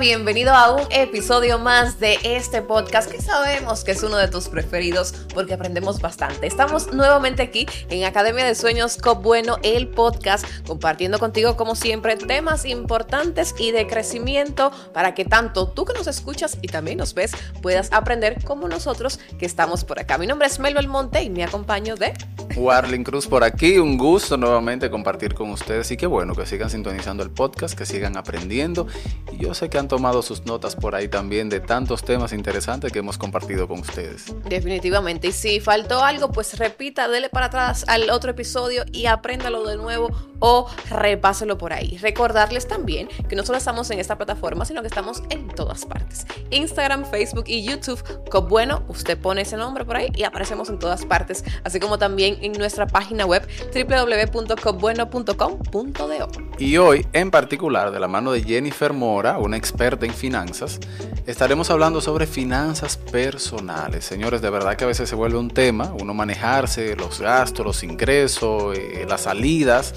Bienvenido 0.00 0.54
a 0.54 0.72
un 0.72 0.82
episodio 0.90 1.58
más 1.58 2.00
de 2.00 2.18
este 2.24 2.62
podcast 2.62 3.10
que 3.10 3.20
sabemos 3.20 3.84
que 3.84 3.90
es 3.92 4.02
uno 4.02 4.16
de 4.16 4.26
tus 4.26 4.48
preferidos 4.48 5.12
porque 5.34 5.52
aprendemos 5.52 6.00
bastante. 6.00 6.46
Estamos 6.46 6.94
nuevamente 6.94 7.42
aquí 7.42 7.66
en 7.90 8.04
Academia 8.04 8.44
de 8.44 8.54
Sueños 8.54 8.96
Cop 8.96 9.22
Bueno, 9.22 9.58
el 9.62 9.88
podcast, 9.88 10.46
compartiendo 10.66 11.18
contigo 11.18 11.56
como 11.56 11.76
siempre 11.76 12.16
temas 12.16 12.64
importantes 12.64 13.54
y 13.58 13.70
de 13.70 13.86
crecimiento 13.86 14.72
para 14.94 15.14
que 15.14 15.26
tanto 15.26 15.68
tú 15.68 15.84
que 15.84 15.92
nos 15.92 16.06
escuchas 16.06 16.56
y 16.62 16.68
también 16.68 16.96
nos 16.96 17.12
ves 17.12 17.32
puedas 17.60 17.92
aprender 17.92 18.42
como 18.44 18.68
nosotros 18.68 19.20
que 19.38 19.44
estamos 19.44 19.84
por 19.84 20.00
acá. 20.00 20.16
Mi 20.16 20.26
nombre 20.26 20.48
es 20.48 20.58
Mel 20.58 20.74
Belmonte 20.74 21.22
y 21.22 21.28
me 21.28 21.44
acompaño 21.44 21.96
de... 21.96 22.14
Warling 22.56 23.04
Cruz 23.04 23.26
por 23.26 23.44
aquí, 23.44 23.78
un 23.78 23.98
gusto 23.98 24.36
nuevamente 24.36 24.90
compartir 24.90 25.34
con 25.34 25.50
ustedes 25.50 25.90
y 25.90 25.96
qué 25.96 26.06
bueno 26.06 26.34
que 26.34 26.46
sigan 26.46 26.70
sintonizando 26.70 27.22
el 27.22 27.30
podcast, 27.30 27.76
que 27.76 27.84
sigan 27.84 28.16
aprendiendo 28.16 28.86
y 29.30 29.38
yo 29.38 29.54
sé 29.54 29.68
que 29.68 29.81
han 29.82 29.88
tomado 29.88 30.22
sus 30.22 30.46
notas 30.46 30.76
por 30.76 30.94
ahí 30.94 31.08
también 31.08 31.48
de 31.48 31.58
tantos 31.58 32.04
temas 32.04 32.32
interesantes 32.32 32.92
que 32.92 33.00
hemos 33.00 33.18
compartido 33.18 33.66
con 33.66 33.80
ustedes. 33.80 34.32
Definitivamente. 34.48 35.26
Y 35.28 35.32
si 35.32 35.60
faltó 35.60 36.04
algo, 36.04 36.30
pues 36.30 36.56
repita, 36.56 37.08
dele 37.08 37.28
para 37.28 37.46
atrás 37.46 37.84
al 37.88 38.08
otro 38.10 38.30
episodio 38.30 38.84
y 38.92 39.06
apréndalo 39.06 39.66
de 39.66 39.76
nuevo 39.76 40.10
o 40.38 40.68
repáselo 40.88 41.58
por 41.58 41.72
ahí. 41.72 41.98
Recordarles 41.98 42.68
también 42.68 43.08
que 43.28 43.36
no 43.36 43.44
solo 43.44 43.58
estamos 43.58 43.90
en 43.90 43.98
esta 43.98 44.16
plataforma, 44.16 44.64
sino 44.64 44.82
que 44.82 44.88
estamos 44.88 45.22
en 45.30 45.48
todas 45.48 45.84
partes. 45.84 46.26
Instagram, 46.50 47.04
Facebook 47.04 47.44
y 47.46 47.64
YouTube. 47.64 48.02
Cop 48.30 48.48
Bueno, 48.48 48.84
usted 48.88 49.18
pone 49.18 49.42
ese 49.42 49.56
nombre 49.56 49.84
por 49.84 49.96
ahí 49.96 50.10
y 50.14 50.22
aparecemos 50.22 50.68
en 50.68 50.78
todas 50.78 51.04
partes, 51.04 51.42
así 51.64 51.80
como 51.80 51.98
también 51.98 52.38
en 52.40 52.52
nuestra 52.52 52.86
página 52.86 53.26
web 53.26 53.48
www.copbueno.com.do. 53.74 56.28
Y 56.58 56.76
hoy, 56.76 57.06
en 57.12 57.30
particular, 57.30 57.90
de 57.90 58.00
la 58.00 58.08
mano 58.08 58.32
de 58.32 58.42
Jennifer 58.42 58.92
Mora, 58.92 59.38
una 59.38 59.56
experta 59.56 59.71
en 59.82 60.14
finanzas, 60.14 60.78
estaremos 61.26 61.70
hablando 61.70 62.00
sobre 62.00 62.26
finanzas 62.26 62.96
personales. 62.96 64.04
Señores, 64.04 64.40
de 64.40 64.48
verdad 64.48 64.76
que 64.76 64.84
a 64.84 64.86
veces 64.86 65.08
se 65.08 65.16
vuelve 65.16 65.38
un 65.38 65.50
tema, 65.50 65.92
uno 66.00 66.14
manejarse, 66.14 66.94
los 66.94 67.20
gastos, 67.20 67.66
los 67.66 67.82
ingresos, 67.82 68.78
eh, 68.78 69.04
las 69.08 69.22
salidas. 69.22 69.92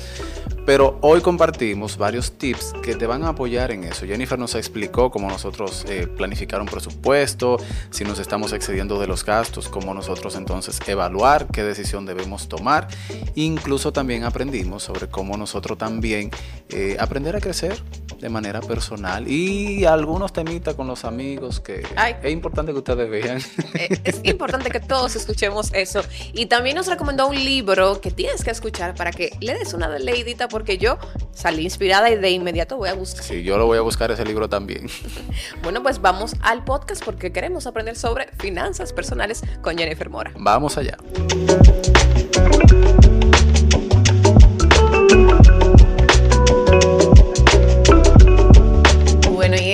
Pero 0.65 0.97
hoy 1.01 1.21
compartimos 1.21 1.97
varios 1.97 2.39
tips 2.39 2.73
que 2.81 2.95
te 2.95 3.05
van 3.05 3.23
a 3.23 3.29
apoyar 3.29 3.69
en 3.69 3.83
eso. 3.83 4.07
Jennifer 4.07 4.39
nos 4.39 4.55
explicó 4.55 5.11
cómo 5.11 5.29
nosotros 5.29 5.85
eh, 5.87 6.07
planificar 6.07 6.59
un 6.59 6.65
presupuesto, 6.65 7.57
si 7.91 8.03
nos 8.03 8.17
estamos 8.17 8.51
excediendo 8.51 8.99
de 8.99 9.05
los 9.05 9.23
gastos, 9.23 9.69
cómo 9.69 9.93
nosotros 9.93 10.35
entonces 10.35 10.79
evaluar 10.87 11.45
qué 11.53 11.63
decisión 11.63 12.07
debemos 12.07 12.49
tomar. 12.49 12.87
Incluso 13.35 13.93
también 13.93 14.23
aprendimos 14.23 14.81
sobre 14.81 15.07
cómo 15.07 15.37
nosotros 15.37 15.77
también 15.77 16.31
eh, 16.69 16.97
aprender 16.99 17.35
a 17.35 17.41
crecer 17.41 17.79
de 18.25 18.29
manera 18.31 18.59
personal 18.59 19.27
y 19.27 19.85
algunos 19.85 20.33
temitas 20.33 20.73
con 20.73 20.87
los 20.87 21.05
amigos 21.05 21.59
que 21.59 21.85
es 22.23 22.31
importante 22.31 22.71
que 22.71 22.79
ustedes 22.79 23.07
vean. 23.07 23.39
Eh, 23.75 23.99
es 24.03 24.19
importante 24.23 24.71
que 24.71 24.79
todos 24.79 25.15
escuchemos 25.15 25.71
eso. 25.73 26.01
Y 26.33 26.47
también 26.47 26.75
nos 26.75 26.87
recomendó 26.87 27.27
un 27.27 27.35
libro 27.35 28.01
que 28.01 28.09
tienes 28.09 28.43
que 28.43 28.49
escuchar 28.49 28.95
para 28.95 29.11
que 29.11 29.37
le 29.41 29.53
des 29.53 29.75
una 29.75 29.87
leidita 29.99 30.47
porque 30.47 30.79
yo 30.79 30.97
salí 31.33 31.63
inspirada 31.63 32.09
y 32.09 32.15
de 32.15 32.31
inmediato 32.31 32.77
voy 32.77 32.89
a 32.89 32.95
buscar. 32.95 33.23
Sí, 33.23 33.43
yo 33.43 33.59
lo 33.59 33.67
voy 33.67 33.77
a 33.77 33.81
buscar 33.81 34.09
ese 34.09 34.25
libro 34.25 34.49
también. 34.49 34.89
Bueno, 35.61 35.81
pues 35.83 36.01
vamos 36.01 36.33
al 36.41 36.63
podcast 36.63 37.03
porque 37.03 37.31
queremos 37.31 37.67
aprender 37.67 37.95
sobre 37.95 38.27
finanzas 38.39 38.93
personales 38.93 39.41
con 39.61 39.77
Jennifer 39.77 40.09
Mora. 40.09 40.31
Vamos 40.37 40.77
allá. 40.77 40.97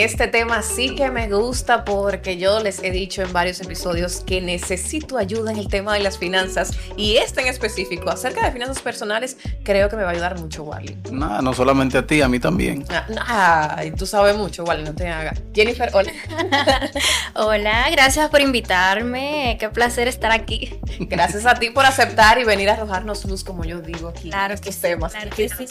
Este 0.02 0.28
tema 0.28 0.64
sí 0.64 0.96
que 0.96 1.12
me 1.12 1.30
gusta 1.30 1.86
porque 1.86 2.38
yo 2.38 2.60
les 2.60 2.82
he 2.82 2.90
dicho 2.90 3.22
en 3.22 3.32
varios 3.32 3.62
episodios 3.62 4.22
que 4.22 4.42
necesito 4.42 5.16
ayuda 5.16 5.52
en 5.52 5.60
el 5.60 5.68
tema 5.68 5.94
de 5.94 6.00
las 6.00 6.18
finanzas 6.18 6.72
y 6.98 7.18
este 7.18 7.42
en 7.42 7.48
específico 7.48 8.10
acerca 8.10 8.44
de 8.44 8.52
finanzas 8.52 8.82
personales 8.82 9.38
creo 9.64 9.90
que 9.90 9.96
me 9.96 10.02
va 10.02 10.10
a 10.10 10.14
ayudar 10.14 10.40
mucho, 10.40 10.64
Wally. 10.64 10.98
No, 11.12 11.44
no 11.44 11.54
solamente 11.54 12.00
a 12.00 12.08
ti, 12.08 12.20
a 12.24 12.28
mí 12.28 12.40
también. 12.40 12.84
Ah, 12.90 13.80
tú 13.96 14.08
sabes 14.08 14.36
mucho, 14.36 14.64
Wally, 14.64 14.84
no 14.84 14.96
te 14.96 15.08
hagas. 15.08 15.40
Jennifer, 15.54 15.92
hola. 15.94 16.12
hola, 17.36 17.88
gracias 17.92 18.28
por 18.32 18.42
invitarme. 18.42 19.58
Qué 19.60 19.70
placer 19.70 20.08
estar 20.08 20.32
aquí. 20.32 20.80
Gracias 21.02 21.46
a 21.46 21.54
ti 21.54 21.70
por 21.70 21.86
aceptar 21.86 22.40
y 22.40 22.44
venir 22.44 22.72
a 22.72 22.74
arrojarnos 22.74 23.24
luz, 23.26 23.44
como 23.44 23.66
yo 23.66 23.82
digo 23.82 24.08
aquí. 24.08 24.32
Claro, 24.32 24.56
estos 24.56 24.78
temas. 24.78 25.12
Claro 25.12 25.30
que 25.30 25.48
sí. 25.48 25.68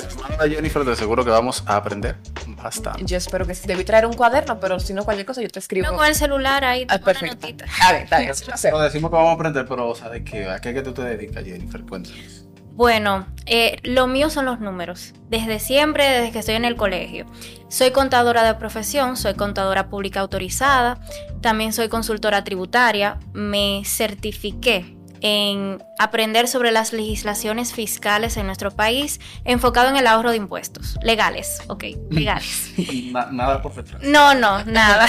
Jennifer, 0.48 0.84
te 0.84 0.94
seguro 0.94 1.24
que 1.24 1.30
vamos 1.30 1.64
a 1.66 1.74
aprender 1.74 2.14
bastante. 2.62 3.04
Yo 3.04 3.16
espero 3.16 3.44
que 3.44 3.56
sí 3.56 3.66
traer 3.84 4.06
un 4.06 4.19
cuaderno, 4.20 4.60
pero 4.60 4.78
si 4.78 4.92
no 4.92 5.03
cualquier 5.03 5.26
cosa 5.26 5.41
yo 5.41 5.48
te 5.48 5.60
escribo. 5.60 5.86
No, 5.86 5.97
con 5.97 6.06
el 6.06 6.14
celular 6.14 6.62
ahí. 6.62 6.84
Ah, 6.91 6.98
perfecto. 6.98 7.64
A 7.82 7.92
ver, 7.92 8.03
está 8.03 8.19
bien. 8.19 8.34
Lo 8.70 8.81
decimos 8.81 9.10
que 9.10 9.16
vamos 9.16 9.31
a 9.31 9.32
aprender, 9.32 9.64
pero 9.66 9.88
o 9.88 9.94
sea, 9.94 10.10
¿de 10.10 10.22
qué? 10.22 10.47
¿A 10.47 10.60
qué 10.60 10.75
que 10.75 10.82
tú 10.82 10.92
te 10.92 11.00
dedicas, 11.00 11.42
Jennifer? 11.42 11.81
Cuéntanos. 11.86 12.44
Bueno, 12.75 13.26
eh, 13.47 13.78
lo 13.82 14.06
mío 14.08 14.28
son 14.28 14.44
los 14.44 14.60
números. 14.60 15.14
Desde 15.31 15.58
siempre, 15.58 16.06
desde 16.06 16.32
que 16.32 16.41
estoy 16.41 16.56
en 16.56 16.66
el 16.66 16.76
colegio. 16.76 17.25
Soy 17.69 17.92
contadora 17.92 18.42
de 18.44 18.54
profesión, 18.56 19.16
soy 19.16 19.32
contadora 19.32 19.88
pública 19.88 20.20
autorizada, 20.20 21.00
también 21.41 21.72
soy 21.72 21.88
consultora 21.88 22.44
tributaria, 22.44 23.19
me 23.32 23.82
certifiqué 23.87 25.00
en 25.20 25.82
aprender 25.98 26.48
sobre 26.48 26.72
las 26.72 26.92
legislaciones 26.92 27.72
fiscales 27.72 28.36
en 28.36 28.47
nuestro 28.47 28.70
país, 28.70 29.20
enfocado 29.44 29.88
en 29.88 29.97
el 29.97 30.06
ahorro 30.06 30.31
de 30.31 30.36
impuestos. 30.36 30.98
Legales, 31.03 31.62
ok, 31.69 31.84
legales. 32.10 32.72
nada 33.03 33.62
por 33.62 33.75
detrás. 33.75 34.03
No, 34.03 34.34
no, 34.34 34.64
nada. 34.64 35.06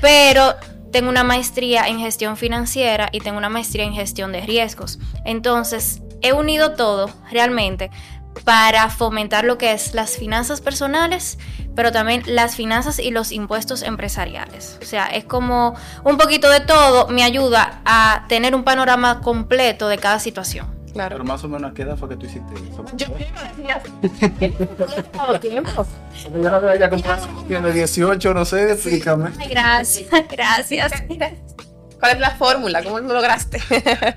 Pero 0.00 0.54
tengo 0.92 1.08
una 1.08 1.24
maestría 1.24 1.88
en 1.88 1.98
gestión 1.98 2.36
financiera 2.36 3.08
y 3.12 3.20
tengo 3.20 3.38
una 3.38 3.48
maestría 3.48 3.84
en 3.84 3.94
gestión 3.94 4.32
de 4.32 4.40
riesgos. 4.40 4.98
Entonces, 5.24 6.02
he 6.22 6.32
unido 6.32 6.72
todo 6.72 7.10
realmente 7.30 7.90
para 8.44 8.90
fomentar 8.90 9.44
lo 9.44 9.58
que 9.58 9.72
es 9.72 9.94
las 9.94 10.16
finanzas 10.16 10.60
personales, 10.60 11.38
pero 11.74 11.92
también 11.92 12.22
las 12.26 12.56
finanzas 12.56 12.98
y 12.98 13.10
los 13.10 13.32
impuestos 13.32 13.82
empresariales. 13.82 14.78
O 14.82 14.84
sea, 14.84 15.06
es 15.06 15.24
como 15.24 15.74
un 16.04 16.16
poquito 16.16 16.48
de 16.50 16.60
todo, 16.60 17.08
me 17.08 17.22
ayuda 17.22 17.80
a 17.84 18.24
tener 18.28 18.54
un 18.54 18.64
panorama 18.64 19.20
completo 19.20 19.88
de 19.88 19.98
cada 19.98 20.18
situación. 20.18 20.74
Claro. 20.92 21.16
Pero 21.16 21.24
más 21.24 21.44
o 21.44 21.48
menos, 21.48 21.70
¿a 21.70 21.74
qué 21.74 21.82
edad 21.82 21.98
fue 21.98 22.08
que 22.08 22.16
tú 22.16 22.24
hiciste 22.24 22.54
eso? 22.54 22.82
Yo 22.96 23.06
tiempo. 25.40 25.86
Yo 27.50 27.60
de 27.60 27.72
18, 27.72 28.32
no 28.32 28.44
sé, 28.46 28.72
explícame. 28.72 29.30
gracias, 29.50 30.08
gracias. 30.30 30.92
¿Cuál 32.00 32.12
es 32.12 32.18
la 32.18 32.30
fórmula? 32.30 32.82
¿Cómo 32.82 32.98
lo 33.00 33.12
lograste? 33.12 33.60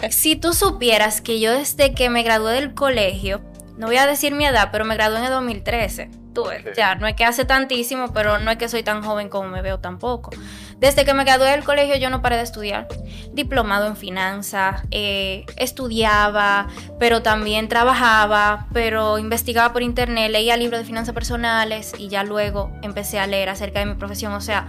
si 0.10 0.38
tú 0.38 0.54
supieras 0.54 1.20
que 1.20 1.42
yo 1.42 1.52
desde 1.52 1.94
que 1.94 2.10
me 2.10 2.24
gradué 2.24 2.54
del 2.54 2.74
colegio, 2.74 3.42
no 3.80 3.88
voy 3.88 3.96
a 3.96 4.06
decir 4.06 4.36
mi 4.36 4.46
edad, 4.46 4.70
pero 4.74 4.84
me 4.84 4.96
gradué 4.96 5.20
en 5.20 5.24
el 5.24 5.32
2013. 5.32 6.12
Tú 6.34 6.44
ya, 6.76 6.96
no 6.96 7.08
es 7.08 7.16
que 7.16 7.24
hace 7.24 7.46
tantísimo, 7.46 8.14
pero 8.14 8.38
no 8.38 8.52
es 8.52 8.58
que 8.58 8.68
soy 8.68 8.84
tan 8.84 9.02
joven 9.02 9.30
como 9.30 9.48
me 9.48 9.62
veo 9.62 9.80
tampoco. 9.80 10.32
Desde 10.80 11.06
que 11.06 11.14
me 11.14 11.24
gradué 11.24 11.52
del 11.52 11.64
colegio 11.64 11.96
yo 11.96 12.10
no 12.10 12.22
paré 12.22 12.36
de 12.36 12.44
estudiar. 12.44 12.90
Diplomado 13.32 13.88
en 13.88 13.96
finanzas, 13.96 14.82
eh, 14.92 15.46
estudiaba, 15.56 16.68
pero 17.00 17.22
también 17.22 17.70
trabajaba, 17.70 18.68
pero 18.74 19.18
investigaba 19.18 19.72
por 19.72 19.82
internet, 19.82 20.30
leía 20.30 20.58
libros 20.58 20.82
de 20.82 20.86
finanzas 20.86 21.16
personales 21.16 21.94
y 21.98 22.10
ya 22.10 22.26
luego 22.26 22.74
empecé 22.82 23.18
a 23.18 23.28
leer 23.28 23.48
acerca 23.48 23.80
de 23.80 23.86
mi 23.86 23.96
profesión. 23.96 24.34
O 24.34 24.42
sea, 24.42 24.68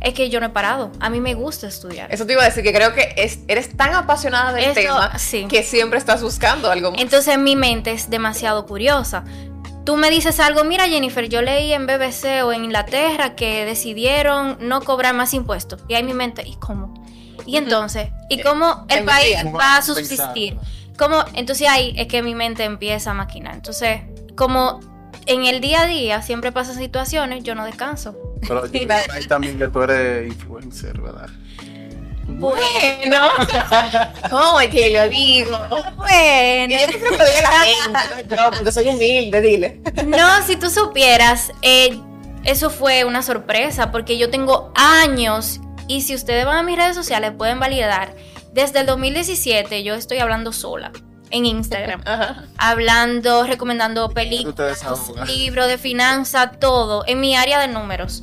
es 0.00 0.14
que 0.14 0.30
yo 0.30 0.40
no 0.40 0.46
he 0.46 0.50
parado. 0.50 0.90
A 1.00 1.10
mí 1.10 1.20
me 1.20 1.34
gusta 1.34 1.66
estudiar. 1.66 2.12
Eso 2.12 2.26
te 2.26 2.32
iba 2.32 2.42
a 2.42 2.46
decir, 2.46 2.62
que 2.62 2.72
creo 2.72 2.94
que 2.94 3.14
eres 3.48 3.76
tan 3.76 3.94
apasionada 3.94 4.52
del 4.52 4.72
tema 4.74 5.12
que 5.48 5.62
siempre 5.62 5.98
estás 5.98 6.22
buscando 6.22 6.70
algo 6.70 6.92
más. 6.92 7.00
Entonces 7.00 7.38
mi 7.38 7.56
mente 7.56 7.92
es 7.92 8.10
demasiado 8.10 8.66
curiosa. 8.66 9.24
Tú 9.84 9.96
me 9.96 10.10
dices 10.10 10.40
algo, 10.40 10.64
mira 10.64 10.86
Jennifer, 10.88 11.28
yo 11.28 11.42
leí 11.42 11.72
en 11.72 11.86
BBC 11.86 12.44
o 12.44 12.52
en 12.52 12.64
Inglaterra 12.64 13.34
que 13.34 13.64
decidieron 13.64 14.58
no 14.60 14.82
cobrar 14.82 15.14
más 15.14 15.34
impuestos. 15.34 15.82
Y 15.88 15.94
ahí 15.94 16.02
mi 16.02 16.14
mente, 16.14 16.42
¿y 16.46 16.56
cómo? 16.56 16.94
Y 17.46 17.56
entonces, 17.56 18.08
¿y 18.28 18.42
cómo 18.42 18.86
el 18.88 19.04
país 19.04 19.36
va 19.58 19.78
a 19.78 19.82
subsistir? 19.82 20.58
¿Cómo? 20.98 21.24
Entonces 21.34 21.66
ahí 21.68 21.94
es 21.96 22.06
que 22.08 22.22
mi 22.22 22.34
mente 22.34 22.64
empieza 22.64 23.12
a 23.12 23.14
maquinar. 23.14 23.54
Entonces, 23.54 24.02
como 24.36 24.80
en 25.26 25.46
el 25.46 25.60
día 25.60 25.82
a 25.82 25.86
día 25.86 26.22
siempre 26.22 26.52
pasan 26.52 26.76
situaciones, 26.76 27.42
yo 27.42 27.54
no 27.54 27.64
descanso. 27.64 28.14
Pero 28.46 28.62
ahí 29.12 29.26
también 29.26 29.58
que 29.58 29.68
tú 29.68 29.82
eres 29.82 30.26
influencer, 30.28 31.00
¿verdad? 31.00 31.28
Bueno, 32.26 33.28
¿cómo 34.30 34.60
es 34.60 34.68
que 34.68 34.90
lo 34.90 35.08
digo? 35.08 35.58
Bueno, 35.96 36.76
no, 38.30 38.50
porque 38.50 38.72
soy 38.72 38.88
humilde, 38.88 39.40
dile. 39.40 39.80
No, 40.06 40.42
si 40.46 40.56
tú 40.56 40.70
supieras, 40.70 41.52
eh, 41.62 41.98
eso 42.44 42.70
fue 42.70 43.04
una 43.04 43.22
sorpresa 43.22 43.90
porque 43.90 44.16
yo 44.16 44.30
tengo 44.30 44.72
años 44.76 45.60
y 45.88 46.02
si 46.02 46.14
ustedes 46.14 46.46
van 46.46 46.58
a 46.58 46.62
mis 46.62 46.76
redes 46.76 46.94
sociales 46.94 47.32
pueden 47.36 47.58
validar. 47.58 48.14
Desde 48.52 48.80
el 48.80 48.86
2017 48.86 49.82
yo 49.82 49.94
estoy 49.94 50.18
hablando 50.18 50.52
sola 50.52 50.92
en 51.30 51.46
Instagram, 51.60 52.02
hablando, 52.58 53.44
recomendando 53.44 54.10
películas, 54.10 54.84
libros 55.26 55.68
de 55.68 55.78
finanzas, 55.78 56.58
todo, 56.58 57.04
en 57.06 57.20
mi 57.20 57.36
área 57.36 57.58
de 57.60 57.68
números. 57.68 58.22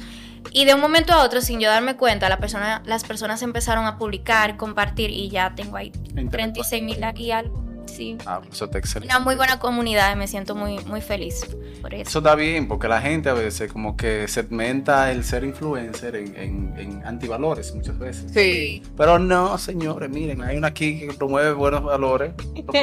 Y 0.51 0.65
de 0.65 0.74
un 0.74 0.81
momento 0.81 1.13
a 1.13 1.24
otro, 1.24 1.42
sin 1.42 1.59
yo 1.59 1.69
darme 1.69 1.98
cuenta, 1.98 2.30
la 2.30 2.39
persona, 2.39 2.81
las 2.86 3.04
personas 3.04 3.42
empezaron 3.42 3.86
a 3.86 3.98
publicar, 3.98 4.57
compartir 4.57 5.12
y 5.12 5.30
ya 5.30 5.54
tengo 5.56 5.77
ahí 5.77 5.92
36 5.92 6.83
mil 6.83 6.98
y 7.15 7.31
algo. 7.31 7.66
Sí. 7.97 8.17
Ah, 8.25 8.39
eso 8.51 8.65
está 8.65 8.77
excelente. 8.77 9.13
Una 9.13 9.23
muy 9.23 9.35
buena 9.35 9.59
comunidad, 9.59 10.15
me 10.15 10.27
siento 10.27 10.53
muy, 10.55 10.77
muy 10.85 11.01
feliz 11.01 11.45
por 11.81 11.94
eso. 11.94 12.07
Eso 12.09 12.19
está 12.19 12.35
bien, 12.35 12.67
porque 12.67 12.88
la 12.88 13.01
gente 13.01 13.29
a 13.29 13.33
veces 13.33 13.71
como 13.73 13.97
que 13.97 14.27
segmenta 14.27 15.11
el 15.11 15.23
ser 15.23 15.44
influencer 15.44 16.15
en, 16.15 16.35
en- 16.38 16.73
en 16.77 17.05
antivalores 17.07 17.73
muchas 17.73 17.97
veces. 17.97 18.31
Sí. 18.33 18.83
Pero 18.95 19.17
no, 19.19 19.57
señores, 19.57 20.09
miren, 20.09 20.44
hay 20.44 20.57
una 20.57 20.67
aquí 20.67 20.99
que 21.07 21.13
promueve 21.13 21.53
buenos 21.53 21.83
valores. 21.83 22.33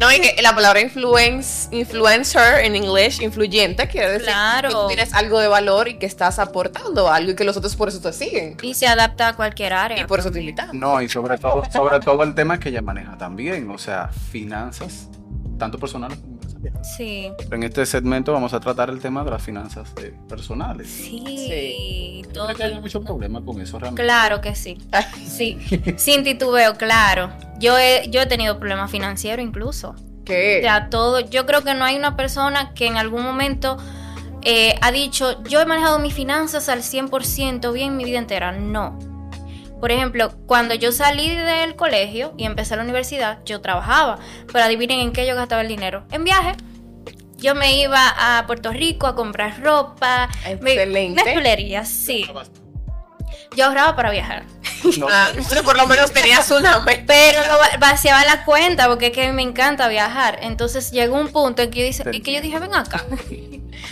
No, 0.00 0.10
y 0.10 0.20
que 0.20 0.42
la 0.42 0.54
palabra 0.54 0.80
influence, 0.80 1.68
influencer 1.70 2.64
en 2.64 2.74
inglés, 2.74 3.20
influyente, 3.20 3.86
quiere 3.86 4.08
decir 4.12 4.24
Claro. 4.26 4.68
que 4.68 4.74
tú 4.74 4.86
tienes 4.88 5.14
algo 5.14 5.38
de 5.38 5.46
valor 5.48 5.86
y 5.88 5.94
que 5.98 6.06
estás 6.06 6.38
aportando 6.40 7.08
algo 7.10 7.30
y 7.32 7.36
que 7.36 7.44
los 7.44 7.56
otros 7.56 7.76
por 7.76 7.88
eso 7.88 8.00
te 8.00 8.12
siguen. 8.12 8.56
Y 8.62 8.74
se 8.74 8.86
adapta 8.88 9.28
a 9.28 9.32
cualquier 9.36 9.70
Y 9.72 9.74
área. 9.74 10.06
por 10.06 10.18
eso 10.18 10.30
te 10.32 10.40
invitan. 10.40 10.76
No, 10.78 11.00
y 11.00 11.08
sobre 11.08 11.38
todo, 11.38 11.62
sobre 11.70 12.00
todo 12.00 12.21
el 12.22 12.34
tema 12.34 12.58
que 12.58 12.68
ella 12.70 12.82
maneja 12.82 13.16
también, 13.18 13.70
o 13.70 13.78
sea, 13.78 14.08
finanzas, 14.08 15.08
tanto 15.58 15.78
personales 15.78 16.18
como 16.18 16.32
empresariales. 16.34 16.88
Sí. 16.96 17.30
En 17.50 17.62
este 17.62 17.84
segmento 17.86 18.32
vamos 18.32 18.52
a 18.54 18.60
tratar 18.60 18.90
el 18.90 18.98
tema 19.00 19.24
de 19.24 19.30
las 19.30 19.42
finanzas 19.42 19.92
eh, 20.02 20.14
personales. 20.28 20.88
Sí. 20.88 22.22
Todo- 22.32 22.46
Creo 22.46 22.56
que 22.56 22.62
hay 22.64 22.80
mucho 22.80 23.02
problema 23.02 23.44
con 23.44 23.60
eso 23.60 23.78
realmente. 23.78 24.02
Claro 24.02 24.40
que 24.40 24.54
sí. 24.54 24.78
Sí. 25.26 25.58
Sin 25.96 26.24
titubeo, 26.24 26.74
claro. 26.76 27.30
Yo 27.58 27.76
he, 27.78 28.08
yo 28.10 28.20
he 28.22 28.26
tenido 28.26 28.58
problemas 28.58 28.90
financieros 28.90 29.44
incluso. 29.44 29.90
O 29.90 30.24
¿Qué? 30.24 30.60
sea, 30.62 30.88
todo. 30.88 31.20
Yo 31.20 31.46
creo 31.46 31.62
que 31.62 31.74
no 31.74 31.84
hay 31.84 31.96
una 31.96 32.16
persona 32.16 32.72
que 32.74 32.86
en 32.86 32.96
algún 32.96 33.22
momento 33.22 33.76
eh, 34.42 34.74
ha 34.80 34.90
dicho, 34.92 35.42
yo 35.44 35.60
he 35.60 35.66
manejado 35.66 35.98
mis 35.98 36.14
finanzas 36.14 36.68
al 36.68 36.80
100% 36.82 37.72
bien 37.72 37.96
mi 37.96 38.04
vida 38.04 38.18
entera. 38.18 38.52
No. 38.52 38.98
Por 39.82 39.90
ejemplo, 39.90 40.32
cuando 40.46 40.74
yo 40.76 40.92
salí 40.92 41.34
del 41.34 41.74
colegio 41.74 42.34
y 42.38 42.44
empecé 42.44 42.76
la 42.76 42.84
universidad, 42.84 43.40
yo 43.44 43.60
trabajaba. 43.60 44.20
Pero 44.52 44.64
adivinen 44.64 45.00
en 45.00 45.12
qué 45.12 45.26
yo 45.26 45.34
gastaba 45.34 45.60
el 45.62 45.66
dinero. 45.66 46.04
En 46.12 46.22
viaje. 46.22 46.52
Yo 47.38 47.56
me 47.56 47.74
iba 47.80 48.14
a 48.38 48.46
Puerto 48.46 48.70
Rico 48.70 49.08
a 49.08 49.16
comprar 49.16 49.60
ropa. 49.60 50.28
me- 50.60 50.74
Excelente. 50.74 51.34
Chulerías, 51.34 51.88
sí. 51.88 52.24
Yo 53.56 53.64
ahorraba 53.66 53.96
para 53.96 54.12
viajar. 54.12 54.44
No, 54.98 55.08
Ah, 55.10 55.30
por 55.64 55.76
lo 55.76 55.88
menos 55.88 56.12
tenías 56.12 56.48
una 56.52 56.78
meta. 56.78 57.02
Pero 57.08 57.40
lo 57.40 57.58
vaciaba 57.80 58.24
la 58.24 58.44
cuenta 58.44 58.86
porque 58.86 59.06
es 59.06 59.12
que 59.12 59.32
me 59.32 59.42
encanta 59.42 59.88
viajar. 59.88 60.38
Entonces 60.42 60.92
llegó 60.92 61.16
un 61.18 61.26
punto 61.32 61.60
en 61.62 61.70
que 61.72 61.80
yo, 61.80 61.84
dice, 61.86 62.04
en 62.06 62.22
que 62.22 62.32
yo 62.32 62.40
dije, 62.40 62.60
ven 62.60 62.72
acá. 62.76 63.04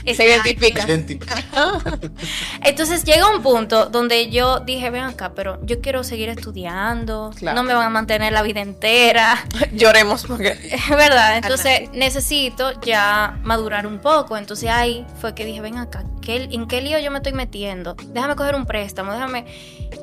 Se 0.07 0.25
identifica. 0.27 0.87
Entonces 2.65 3.05
llega 3.05 3.29
un 3.35 3.43
punto 3.43 3.87
donde 3.87 4.31
yo 4.31 4.61
dije, 4.61 4.91
ven 4.91 5.05
acá, 5.05 5.33
pero 5.35 5.59
yo 5.65 5.81
quiero 5.81 6.05
seguir 6.05 6.29
estudiando, 6.29 7.31
Claro. 7.37 7.57
no 7.57 7.63
me 7.63 7.75
van 7.75 7.87
a 7.87 7.91
mantener 7.91 8.33
la 8.33 8.43
vida 8.43 8.61
entera, 8.61 9.45
Lloremos 9.73 10.25
porque. 10.27 10.57
es 10.63 10.89
verdad. 10.97 11.37
Entonces 11.37 11.91
necesito 11.93 12.81
ya 12.83 13.39
madurar 13.43 13.87
un 13.87 13.99
poco. 13.99 14.37
Entonces 14.37 14.69
ahí 14.71 15.07
fue 15.21 15.35
que 15.35 15.45
dije, 15.45 15.61
ven 15.61 15.79
acá, 15.79 16.05
¿qué- 16.23 16.49
¿en 16.51 16.67
qué 16.67 16.81
lío 16.83 16.99
yo 16.99 17.11
me 17.11 17.19
estoy 17.19 17.33
metiendo? 17.33 17.95
Déjame 18.09 18.37
coger 18.37 18.55
un 18.55 18.67
préstamo, 18.67 19.13
déjame... 19.13 19.45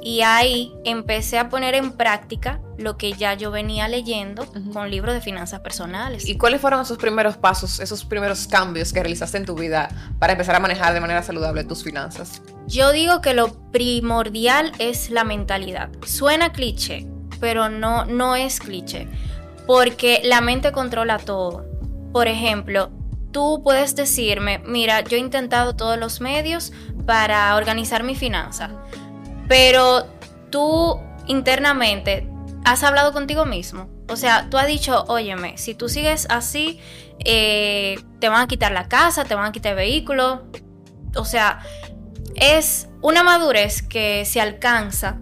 Y 0.04 0.22
ahí 0.22 0.74
empecé 0.84 1.38
a 1.40 1.50
poner 1.50 1.74
en 1.76 1.92
práctica 1.94 2.60
lo 2.78 2.98
que 2.98 3.14
ya 3.14 3.34
yo 3.34 3.52
venía 3.52 3.88
leyendo 3.88 4.46
con 4.72 4.90
libros 4.90 5.14
de 5.14 5.22
finanzas 5.22 5.62
personales. 5.62 6.28
¿Y 6.28 6.38
cuáles 6.38 6.62
fueron 6.62 6.82
esos 6.82 6.98
primeros 6.98 7.38
pasos, 7.38 7.80
esos 7.80 8.06
primeros 8.06 8.48
cambios 8.48 8.94
que 8.94 9.00
realizaste 9.02 9.38
en 9.38 9.46
tu 9.46 9.56
vida 9.56 9.90
para 10.20 10.34
empezar 10.34 10.56
a 10.56 10.60
manejar 10.60 10.94
de 10.94 11.02
manera 11.02 11.24
saludable 11.24 11.64
tus 11.64 11.84
finanzas? 11.84 12.42
Yo 12.68 12.92
digo 12.92 13.22
que 13.22 13.34
lo 13.34 13.54
primordial 13.72 14.72
es 14.80 15.10
la 15.10 15.24
mentalidad. 15.24 15.90
Suena 16.06 16.52
cliché, 16.52 17.08
pero 17.40 17.70
no, 17.70 18.06
no 18.06 18.36
es 18.36 18.60
cliché. 18.60 19.08
Porque 19.66 20.22
la 20.24 20.42
mente 20.42 20.72
controla 20.72 21.18
todo. 21.18 21.66
Por 22.14 22.28
ejemplo, 22.28 22.90
tú 23.32 23.62
puedes 23.64 23.96
decirme, 23.96 24.60
mira, 24.66 25.02
yo 25.02 25.18
he 25.18 25.20
intentado 25.20 25.76
todos 25.76 25.98
los 25.98 26.22
medios 26.22 26.72
para 27.06 27.56
organizar 27.56 28.04
mi 28.04 28.16
finanza. 28.16 28.70
Pero 29.48 30.06
tú 30.50 31.00
internamente 31.28 32.28
has 32.68 32.84
hablado 32.84 33.14
contigo 33.14 33.46
mismo. 33.46 33.90
O 34.10 34.18
sea, 34.18 34.50
tú 34.50 34.58
has 34.58 34.68
dicho, 34.68 35.06
óyeme, 35.08 35.58
si 35.58 35.74
tú 35.74 35.88
sigues 35.88 36.28
así, 36.30 36.80
eh, 37.24 37.98
te 38.20 38.28
van 38.28 38.42
a 38.42 38.48
quitar 38.48 38.74
la 38.74 38.90
casa, 38.90 39.24
te 39.24 39.36
van 39.36 39.46
a 39.46 39.52
quitar 39.54 39.72
el 39.72 39.78
vehículo. 39.78 40.44
O 41.16 41.24
sea, 41.24 41.62
es 42.36 42.90
una 43.02 43.24
madurez 43.24 43.82
que 43.82 44.26
se 44.26 44.42
alcanza 44.42 45.18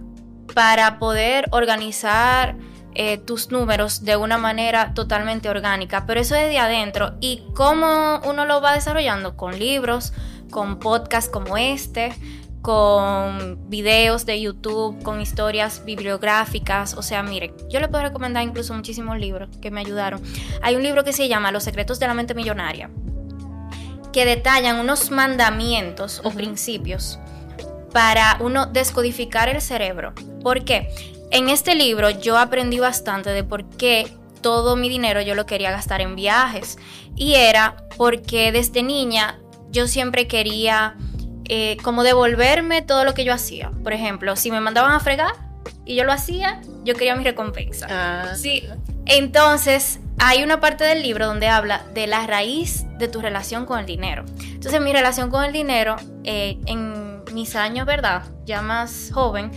para 0.54 0.98
poder 0.98 1.46
organizar 1.52 2.56
eh, 2.94 3.18
tus 3.18 3.52
números 3.52 4.04
de 4.04 4.16
una 4.16 4.38
manera 4.38 4.92
totalmente 4.94 5.48
orgánica, 5.48 6.04
pero 6.04 6.20
eso 6.20 6.34
es 6.34 6.48
de 6.48 6.58
adentro. 6.58 7.14
¿Y 7.20 7.44
cómo 7.54 8.20
uno 8.24 8.44
lo 8.44 8.60
va 8.60 8.72
desarrollando? 8.72 9.36
Con 9.36 9.56
libros, 9.58 10.12
con 10.50 10.80
podcasts 10.80 11.30
como 11.30 11.56
este, 11.56 12.12
con 12.66 13.70
videos 13.70 14.26
de 14.26 14.40
YouTube, 14.40 15.00
con 15.04 15.20
historias 15.20 15.84
bibliográficas. 15.84 16.94
O 16.94 17.02
sea, 17.02 17.22
miren, 17.22 17.54
yo 17.70 17.78
le 17.78 17.86
puedo 17.86 18.02
recomendar 18.02 18.42
incluso 18.42 18.74
muchísimos 18.74 19.20
libros 19.20 19.56
que 19.62 19.70
me 19.70 19.78
ayudaron. 19.78 20.20
Hay 20.62 20.74
un 20.74 20.82
libro 20.82 21.04
que 21.04 21.12
se 21.12 21.28
llama 21.28 21.52
Los 21.52 21.62
secretos 21.62 22.00
de 22.00 22.08
la 22.08 22.14
mente 22.14 22.34
millonaria 22.34 22.90
que 24.12 24.24
detallan 24.24 24.80
unos 24.80 25.12
mandamientos 25.12 26.20
o 26.24 26.32
principios 26.32 27.20
para 27.92 28.36
uno 28.40 28.66
descodificar 28.66 29.48
el 29.48 29.60
cerebro. 29.60 30.12
¿Por 30.42 30.64
qué? 30.64 30.88
En 31.30 31.48
este 31.48 31.76
libro 31.76 32.10
yo 32.10 32.36
aprendí 32.36 32.80
bastante 32.80 33.30
de 33.30 33.44
por 33.44 33.68
qué 33.76 34.10
todo 34.40 34.74
mi 34.74 34.88
dinero 34.88 35.20
yo 35.20 35.36
lo 35.36 35.46
quería 35.46 35.70
gastar 35.70 36.00
en 36.00 36.16
viajes. 36.16 36.78
Y 37.14 37.34
era 37.34 37.76
porque 37.96 38.50
desde 38.50 38.82
niña 38.82 39.38
yo 39.70 39.86
siempre 39.86 40.26
quería 40.26 40.96
eh, 41.48 41.76
como 41.82 42.02
devolverme 42.02 42.82
todo 42.82 43.04
lo 43.04 43.14
que 43.14 43.24
yo 43.24 43.32
hacía. 43.32 43.70
Por 43.82 43.92
ejemplo, 43.92 44.36
si 44.36 44.50
me 44.50 44.60
mandaban 44.60 44.92
a 44.92 45.00
fregar 45.00 45.32
y 45.84 45.94
yo 45.94 46.04
lo 46.04 46.12
hacía, 46.12 46.60
yo 46.84 46.94
quería 46.94 47.14
mi 47.16 47.24
recompensa. 47.24 47.86
Ah, 47.88 48.34
Sí, 48.36 48.64
entonces 49.06 50.00
hay 50.18 50.42
una 50.42 50.60
parte 50.60 50.84
del 50.84 51.02
libro 51.02 51.26
donde 51.26 51.48
habla 51.48 51.84
de 51.94 52.06
la 52.06 52.26
raíz 52.26 52.86
de 52.98 53.08
tu 53.08 53.20
relación 53.20 53.66
con 53.66 53.78
el 53.78 53.86
dinero. 53.86 54.24
Entonces 54.44 54.80
mi 54.80 54.92
relación 54.92 55.30
con 55.30 55.44
el 55.44 55.52
dinero 55.52 55.96
eh, 56.24 56.58
en 56.66 57.24
mis 57.32 57.54
años, 57.54 57.86
¿verdad? 57.86 58.22
Ya 58.44 58.62
más 58.62 59.10
joven, 59.12 59.50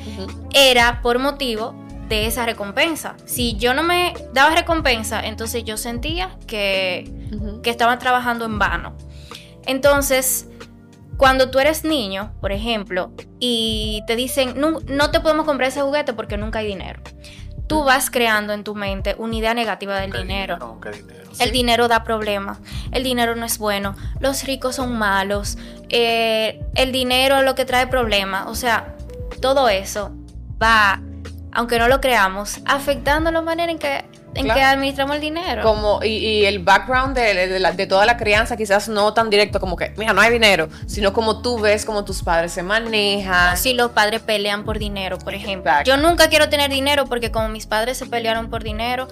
era 0.54 1.02
por 1.02 1.18
motivo 1.20 1.74
de 2.10 2.26
esa 2.26 2.46
recompensa. 2.46 3.16
Si 3.26 3.56
yo 3.56 3.74
no 3.74 3.84
me 3.84 4.14
daba 4.34 4.56
recompensa, 4.56 5.22
entonces 5.22 5.64
yo 5.64 5.78
sentía 5.78 6.38
que, 6.48 7.10
que 7.64 7.70
estaba 7.70 7.98
trabajando 8.00 8.46
en 8.46 8.60
vano. 8.60 8.96
Entonces, 9.66 10.48
cuando 11.20 11.52
tú 11.52 11.60
eres 11.60 11.84
niño, 11.84 12.32
por 12.40 12.54
ejemplo, 12.54 13.12
y 13.40 14.04
te 14.08 14.16
dicen, 14.16 14.54
no, 14.56 14.80
no 14.88 15.12
te 15.12 15.20
podemos 15.20 15.46
comprar 15.46 15.68
ese 15.68 15.82
juguete 15.82 16.14
porque 16.14 16.38
nunca 16.38 16.60
hay 16.60 16.68
dinero, 16.68 17.02
tú 17.68 17.84
vas 17.84 18.10
creando 18.10 18.54
en 18.54 18.64
tu 18.64 18.74
mente 18.74 19.16
una 19.18 19.36
idea 19.36 19.54
negativa 19.54 20.00
del 20.00 20.14
¿Qué 20.14 20.20
dinero. 20.20 20.56
dinero? 20.56 20.80
¿Qué 20.82 20.92
dinero? 20.92 21.30
El 21.38 21.52
dinero 21.52 21.88
da 21.90 22.06
problemas, 22.06 22.60
el 22.94 23.04
dinero 23.04 23.36
no 23.36 23.46
es 23.46 23.58
bueno, 23.58 23.98
los 24.22 24.46
ricos 24.46 24.78
son 24.78 24.98
malos, 24.98 25.58
eh, 25.90 26.64
el 26.76 26.94
dinero 26.94 27.40
es 27.40 27.44
lo 27.44 27.54
que 27.54 27.66
trae 27.66 27.88
problemas, 27.88 28.48
o 28.48 28.56
sea, 28.56 28.96
todo 29.42 29.68
eso 29.68 30.16
va, 30.62 31.02
aunque 31.52 31.80
no 31.80 31.90
lo 31.90 32.00
creamos, 32.00 32.62
afectando 32.64 33.30
la 33.30 33.42
manera 33.42 33.70
en 33.70 33.78
que, 33.78 34.06
en 34.36 34.46
Claro. 34.46 34.60
que 34.60 34.64
administramos 34.64 35.16
el 35.16 35.22
dinero. 35.22 35.64
Como, 35.64 36.04
y, 36.04 36.10
y 36.18 36.46
el 36.46 36.60
background 36.60 37.16
de, 37.18 37.48
de 37.48 37.60
la- 37.60 37.72
de 37.72 37.88
toda 37.88 38.06
la 38.06 38.16
crianza, 38.16 38.56
quizás 38.56 38.88
no 38.88 39.14
tan 39.14 39.30
directo 39.30 39.60
como 39.60 39.76
que, 39.76 39.92
mira, 39.98 40.14
no 40.14 40.22
hay 40.22 40.32
dinero, 40.32 40.70
sino 40.86 41.14
como 41.14 41.42
tú 41.42 41.60
ves 41.60 41.84
como 41.86 42.06
tus 42.06 42.22
padres 42.22 42.52
se 42.52 42.62
manejan. 42.62 43.58
Si 43.58 43.74
los 43.74 43.92
padres 43.92 44.22
pelean 44.22 44.64
por 44.66 44.78
dinero, 44.80 45.18
por 45.18 45.34
ejemplo. 45.34 45.72
Exacto. 45.72 45.90
Yo 45.92 45.98
nunca 45.98 46.30
quiero 46.30 46.48
tener 46.50 46.70
dinero 46.70 47.06
porque 47.06 47.32
como 47.32 47.50
mis 47.50 47.66
padres 47.66 47.98
se 47.98 48.06
pelearon 48.06 48.50
por 48.50 48.64
dinero, 48.64 49.08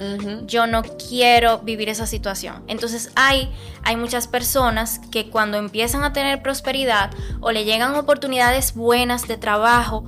yo 0.46 0.68
no 0.68 0.84
quiero 0.84 1.60
vivir 1.60 1.90
esa 1.90 2.06
situación. 2.06 2.64
Entonces 2.68 3.12
hay, 3.16 3.52
hay 3.84 3.96
muchas 3.96 4.28
personas 4.28 5.00
que 5.12 5.30
cuando 5.30 5.58
empiezan 5.58 6.04
a 6.04 6.14
tener 6.14 6.42
prosperidad 6.42 7.10
o 7.42 7.52
le 7.52 7.66
llegan 7.66 7.96
oportunidades 7.96 8.76
buenas 8.76 9.28
de 9.28 9.38
trabajo, 9.38 10.06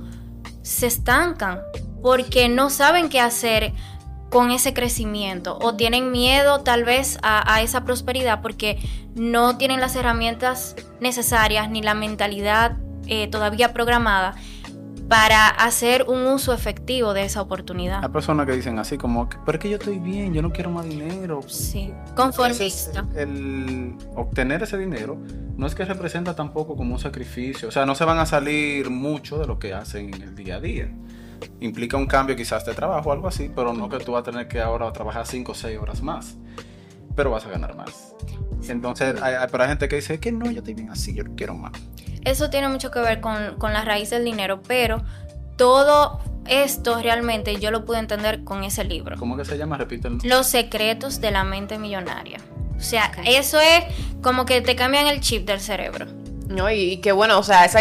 se 0.62 0.86
estancan 0.86 1.60
porque 2.02 2.48
no 2.48 2.70
saben 2.70 3.08
qué 3.08 3.20
hacer 3.20 3.72
con 4.30 4.50
ese 4.50 4.72
crecimiento 4.72 5.58
o 5.60 5.74
tienen 5.74 6.12
miedo 6.12 6.60
tal 6.60 6.84
vez 6.84 7.18
a, 7.22 7.52
a 7.52 7.62
esa 7.62 7.84
prosperidad 7.84 8.40
porque 8.40 8.78
no 9.14 9.58
tienen 9.58 9.80
las 9.80 9.96
herramientas 9.96 10.76
necesarias 11.00 11.68
ni 11.68 11.82
la 11.82 11.94
mentalidad 11.94 12.76
eh, 13.06 13.28
todavía 13.28 13.72
programada 13.72 14.36
para 15.08 15.48
hacer 15.48 16.04
un 16.06 16.24
uso 16.28 16.54
efectivo 16.54 17.12
de 17.12 17.24
esa 17.24 17.42
oportunidad. 17.42 18.04
Hay 18.04 18.10
personas 18.10 18.46
que 18.46 18.52
dicen 18.52 18.78
así 18.78 18.96
como, 18.96 19.28
pero 19.44 19.58
es 19.58 19.62
que 19.62 19.68
yo 19.68 19.76
estoy 19.76 19.98
bien, 19.98 20.32
yo 20.32 20.40
no 20.40 20.52
quiero 20.52 20.70
más 20.70 20.88
dinero. 20.88 21.42
Sí, 21.48 21.92
conformista. 22.14 23.04
El 23.16 23.96
obtener 24.14 24.62
ese 24.62 24.78
dinero 24.78 25.18
no 25.56 25.66
es 25.66 25.74
que 25.74 25.84
representa 25.84 26.36
tampoco 26.36 26.76
como 26.76 26.94
un 26.94 27.00
sacrificio, 27.00 27.66
o 27.68 27.72
sea, 27.72 27.84
no 27.86 27.96
se 27.96 28.04
van 28.04 28.18
a 28.18 28.26
salir 28.26 28.88
mucho 28.88 29.40
de 29.40 29.48
lo 29.48 29.58
que 29.58 29.74
hacen 29.74 30.14
en 30.14 30.22
el 30.22 30.36
día 30.36 30.56
a 30.56 30.60
día. 30.60 30.94
Implica 31.60 31.96
un 31.96 32.06
cambio 32.06 32.36
quizás 32.36 32.64
de 32.64 32.74
trabajo 32.74 33.10
o 33.10 33.12
algo 33.12 33.28
así, 33.28 33.50
pero 33.54 33.72
no 33.72 33.88
que 33.88 33.98
tú 33.98 34.12
vas 34.12 34.20
a 34.20 34.30
tener 34.30 34.48
que 34.48 34.60
ahora 34.60 34.92
trabajar 34.92 35.26
5 35.26 35.52
o 35.52 35.54
6 35.54 35.78
horas 35.78 36.02
más, 36.02 36.36
pero 37.14 37.30
vas 37.30 37.46
a 37.46 37.50
ganar 37.50 37.74
más. 37.76 38.14
Entonces, 38.68 39.20
hay, 39.22 39.34
pero 39.50 39.62
hay 39.62 39.68
gente 39.70 39.88
que 39.88 39.96
dice 39.96 40.20
que 40.20 40.32
no, 40.32 40.50
yo 40.50 40.58
estoy 40.58 40.74
bien 40.74 40.90
así, 40.90 41.14
yo 41.14 41.24
quiero 41.36 41.54
más. 41.54 41.72
Eso 42.24 42.50
tiene 42.50 42.68
mucho 42.68 42.90
que 42.90 43.00
ver 43.00 43.20
con, 43.20 43.56
con 43.56 43.72
la 43.72 43.84
raíz 43.84 44.10
del 44.10 44.24
dinero, 44.24 44.60
pero 44.66 45.02
todo 45.56 46.20
esto 46.46 47.00
realmente 47.00 47.56
yo 47.56 47.70
lo 47.70 47.84
pude 47.84 47.98
entender 47.98 48.44
con 48.44 48.64
ese 48.64 48.84
libro. 48.84 49.16
¿Cómo 49.18 49.36
que 49.36 49.44
se 49.44 49.56
llama? 49.56 49.76
Repítelo. 49.76 50.18
Los 50.24 50.46
secretos 50.46 51.20
de 51.20 51.30
la 51.30 51.44
mente 51.44 51.78
millonaria. 51.78 52.38
O 52.76 52.82
sea, 52.82 53.12
eso 53.26 53.60
es 53.60 53.84
como 54.22 54.46
que 54.46 54.62
te 54.62 54.74
cambian 54.74 55.06
el 55.06 55.20
chip 55.20 55.46
del 55.46 55.60
cerebro. 55.60 56.06
No, 56.48 56.70
y, 56.70 56.96
qué 56.96 57.12
bueno, 57.12 57.38
o 57.38 57.42
sea, 57.42 57.64
esa, 57.64 57.80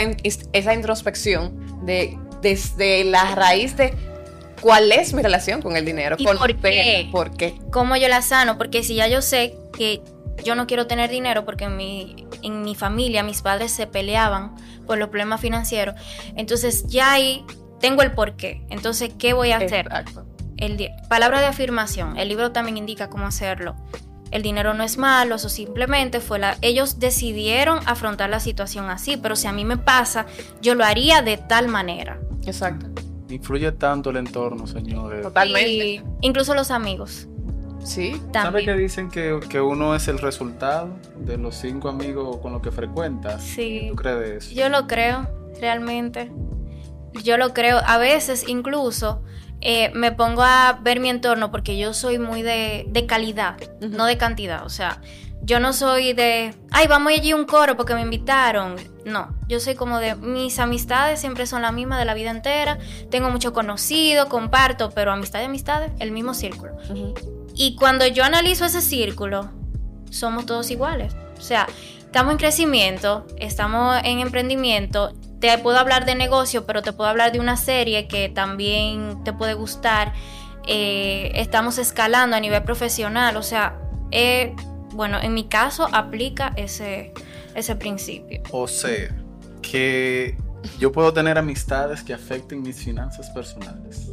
esa 0.53 0.73
introspección 0.73 1.85
de 1.85 2.19
desde 2.41 3.03
la 3.03 3.35
raíz 3.35 3.75
de 3.77 3.93
cuál 4.61 4.91
es 4.91 5.13
mi 5.13 5.21
relación 5.21 5.61
con 5.61 5.75
el 5.75 5.85
dinero. 5.85 6.15
¿Y 6.19 6.25
por 6.25 6.55
qué? 6.55 7.09
¿Por 7.11 7.31
qué? 7.35 7.55
¿Cómo 7.71 7.95
yo 7.95 8.07
la 8.07 8.21
sano? 8.21 8.57
Porque 8.57 8.83
si 8.83 8.95
ya 8.95 9.07
yo 9.07 9.21
sé 9.21 9.55
que 9.77 10.01
yo 10.43 10.55
no 10.55 10.67
quiero 10.67 10.87
tener 10.87 11.09
dinero 11.09 11.45
porque 11.45 11.65
en 11.65 11.77
mi, 11.77 12.27
en 12.41 12.61
mi 12.61 12.75
familia 12.75 13.23
mis 13.23 13.41
padres 13.41 13.71
se 13.71 13.87
peleaban 13.87 14.55
por 14.85 14.97
los 14.97 15.09
problemas 15.09 15.41
financieros. 15.41 15.95
Entonces 16.35 16.85
ya 16.87 17.11
ahí 17.11 17.45
tengo 17.79 18.01
el 18.01 18.11
porqué. 18.11 18.61
Entonces, 18.69 19.11
¿qué 19.17 19.33
voy 19.33 19.51
a 19.51 19.57
hacer? 19.57 19.87
Exacto. 19.87 20.25
El 20.57 20.89
palabra 21.07 21.39
de 21.39 21.47
afirmación. 21.47 22.17
El 22.17 22.27
libro 22.29 22.51
también 22.51 22.77
indica 22.77 23.09
cómo 23.09 23.25
hacerlo. 23.27 23.75
El 24.31 24.41
dinero 24.41 24.73
no 24.73 24.83
es 24.83 24.97
malo, 24.97 25.35
eso 25.35 25.49
simplemente 25.49 26.19
fue 26.19 26.39
la... 26.39 26.57
Ellos 26.61 26.99
decidieron 26.99 27.79
afrontar 27.85 28.29
la 28.29 28.39
situación 28.39 28.89
así, 28.89 29.17
pero 29.17 29.35
si 29.35 29.47
a 29.47 29.51
mí 29.51 29.65
me 29.65 29.77
pasa, 29.77 30.25
yo 30.61 30.75
lo 30.75 30.85
haría 30.85 31.21
de 31.21 31.37
tal 31.37 31.67
manera. 31.67 32.19
Exacto. 32.45 32.87
Influye 33.29 33.71
tanto 33.71 34.09
el 34.09 34.17
entorno, 34.17 34.67
señores. 34.67 35.21
Totalmente. 35.21 36.03
incluso 36.21 36.53
los 36.53 36.71
amigos. 36.71 37.27
Sí. 37.83 38.21
¿Sabe 38.33 38.65
que 38.65 38.73
dicen 38.73 39.09
que, 39.09 39.39
que, 39.49 39.61
uno 39.61 39.95
es 39.95 40.07
el 40.07 40.19
resultado 40.19 40.89
de 41.17 41.37
los 41.37 41.55
cinco 41.55 41.89
amigos 41.89 42.37
con 42.37 42.53
los 42.53 42.61
que 42.61 42.71
frecuentas? 42.71 43.41
Sí. 43.43 43.87
¿Tú 43.89 43.95
crees 43.95 44.45
eso? 44.45 44.55
Yo 44.55 44.69
lo 44.69 44.87
creo, 44.87 45.27
realmente. 45.61 46.31
Yo 47.23 47.37
lo 47.37 47.53
creo. 47.53 47.79
A 47.85 47.97
veces 47.97 48.47
incluso 48.47 49.23
eh, 49.61 49.91
me 49.93 50.11
pongo 50.11 50.43
a 50.43 50.79
ver 50.81 50.99
mi 50.99 51.09
entorno 51.09 51.51
porque 51.51 51.77
yo 51.77 51.93
soy 51.93 52.19
muy 52.19 52.41
de, 52.41 52.85
de 52.87 53.05
calidad, 53.05 53.57
no 53.81 54.05
de 54.05 54.17
cantidad. 54.17 54.65
O 54.65 54.69
sea, 54.69 55.01
yo 55.41 55.59
no 55.59 55.73
soy 55.73 56.13
de, 56.13 56.53
ay, 56.71 56.87
vamos 56.87 57.11
allí 57.11 57.33
un 57.33 57.45
coro 57.45 57.75
porque 57.75 57.93
me 57.95 58.01
invitaron. 58.01 58.75
No, 59.05 59.35
yo 59.47 59.59
soy 59.59 59.75
como 59.75 59.99
de, 59.99 60.15
mis 60.15 60.59
amistades 60.59 61.19
siempre 61.19 61.47
son 61.47 61.61
las 61.61 61.73
mismas 61.73 61.99
de 61.99 62.05
la 62.05 62.13
vida 62.13 62.29
entera. 62.29 62.77
Tengo 63.09 63.29
mucho 63.29 63.53
conocido, 63.53 64.29
comparto, 64.29 64.91
pero 64.91 65.11
amistad 65.11 65.41
y 65.41 65.45
amistades, 65.45 65.91
el 65.99 66.11
mismo 66.11 66.33
círculo. 66.33 66.73
Y 67.55 67.75
cuando 67.75 68.05
yo 68.05 68.23
analizo 68.23 68.65
ese 68.65 68.81
círculo, 68.81 69.49
somos 70.11 70.45
todos 70.45 70.69
iguales. 70.71 71.15
O 71.37 71.41
sea, 71.41 71.67
estamos 71.99 72.33
en 72.33 72.37
crecimiento, 72.37 73.25
estamos 73.37 73.97
en 74.03 74.19
emprendimiento. 74.19 75.13
Te 75.39 75.57
puedo 75.57 75.77
hablar 75.77 76.05
de 76.05 76.15
negocio, 76.15 76.65
pero 76.65 76.81
te 76.81 76.93
puedo 76.93 77.09
hablar 77.09 77.31
de 77.31 77.39
una 77.39 77.57
serie 77.57 78.07
que 78.07 78.29
también 78.29 79.23
te 79.23 79.33
puede 79.33 79.53
gustar. 79.53 80.13
Eh, 80.67 81.31
estamos 81.35 81.77
escalando 81.77 82.35
a 82.35 82.39
nivel 82.39 82.63
profesional. 82.63 83.37
O 83.37 83.43
sea, 83.43 83.79
eh, 84.11 84.55
bueno, 84.93 85.19
en 85.21 85.33
mi 85.33 85.45
caso 85.45 85.87
aplica 85.91 86.53
ese, 86.57 87.13
ese 87.55 87.75
principio. 87.75 88.41
O 88.51 88.67
sea, 88.67 89.15
que 89.61 90.37
yo 90.77 90.91
puedo 90.91 91.13
tener 91.13 91.37
amistades 91.37 92.03
que 92.03 92.13
afecten 92.13 92.61
mis 92.61 92.83
finanzas 92.83 93.29
personales. 93.29 94.11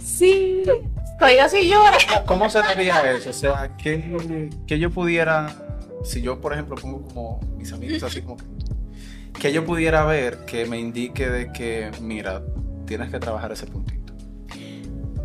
sí. 0.00 0.62
Estoy 1.12 1.38
así 1.38 1.68
llora. 1.68 1.98
¿Cómo 2.26 2.48
se 2.50 2.58
daría 2.58 3.12
eso? 3.12 3.30
O 3.30 3.32
sea, 3.32 3.76
que, 3.76 4.50
que 4.66 4.78
yo 4.78 4.90
pudiera, 4.90 5.54
si 6.04 6.20
yo 6.20 6.40
por 6.40 6.52
ejemplo 6.52 6.76
pongo 6.76 7.02
como 7.02 7.40
mis 7.56 7.72
amigos 7.72 8.02
así 8.02 8.22
como 8.22 8.36
que, 8.36 8.44
que 9.40 9.52
yo 9.52 9.64
pudiera 9.64 10.04
ver 10.04 10.44
que 10.44 10.66
me 10.66 10.78
indique 10.78 11.28
de 11.28 11.52
que, 11.52 11.90
mira, 12.00 12.42
tienes 12.86 13.10
que 13.10 13.18
trabajar 13.18 13.52
ese 13.52 13.66
puntito. 13.66 14.12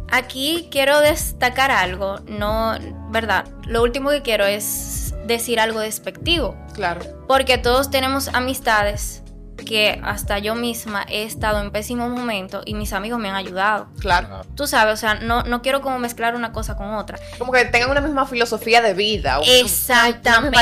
Aquí 0.09 0.69
quiero 0.71 1.01
destacar 1.01 1.69
algo, 1.69 2.19
no, 2.27 2.77
¿verdad? 3.11 3.45
Lo 3.67 3.83
último 3.83 4.09
que 4.09 4.21
quiero 4.21 4.45
es 4.45 5.13
decir 5.25 5.59
algo 5.59 5.81
despectivo. 5.81 6.55
Claro. 6.73 7.01
Porque 7.27 7.57
todos 7.57 7.89
tenemos 7.91 8.29
amistades 8.29 9.21
que 9.57 9.99
hasta 10.03 10.39
yo 10.39 10.55
misma 10.55 11.05
he 11.09 11.23
estado 11.23 11.61
en 11.61 11.71
pésimos 11.71 12.09
momentos 12.09 12.63
y 12.65 12.73
mis 12.73 12.93
amigos 12.93 13.19
me 13.19 13.29
han 13.29 13.35
ayudado. 13.35 13.87
Claro. 13.99 14.45
Tú 14.55 14.67
sabes, 14.67 14.93
o 14.93 14.97
sea, 14.97 15.15
no, 15.15 15.43
no 15.43 15.61
quiero 15.61 15.81
como 15.81 15.99
mezclar 15.99 16.35
una 16.35 16.51
cosa 16.51 16.75
con 16.77 16.93
otra. 16.93 17.19
Como 17.37 17.51
que 17.51 17.65
tengan 17.65 17.91
una 17.91 18.01
misma 18.01 18.25
filosofía 18.25 18.81
de 18.81 18.93
vida. 18.93 19.39
Exactamente, 19.45 20.57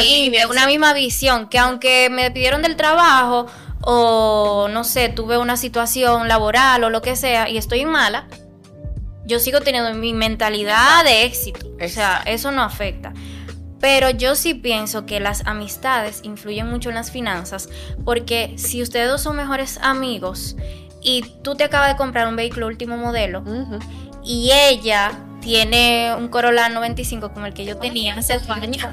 una 0.50 0.68
misma, 0.68 0.94
visión, 0.94 1.50
que 1.50 1.60
aunque 1.60 2.10
me 2.10 2.32
pidieron 2.32 2.62
del 2.62 2.76
trabajo 2.76 3.48
o 3.82 4.68
no 4.70 4.84
sé, 4.84 5.10
tuve 5.10 5.38
una 5.38 5.58
situación 5.58 6.28
laboral 6.28 6.84
o 6.84 6.90
lo 6.90 7.02
que 7.02 7.16
sea 7.16 7.50
y 7.50 7.58
estoy 7.58 7.86
mala, 7.86 8.28
yo 9.26 9.40
sigo 9.40 9.62
teniendo 9.62 9.94
mi 9.94 10.14
mentalidad 10.14 11.04
de 11.04 11.26
éxito. 11.26 11.68
O 11.84 11.88
sea, 11.88 12.24
eso 12.26 12.52
no 12.52 12.64
afecta. 12.64 13.14
Pero 13.80 14.10
yo 14.10 14.36
sí 14.36 14.54
pienso 14.54 15.06
que 15.06 15.20
las 15.20 15.46
amistades 15.46 16.22
influyen 16.24 16.68
mucho 16.68 16.90
en 16.90 16.96
las 16.96 17.12
finanzas 17.12 17.70
porque 18.04 18.54
si 18.58 18.82
ustedes 18.82 19.10
dos 19.10 19.22
son 19.22 19.36
mejores 19.36 19.80
amigos 19.82 20.56
y 21.02 21.24
tú 21.44 21.56
te 21.56 21.64
acabas 21.66 21.90
de 21.90 21.98
comprar 21.98 22.28
un 22.28 22.36
vehículo 22.36 22.68
último 22.68 22.98
modelo 22.98 23.44
y 24.24 24.52
ella 24.52 25.12
tiene 25.46 26.16
un 26.18 26.28
Corolla 26.30 26.68
95 26.70 27.32
como 27.32 27.46
el 27.46 27.54
que 27.54 27.66
yo 27.66 27.78
tenía 27.78 28.16
hace 28.16 28.40
dos 28.40 28.50
años. 28.50 28.84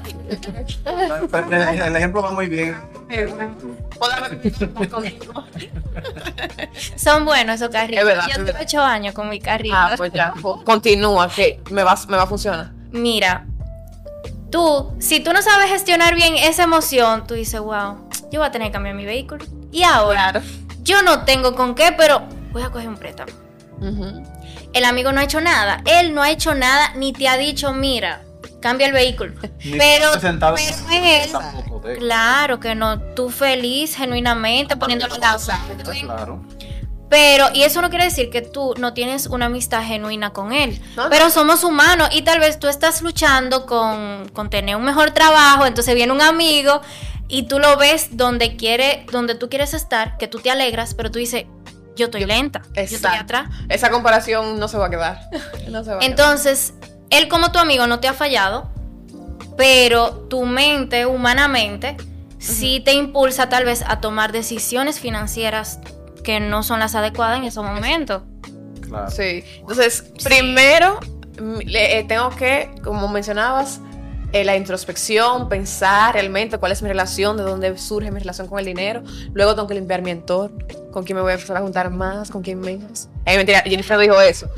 El 0.85 1.95
ejemplo 1.95 2.21
va 2.21 2.31
muy 2.31 2.47
bien. 2.47 2.77
Son 6.95 7.25
buenos 7.25 7.55
esos 7.55 7.69
carritos. 7.69 8.03
yo 8.27 8.45
tengo 8.45 8.59
ocho 8.61 8.81
años 8.81 9.15
con 9.15 9.29
mi 9.29 9.39
carrito. 9.39 9.75
Ah, 9.75 9.95
pues 9.97 10.13
ya, 10.13 10.33
continúa, 10.63 11.27
que 11.29 11.59
me 11.71 11.83
va, 11.83 11.97
me 12.07 12.17
va 12.17 12.23
a 12.23 12.27
funcionar. 12.27 12.71
Mira, 12.91 13.47
tú, 14.53 14.93
si 14.99 15.19
tú 15.19 15.33
no 15.33 15.41
sabes 15.41 15.67
gestionar 15.71 16.13
bien 16.13 16.35
esa 16.35 16.63
emoción, 16.63 17.25
tú 17.25 17.33
dices, 17.33 17.59
wow, 17.59 18.07
yo 18.31 18.39
voy 18.39 18.47
a 18.47 18.51
tener 18.51 18.67
que 18.67 18.73
cambiar 18.73 18.93
mi 18.93 19.03
vehículo. 19.03 19.43
Y 19.71 19.81
ahora, 19.81 20.43
yo 20.83 21.01
no 21.01 21.25
tengo 21.25 21.55
con 21.55 21.73
qué, 21.73 21.91
pero 21.97 22.21
voy 22.51 22.61
a 22.61 22.69
coger 22.69 22.87
un 22.87 22.97
préstamo. 22.97 23.31
El 24.73 24.85
amigo 24.85 25.11
no 25.11 25.19
ha 25.19 25.23
hecho 25.23 25.41
nada. 25.41 25.81
Él 25.85 26.13
no 26.13 26.21
ha 26.21 26.29
hecho 26.29 26.53
nada 26.53 26.93
ni 26.95 27.13
te 27.13 27.27
ha 27.27 27.35
dicho, 27.35 27.73
mira, 27.73 28.21
cambia 28.61 28.85
el 28.85 28.93
vehículo. 28.93 29.33
pero, 29.41 30.11
pero 30.21 30.57
él, 31.83 31.97
claro 31.97 32.59
que 32.59 32.75
no, 32.75 32.99
tú 32.99 33.31
feliz, 33.31 33.95
genuinamente, 33.95 34.77
poniéndolo 34.77 35.17
la 35.17 35.37
Claro. 36.03 36.41
Pero, 37.13 37.49
y 37.53 37.61
eso 37.61 37.79
no 37.79 37.91
quiere 37.91 38.05
decir 38.05 38.31
que 38.31 38.41
tú 38.41 38.73
no 38.79 38.95
tienes 38.95 39.27
una 39.27 39.45
amistad 39.45 39.83
genuina 39.83 40.33
con 40.33 40.51
él. 40.51 40.81
Pero 41.11 41.29
somos 41.29 41.63
humanos 41.63 42.09
y 42.11 42.23
tal 42.23 42.39
vez 42.39 42.57
tú 42.57 42.67
estás 42.67 43.03
luchando 43.03 43.67
con, 43.67 44.27
con, 44.29 44.49
tener 44.49 44.75
un 44.75 44.83
mejor 44.83 45.11
trabajo, 45.11 45.67
entonces 45.67 45.93
viene 45.93 46.11
un 46.11 46.23
amigo 46.23 46.81
y 47.27 47.43
tú 47.43 47.59
lo 47.59 47.77
ves 47.77 48.17
donde 48.17 48.55
quiere, 48.55 49.05
donde 49.11 49.35
tú 49.35 49.47
quieres 49.47 49.75
estar, 49.75 50.17
que 50.17 50.27
tú 50.27 50.39
te 50.39 50.49
alegras, 50.49 50.95
pero 50.95 51.11
tú 51.11 51.19
dices, 51.19 51.45
yo 51.95 52.05
estoy 52.05 52.25
lenta, 52.25 52.63
yo 52.73 52.81
estoy 52.81 53.15
atrás. 53.15 53.47
Esa 53.69 53.91
comparación 53.91 54.59
no 54.59 54.67
se 54.67 54.79
va 54.79 54.87
a 54.87 54.89
quedar. 54.89 55.29
entonces, 56.01 56.73
él 57.11 57.27
como 57.27 57.51
tu 57.51 57.59
amigo 57.59 57.85
no 57.85 57.99
te 57.99 58.07
ha 58.07 58.15
fallado, 58.15 58.71
pero 59.55 60.25
tu 60.31 60.47
mente, 60.47 61.05
humanamente, 61.05 61.95
sí 62.39 62.81
te 62.83 62.93
impulsa 62.93 63.49
tal 63.49 63.65
vez 63.65 63.83
a 63.87 64.01
tomar 64.01 64.31
decisiones 64.31 64.99
financieras 64.99 65.77
que 66.23 66.39
no 66.39 66.63
son 66.63 66.79
las 66.79 66.95
adecuadas 66.95 67.37
en 67.37 67.45
esos 67.45 67.63
momentos. 67.63 68.23
Claro. 68.81 69.09
Sí. 69.11 69.43
Entonces, 69.59 70.11
primero 70.23 70.99
mm, 71.41 71.59
eh, 71.67 72.05
tengo 72.07 72.29
que, 72.31 72.69
como 72.83 73.07
mencionabas, 73.07 73.79
eh, 74.33 74.43
la 74.43 74.57
introspección, 74.57 75.47
pensar 75.47 76.15
realmente 76.15 76.57
cuál 76.57 76.71
es 76.71 76.81
mi 76.81 76.87
relación, 76.87 77.37
de 77.37 77.43
dónde 77.43 77.77
surge 77.77 78.09
mi 78.09 78.19
relación 78.19 78.47
con 78.47 78.57
el 78.57 78.65
dinero. 78.65 79.03
Luego 79.31 79.53
tengo 79.53 79.67
que 79.67 79.75
limpiar 79.75 80.01
mi 80.01 80.09
entorno, 80.09 80.57
con 80.91 81.03
quién 81.03 81.17
me 81.17 81.21
voy 81.21 81.31
a 81.31 81.35
empezar 81.35 81.57
a 81.57 81.61
juntar 81.61 81.91
más, 81.91 82.31
con 82.31 82.41
quién 82.41 82.59
menos. 82.59 83.09
Eh, 83.25 83.37
mentira, 83.37 83.61
Jennifer 83.61 83.99
dijo 83.99 84.19
eso. 84.19 84.49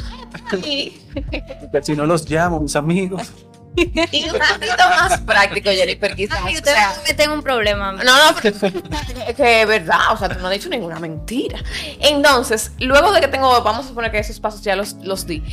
si 1.81 1.95
no 1.95 2.05
los 2.05 2.29
llamo, 2.29 2.62
mis 2.62 2.75
amigos. 2.77 3.34
Y 3.75 4.24
un 4.25 4.39
poquito 4.39 4.89
más 4.89 5.20
práctico, 5.22 5.70
Jennifer, 5.70 6.15
quizás. 6.15 6.39
Ay, 6.44 6.55
o 6.55 6.58
ustedes 6.58 6.77
sea, 6.77 6.96
me 6.98 7.10
meten 7.10 7.32
un 7.32 7.41
problema. 7.41 7.91
no, 7.91 8.03
no, 8.03 8.29
es 8.39 9.36
que 9.36 9.62
es 9.62 9.67
verdad, 9.67 10.13
o 10.13 10.17
sea, 10.17 10.29
tú 10.29 10.39
no 10.39 10.48
has 10.48 10.53
dicho 10.53 10.70
ninguna 10.70 11.00
mentira. 11.00 11.60
Entonces, 12.00 12.72
luego 12.79 13.12
de 13.12 13.22
que 13.22 13.27
tengo, 13.27 13.62
vamos 13.62 13.86
a 13.86 13.89
suponer 13.89 14.12
que 14.12 14.20
esos 14.20 14.39
pasos 14.39 14.62
ya 14.62 14.75
los, 14.75 14.94
los 15.03 15.25
di. 15.25 15.44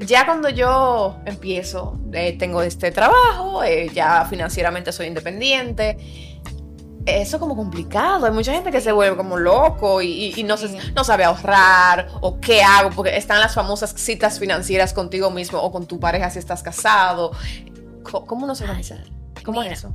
Ya 0.00 0.26
cuando 0.26 0.48
yo 0.48 1.18
empiezo, 1.24 1.98
eh, 2.12 2.36
tengo 2.38 2.62
este 2.62 2.90
trabajo, 2.90 3.62
eh, 3.62 3.90
ya 3.94 4.26
financieramente 4.28 4.92
soy 4.92 5.06
independiente. 5.06 5.96
Eso 7.06 7.36
es 7.36 7.40
como 7.40 7.54
complicado. 7.54 8.24
Hay 8.24 8.32
mucha 8.32 8.52
gente 8.52 8.70
que 8.70 8.80
se 8.80 8.90
vuelve 8.90 9.16
como 9.16 9.36
loco 9.36 10.00
y, 10.00 10.06
y- 10.08 10.40
y 10.40 10.42
no, 10.42 10.56
se- 10.56 10.78
no 10.94 11.04
sabe 11.04 11.24
ahorrar 11.24 12.08
o 12.22 12.40
qué 12.40 12.62
hago, 12.62 12.90
porque 12.90 13.16
están 13.16 13.40
las 13.40 13.54
famosas 13.54 13.92
citas 13.96 14.38
financieras 14.38 14.94
contigo 14.94 15.30
mismo 15.30 15.58
o 15.58 15.70
con 15.70 15.86
tu 15.86 16.00
pareja 16.00 16.30
si 16.30 16.38
estás 16.38 16.62
casado. 16.62 17.32
¿Cómo 18.26 18.44
uno 18.44 18.54
se 18.54 18.64
organiza? 18.64 18.96
¿Cómo 19.44 19.60
Mira. 19.60 19.72
es 19.72 19.80
eso? 19.80 19.92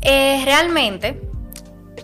Eh, 0.00 0.42
realmente 0.44 1.20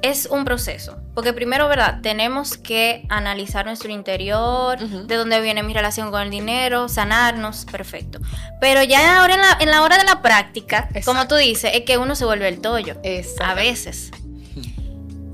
es 0.03 0.27
un 0.27 0.45
proceso. 0.45 0.99
Porque 1.15 1.33
primero, 1.33 1.69
¿verdad? 1.69 2.01
Tenemos 2.03 2.57
que 2.57 3.07
analizar 3.09 3.67
nuestro 3.67 3.91
interior, 3.91 4.79
de 4.79 5.15
dónde 5.15 5.41
viene 5.41 5.63
mi 5.63 5.73
relación 5.73 6.11
con 6.11 6.23
el 6.23 6.31
dinero, 6.31 6.89
sanarnos, 6.89 7.65
perfecto. 7.65 8.19
Pero 8.61 8.83
ya 8.83 9.21
ahora 9.21 9.35
en 9.35 9.41
la, 9.41 9.57
en 9.61 9.71
la 9.71 9.83
hora 9.83 9.99
de 9.99 10.05
la 10.05 10.23
práctica, 10.23 10.89
Exacto. 10.91 11.05
como 11.05 11.29
tú 11.29 11.37
dices, 11.37 11.71
es 11.75 11.83
que 11.83 11.99
uno 11.99 12.15
se 12.15 12.25
vuelve 12.25 12.49
el 12.49 12.61
tollo. 12.61 12.97
Exacto. 13.03 13.45
A 13.45 13.55
veces. 13.55 14.11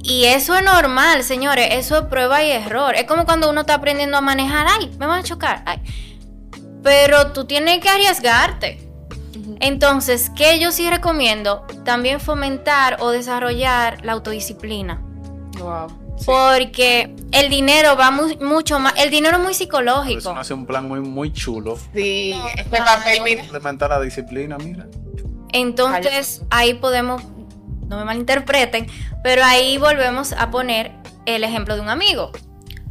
Y 0.03 0.25
eso 0.25 0.57
es 0.57 0.65
normal, 0.65 1.23
señores. 1.25 1.69
Eso 1.73 1.99
es 1.99 2.05
prueba 2.07 2.43
y 2.43 2.51
error. 2.51 2.95
Es 2.95 3.05
como 3.05 3.27
cuando 3.27 3.51
uno 3.51 3.61
está 3.61 3.75
aprendiendo 3.75 4.17
a 4.17 4.23
manejar. 4.23 4.67
Ay, 4.67 4.91
me 4.99 5.07
van 5.07 5.21
a 5.21 5.23
chocar. 5.23 5.63
Ay. 5.67 5.79
Pero 6.83 7.33
tú 7.33 7.45
tienes 7.45 7.81
que 7.81 7.91
arriesgarte. 7.91 8.90
Entonces, 9.61 10.31
¿qué 10.35 10.59
yo 10.59 10.73
sí 10.73 10.89
recomiendo? 10.91 11.67
También 11.85 12.19
fomentar 12.21 12.97
o 13.01 13.11
desarrollar 13.11 14.05
la 14.05 14.13
autodisciplina. 14.13 15.03
Wow. 15.59 15.89
Porque 16.25 17.15
el 17.33 17.49
dinero 17.51 17.97
va 17.97 18.11
mu- 18.11 18.37
mucho 18.41 18.79
más. 18.79 18.95
El 18.99 19.11
dinero 19.11 19.37
es 19.37 19.43
muy 19.43 19.53
eso 19.53 19.59
psicológico. 19.61 20.33
no 20.35 20.41
hace 20.41 20.55
un 20.55 20.67
plan 20.67 20.87
muy, 20.89 21.01
muy 21.01 21.33
chulo. 21.33 21.79
Sí, 21.95 22.35
este 22.57 22.79
papel, 22.79 23.21
mira. 23.23 23.43
Implementar 23.45 23.91
la 23.91 24.01
disciplina, 24.01 24.57
mira. 24.59 24.87
Entonces, 25.53 26.43
ahí 26.51 26.75
podemos, 26.75 27.23
no 27.89 27.97
me 27.99 28.05
malinterpreten, 28.05 28.87
pero 29.23 29.43
ahí 29.45 29.79
volvemos 29.79 30.33
a 30.33 30.51
poner 30.51 30.93
el 31.27 31.43
ejemplo 31.45 31.75
de 31.75 31.81
un 31.83 31.89
amigo. 31.89 32.31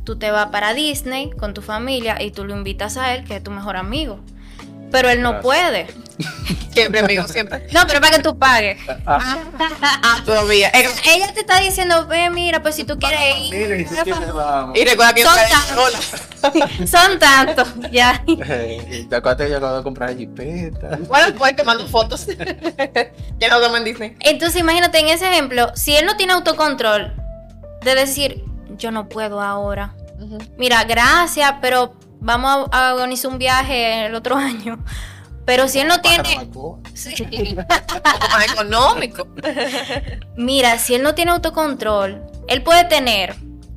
Tú 0.03 0.17
te 0.17 0.31
vas 0.31 0.47
para 0.47 0.73
Disney 0.73 1.29
con 1.31 1.53
tu 1.53 1.61
familia 1.61 2.21
y 2.21 2.31
tú 2.31 2.45
lo 2.45 2.55
invitas 2.55 2.97
a 2.97 3.13
él, 3.15 3.23
que 3.25 3.35
es 3.38 3.43
tu 3.43 3.51
mejor 3.51 3.77
amigo. 3.77 4.19
Pero 4.91 5.09
él 5.09 5.21
no 5.21 5.33
Gracias. 5.33 5.43
puede. 5.43 5.88
Siempre, 6.73 6.99
amigo, 6.99 7.27
siempre. 7.27 7.67
No, 7.73 7.81
pero 7.88 7.99
para 7.99 8.17
que 8.17 8.23
tú 8.23 8.38
pagues. 8.38 8.79
Ah, 9.05 10.21
todavía. 10.25 10.69
Eh, 10.69 10.88
Ella 11.07 11.33
te 11.33 11.41
está 11.41 11.59
diciendo, 11.59 12.07
ve, 12.07 12.29
mira, 12.29 12.61
pues 12.61 12.75
si 12.75 12.83
tú 12.83 12.97
quieres 12.97 13.19
ir. 13.38 13.53
Miren, 13.53 13.88
si 13.89 13.95
quieres, 13.95 14.33
vamos. 14.33 14.77
Y 14.77 14.85
recuerda 14.85 15.13
que 15.13 15.23
Son 15.23 15.77
Hola. 15.77 16.88
Son 16.88 17.19
tantos, 17.19 17.67
ya. 17.91 18.23
¿Te 19.09 19.15
acuerdas 19.15 19.45
que 19.45 19.51
yo 19.51 19.57
acabo 19.57 19.77
de 19.77 19.83
comprar 19.83 20.15
jipeta? 20.15 20.97
Bueno, 21.07 21.35
pues 21.38 21.55
te 21.55 21.63
mando 21.63 21.88
fotos. 21.88 22.27
ya 23.39 23.49
no 23.49 23.75
en 23.77 23.83
Disney. 23.83 24.15
Entonces, 24.21 24.61
imagínate 24.61 24.99
en 24.99 25.07
ese 25.07 25.29
ejemplo, 25.29 25.71
si 25.75 25.95
él 25.95 26.05
no 26.05 26.15
tiene 26.17 26.33
autocontrol 26.33 27.13
de 27.81 27.95
decir, 27.95 28.43
yo 28.77 28.91
no 28.91 29.09
puedo 29.09 29.41
ahora. 29.41 29.95
Mira, 30.57 30.83
gracias, 30.83 31.55
pero 31.61 31.95
vamos 32.19 32.69
a 32.71 32.89
a 32.89 32.93
organizar 32.93 33.31
un 33.31 33.38
viaje 33.38 34.05
el 34.05 34.15
otro 34.15 34.35
año. 34.35 34.83
Pero 35.50 35.68
si 35.68 35.79
él 35.79 35.88
no 35.88 36.00
tiene. 36.00 36.29
Sí. 36.94 37.24
Un 37.24 37.56
poco 37.56 38.27
más 38.32 38.51
económico. 38.51 39.27
Mira, 40.36 40.77
si 40.77 40.94
él 40.94 41.01
no 41.01 41.15
tiene 41.15 41.32
autocontrol, 41.32 42.22
él 42.48 42.62
puede 42.62 42.84
tener, 42.84 43.36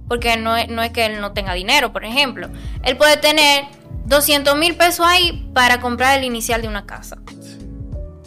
porque 0.08 0.36
no 0.36 0.56
es, 0.56 0.68
no 0.68 0.82
es 0.82 0.90
que 0.90 1.06
él 1.06 1.20
no 1.20 1.32
tenga 1.32 1.54
dinero, 1.54 1.92
por 1.92 2.04
ejemplo, 2.04 2.50
él 2.82 2.96
puede 2.96 3.16
tener 3.16 3.64
200 4.06 4.56
mil 4.56 4.76
pesos 4.76 5.06
ahí 5.06 5.48
para 5.54 5.80
comprar 5.80 6.18
el 6.18 6.24
inicial 6.24 6.60
de 6.62 6.68
una 6.68 6.84
casa, 6.84 7.18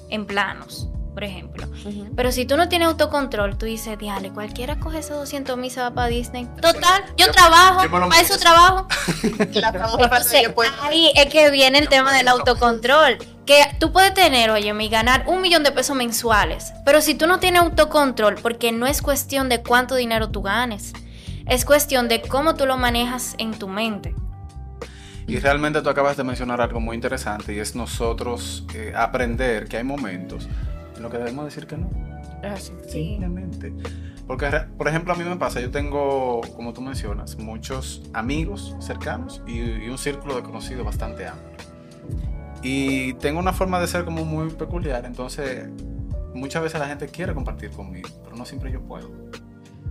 en 0.10 0.26
planos, 0.26 0.88
por 1.16 1.24
ejemplo. 1.24 1.68
Pero 2.16 2.32
si 2.32 2.46
tú 2.46 2.58
no 2.58 2.70
tienes 2.70 2.88
autocontrol, 2.90 3.58
tú 3.58 3.66
dices, 3.66 3.98
diale, 3.98 4.30
cualquiera 4.32 4.76
coge 4.80 5.00
esos 5.00 5.18
200 5.18 5.58
mil 5.58 5.66
y 5.68 5.70
se 5.72 5.82
va 5.82 5.92
para 5.92 6.08
Disney. 6.08 6.46
Total, 6.62 7.04
yo 7.18 7.26
Yo- 7.26 7.32
trabajo, 7.32 7.84
yo 7.84 7.90
para 7.90 8.20
eso 8.22 8.38
trabajo. 8.40 8.86
Entonces, 9.24 10.48
ahí 10.82 11.12
es 11.16 11.26
que 11.28 11.50
viene 11.52 11.80
el 11.80 11.90
tema 11.90 12.14
del 12.14 12.28
autocontrol. 12.28 13.18
Que 13.46 13.62
tú 13.80 13.92
puedes 13.92 14.14
tener, 14.14 14.50
oye, 14.50 14.74
y 14.80 14.90
ganar 14.90 15.24
un 15.28 15.42
millón 15.42 15.64
de 15.64 15.72
pesos 15.72 15.96
mensuales. 15.96 16.74
Pero 16.84 17.00
si 17.02 17.16
tú 17.16 17.28
no 17.28 17.40
tienes 17.40 17.62
autocontrol, 17.62 18.36
porque 18.42 18.72
no 18.72 18.88
es 18.88 19.02
cuestión 19.02 19.50
de 19.50 19.62
cuánto 19.64 19.96
dinero 19.96 20.30
tú 20.30 20.42
ganes, 20.42 20.94
es 21.48 21.64
cuestión 21.64 22.08
de 22.08 22.22
cómo 22.22 22.56
tú 22.56 22.66
lo 22.66 22.76
manejas 22.78 23.36
en 23.38 23.54
tu 23.58 23.68
mente. 23.68 24.16
Y 25.28 25.40
realmente 25.40 25.82
tú 25.82 25.90
acabas 25.90 26.18
de 26.18 26.24
mencionar 26.24 26.62
algo 26.62 26.80
muy 26.80 26.96
interesante 26.96 27.54
y 27.56 27.60
es 27.60 27.76
nosotros 27.76 28.64
eh, 28.76 28.94
aprender 28.96 29.68
que 29.68 29.78
hay 29.78 29.84
momentos 29.84 30.48
los 31.06 31.12
que 31.12 31.20
debemos 31.20 31.46
decir 31.46 31.68
que 31.68 31.78
no. 31.78 31.90
Sí. 32.58 32.74
Simplemente. 32.88 33.74
Porque, 34.28 34.48
por 34.78 34.88
ejemplo, 34.88 35.14
a 35.14 35.16
mí 35.16 35.24
me 35.24 35.36
pasa, 35.36 35.60
yo 35.60 35.72
tengo, 35.72 36.42
como 36.56 36.74
tú 36.74 36.82
mencionas, 36.82 37.38
muchos 37.38 38.04
amigos 38.14 38.76
cercanos 38.80 39.42
y, 39.48 39.60
y 39.60 39.90
un 39.90 39.98
círculo 39.98 40.36
de 40.36 40.44
conocidos 40.44 40.86
bastante 40.86 41.28
amplio. 41.28 41.58
Y 42.62 43.14
tengo 43.16 43.40
una 43.40 43.54
forma 43.54 43.80
de 43.80 43.88
ser 43.88 44.06
como 44.06 44.26
muy 44.26 44.50
peculiar, 44.50 45.06
entonces 45.06 45.70
muchas 46.34 46.64
veces 46.64 46.80
la 46.80 46.88
gente 46.88 47.08
quiere 47.08 47.34
compartir 47.34 47.72
conmigo, 47.72 48.10
pero 48.24 48.36
no 48.36 48.46
siempre 48.46 48.72
yo 48.72 48.82
puedo. 48.82 49.10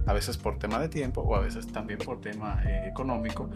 A 0.06 0.12
veces 0.12 0.36
por 0.36 0.58
tema 0.58 0.78
de 0.78 0.88
tiempo 0.88 1.22
o 1.22 1.34
a 1.34 1.40
veces 1.40 1.66
también 1.68 1.98
por 2.00 2.20
tema 2.20 2.60
eh, 2.66 2.88
económico, 2.88 3.48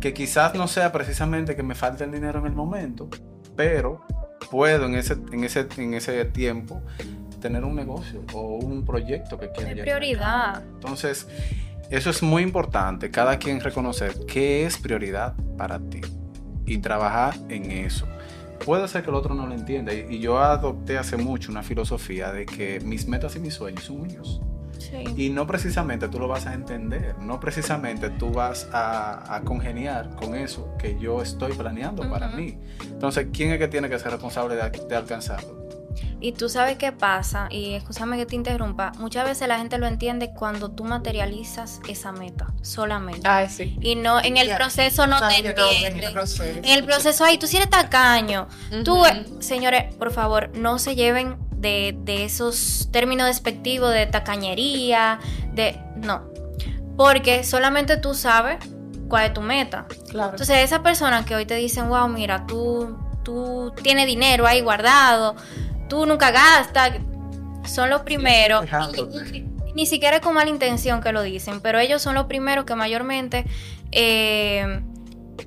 que 0.00 0.14
quizás 0.14 0.54
no 0.54 0.66
sea 0.66 0.92
precisamente 0.92 1.56
que 1.56 1.62
me 1.62 1.74
falte 1.74 2.04
el 2.04 2.12
dinero 2.12 2.38
en 2.38 2.46
el 2.46 2.54
momento, 2.54 3.08
pero 3.54 4.02
puedo 4.50 4.86
en 4.86 4.94
ese, 4.94 5.14
en 5.32 5.44
ese, 5.44 5.66
en 5.76 5.94
ese 5.94 6.24
tiempo 6.26 6.82
tener 7.40 7.64
un 7.64 7.74
negocio 7.74 8.22
o 8.32 8.56
un 8.56 8.84
proyecto 8.84 9.38
que 9.38 9.50
quiera 9.50 9.74
De 9.74 9.82
prioridad. 9.82 10.62
Entonces, 10.74 11.26
eso 11.90 12.10
es 12.10 12.22
muy 12.22 12.42
importante, 12.42 13.10
cada 13.10 13.38
quien 13.38 13.60
reconocer 13.60 14.14
qué 14.26 14.66
es 14.66 14.78
prioridad 14.78 15.34
para 15.56 15.78
ti 15.78 16.00
y 16.66 16.78
trabajar 16.78 17.34
en 17.48 17.70
eso. 17.70 18.06
Puede 18.64 18.86
ser 18.88 19.02
que 19.02 19.10
el 19.10 19.16
otro 19.16 19.34
no 19.34 19.46
lo 19.46 19.54
entienda 19.54 19.92
y, 19.94 20.06
y 20.10 20.20
yo 20.20 20.38
adopté 20.38 20.98
hace 20.98 21.16
mucho 21.16 21.50
una 21.50 21.62
filosofía 21.62 22.30
de 22.30 22.44
que 22.44 22.78
mis 22.80 23.06
metas 23.08 23.34
y 23.36 23.40
mis 23.40 23.54
sueños 23.54 23.84
son 23.84 24.02
míos. 24.02 24.40
Sí. 24.80 25.04
Y 25.16 25.30
no 25.30 25.46
precisamente 25.46 26.08
tú 26.08 26.18
lo 26.18 26.26
vas 26.26 26.46
a 26.46 26.54
entender, 26.54 27.16
no 27.20 27.38
precisamente 27.38 28.10
tú 28.10 28.32
vas 28.32 28.66
a, 28.72 29.34
a 29.36 29.42
congeniar 29.42 30.16
con 30.16 30.34
eso 30.34 30.74
que 30.78 30.98
yo 30.98 31.22
estoy 31.22 31.52
planeando 31.52 32.08
para 32.10 32.28
mí. 32.28 32.58
Entonces, 32.82 33.28
¿quién 33.32 33.52
es 33.52 33.58
que 33.58 33.68
tiene 33.68 33.88
que 33.88 33.98
ser 33.98 34.10
responsable 34.10 34.56
de, 34.56 34.70
de 34.70 34.96
alcanzarlo? 34.96 35.60
Y 36.22 36.32
tú 36.32 36.48
sabes 36.48 36.76
qué 36.76 36.92
pasa, 36.92 37.48
y 37.50 37.74
escúchame 37.74 38.16
que 38.16 38.24
te 38.26 38.36
interrumpa, 38.36 38.92
muchas 38.98 39.24
veces 39.24 39.48
la 39.48 39.58
gente 39.58 39.76
lo 39.78 39.86
entiende 39.86 40.32
cuando 40.34 40.70
tú 40.70 40.84
materializas 40.84 41.80
esa 41.88 42.12
meta, 42.12 42.46
solamente. 42.62 43.26
Ay, 43.26 43.48
sí. 43.48 43.76
Y 43.80 43.96
no, 43.96 44.20
en 44.22 44.36
el 44.36 44.54
proceso 44.54 45.06
no 45.06 45.16
Ay, 45.20 45.42
te 45.42 45.48
yo 45.48 45.54
no, 45.54 45.68
en 45.70 45.76
el 45.78 45.84
entiende. 45.86 46.10
proceso. 46.12 46.44
En 46.44 46.64
el 46.64 46.84
proceso 46.84 47.24
ahí, 47.24 47.38
tú 47.38 47.46
sí 47.46 47.56
eres 47.56 47.70
tacaño. 47.70 48.48
Tú, 48.84 48.98
Ujú. 49.00 49.06
eh, 49.06 49.26
señores, 49.40 49.94
por 49.94 50.10
favor, 50.12 50.50
no 50.54 50.78
se 50.78 50.94
lleven 50.94 51.36
de, 51.60 51.94
de 51.98 52.24
esos 52.24 52.88
términos 52.90 53.26
despectivos 53.26 53.92
de 53.92 54.06
tacañería, 54.06 55.20
de... 55.52 55.78
No. 55.96 56.22
Porque 56.96 57.44
solamente 57.44 57.96
tú 57.96 58.14
sabes 58.14 58.58
cuál 59.08 59.26
es 59.26 59.34
tu 59.34 59.42
meta. 59.42 59.86
Claro. 60.08 60.30
Entonces, 60.30 60.58
esas 60.58 60.80
personas 60.80 61.26
que 61.26 61.34
hoy 61.34 61.46
te 61.46 61.54
dicen, 61.54 61.88
wow, 61.88 62.08
mira, 62.08 62.46
tú, 62.46 62.96
tú 63.22 63.72
tienes 63.82 64.06
dinero 64.06 64.46
ahí 64.46 64.60
guardado, 64.60 65.36
tú 65.88 66.06
nunca 66.06 66.30
gastas, 66.30 66.92
son 67.64 67.90
los 67.90 68.02
primeros. 68.02 68.64
Ni 69.74 69.86
siquiera 69.86 70.16
es 70.16 70.22
con 70.22 70.34
mala 70.34 70.50
intención 70.50 71.00
que 71.00 71.12
lo 71.12 71.22
dicen, 71.22 71.60
pero 71.60 71.78
ellos 71.78 72.02
son 72.02 72.14
los 72.14 72.26
primeros 72.26 72.64
que 72.64 72.74
mayormente 72.74 73.44
eh, 73.92 74.82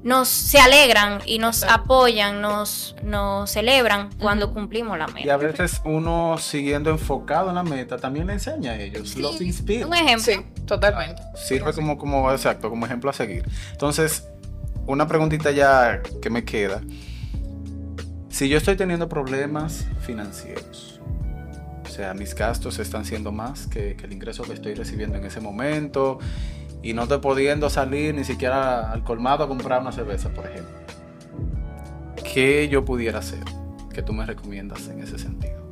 nos 0.03 0.27
se 0.27 0.59
alegran 0.59 1.21
y 1.25 1.39
nos 1.39 1.63
apoyan, 1.63 2.41
nos, 2.41 2.95
nos 3.03 3.49
celebran 3.51 4.09
cuando 4.19 4.53
cumplimos 4.53 4.97
la 4.97 5.05
Y 5.05 5.29
a 5.29 5.37
meta. 5.37 5.37
veces 5.37 5.81
uno 5.85 6.37
siguiendo 6.37 6.89
enfocado 6.89 7.49
en 7.49 7.55
la 7.55 7.63
meta 7.63 7.97
también 7.97 8.27
le 8.27 8.33
enseña 8.33 8.71
a 8.71 8.79
ellos, 8.79 9.15
los 9.17 9.41
inspira. 9.41 9.85
Un 9.85 9.93
ejemplo. 9.93 10.33
Sí, 10.33 10.45
totalmente. 10.65 11.21
Sirve 11.35 11.73
como, 11.73 11.97
como, 11.97 12.31
exacto, 12.31 12.69
como 12.69 12.85
ejemplo 12.85 13.09
a 13.09 13.13
seguir. 13.13 13.43
Entonces, 13.71 14.27
una 14.85 15.07
preguntita 15.07 15.51
ya 15.51 16.01
que 16.21 16.29
me 16.29 16.43
queda. 16.43 16.81
Si 18.29 18.49
yo 18.49 18.57
estoy 18.57 18.75
teniendo 18.75 19.07
problemas 19.07 19.85
financieros, 20.01 20.99
o 21.85 21.89
sea, 21.89 22.13
mis 22.15 22.33
gastos 22.33 22.79
están 22.79 23.05
siendo 23.05 23.31
más 23.31 23.67
que, 23.67 23.95
que 23.95 24.05
el 24.05 24.13
ingreso 24.13 24.43
que 24.43 24.53
estoy 24.53 24.73
recibiendo 24.73 25.17
en 25.17 25.25
ese 25.25 25.39
momento 25.39 26.17
y 26.83 26.93
no 26.93 27.03
estoy 27.03 27.19
pudiendo 27.19 27.69
salir 27.69 28.13
ni 28.13 28.25
siquiera 28.25 28.91
al 28.91 29.03
colmado 29.03 29.45
a 29.45 29.47
comprar 29.47 29.81
una 29.81 29.91
cerveza, 29.91 30.29
por 30.29 30.45
ejemplo. 30.45 30.75
¿Qué 32.33 32.67
yo 32.67 32.83
pudiera 32.83 33.19
hacer? 33.19 33.43
¿Qué 33.93 34.03
tú 34.03 34.11
me 34.11 34.25
recomiendas 34.25 34.87
en 34.89 35.01
ese 35.01 35.17
sentido? 35.17 35.63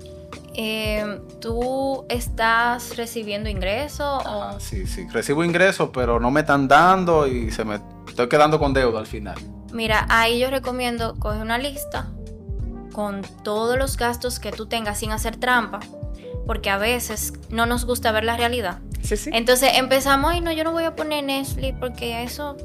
Eh, 0.53 1.19
¿Tú 1.39 2.05
estás 2.09 2.95
recibiendo 2.97 3.49
ingresos? 3.49 4.23
Ah, 4.25 4.55
sí, 4.59 4.87
sí. 4.87 5.07
Recibo 5.11 5.43
ingresos, 5.43 5.89
pero 5.93 6.19
no 6.19 6.31
me 6.31 6.41
están 6.41 6.67
dando 6.67 7.27
y 7.27 7.51
se 7.51 7.65
me 7.65 7.79
estoy 8.07 8.29
quedando 8.29 8.57
con 8.57 8.73
deuda 8.73 8.99
al 8.99 9.07
final. 9.07 9.35
Mira, 9.73 10.05
ahí 10.09 10.39
yo 10.39 10.49
recomiendo 10.49 11.15
coger 11.19 11.41
una 11.41 11.57
lista 11.57 12.09
con 12.93 13.21
todos 13.43 13.77
los 13.77 13.97
gastos 13.97 14.39
que 14.39 14.51
tú 14.51 14.65
tengas 14.65 14.99
sin 14.99 15.11
hacer 15.11 15.37
trampa, 15.37 15.79
porque 16.45 16.69
a 16.69 16.77
veces 16.77 17.33
no 17.49 17.65
nos 17.65 17.85
gusta 17.85 18.11
ver 18.11 18.25
la 18.25 18.35
realidad. 18.37 18.79
Sí, 19.03 19.17
sí. 19.17 19.29
Entonces 19.33 19.71
empezamos, 19.75 20.33
y 20.35 20.41
no, 20.41 20.51
yo 20.51 20.63
no 20.63 20.71
voy 20.71 20.83
a 20.83 20.95
poner 20.95 21.23
Netflix 21.23 21.75
porque 21.79 22.23
eso... 22.23 22.57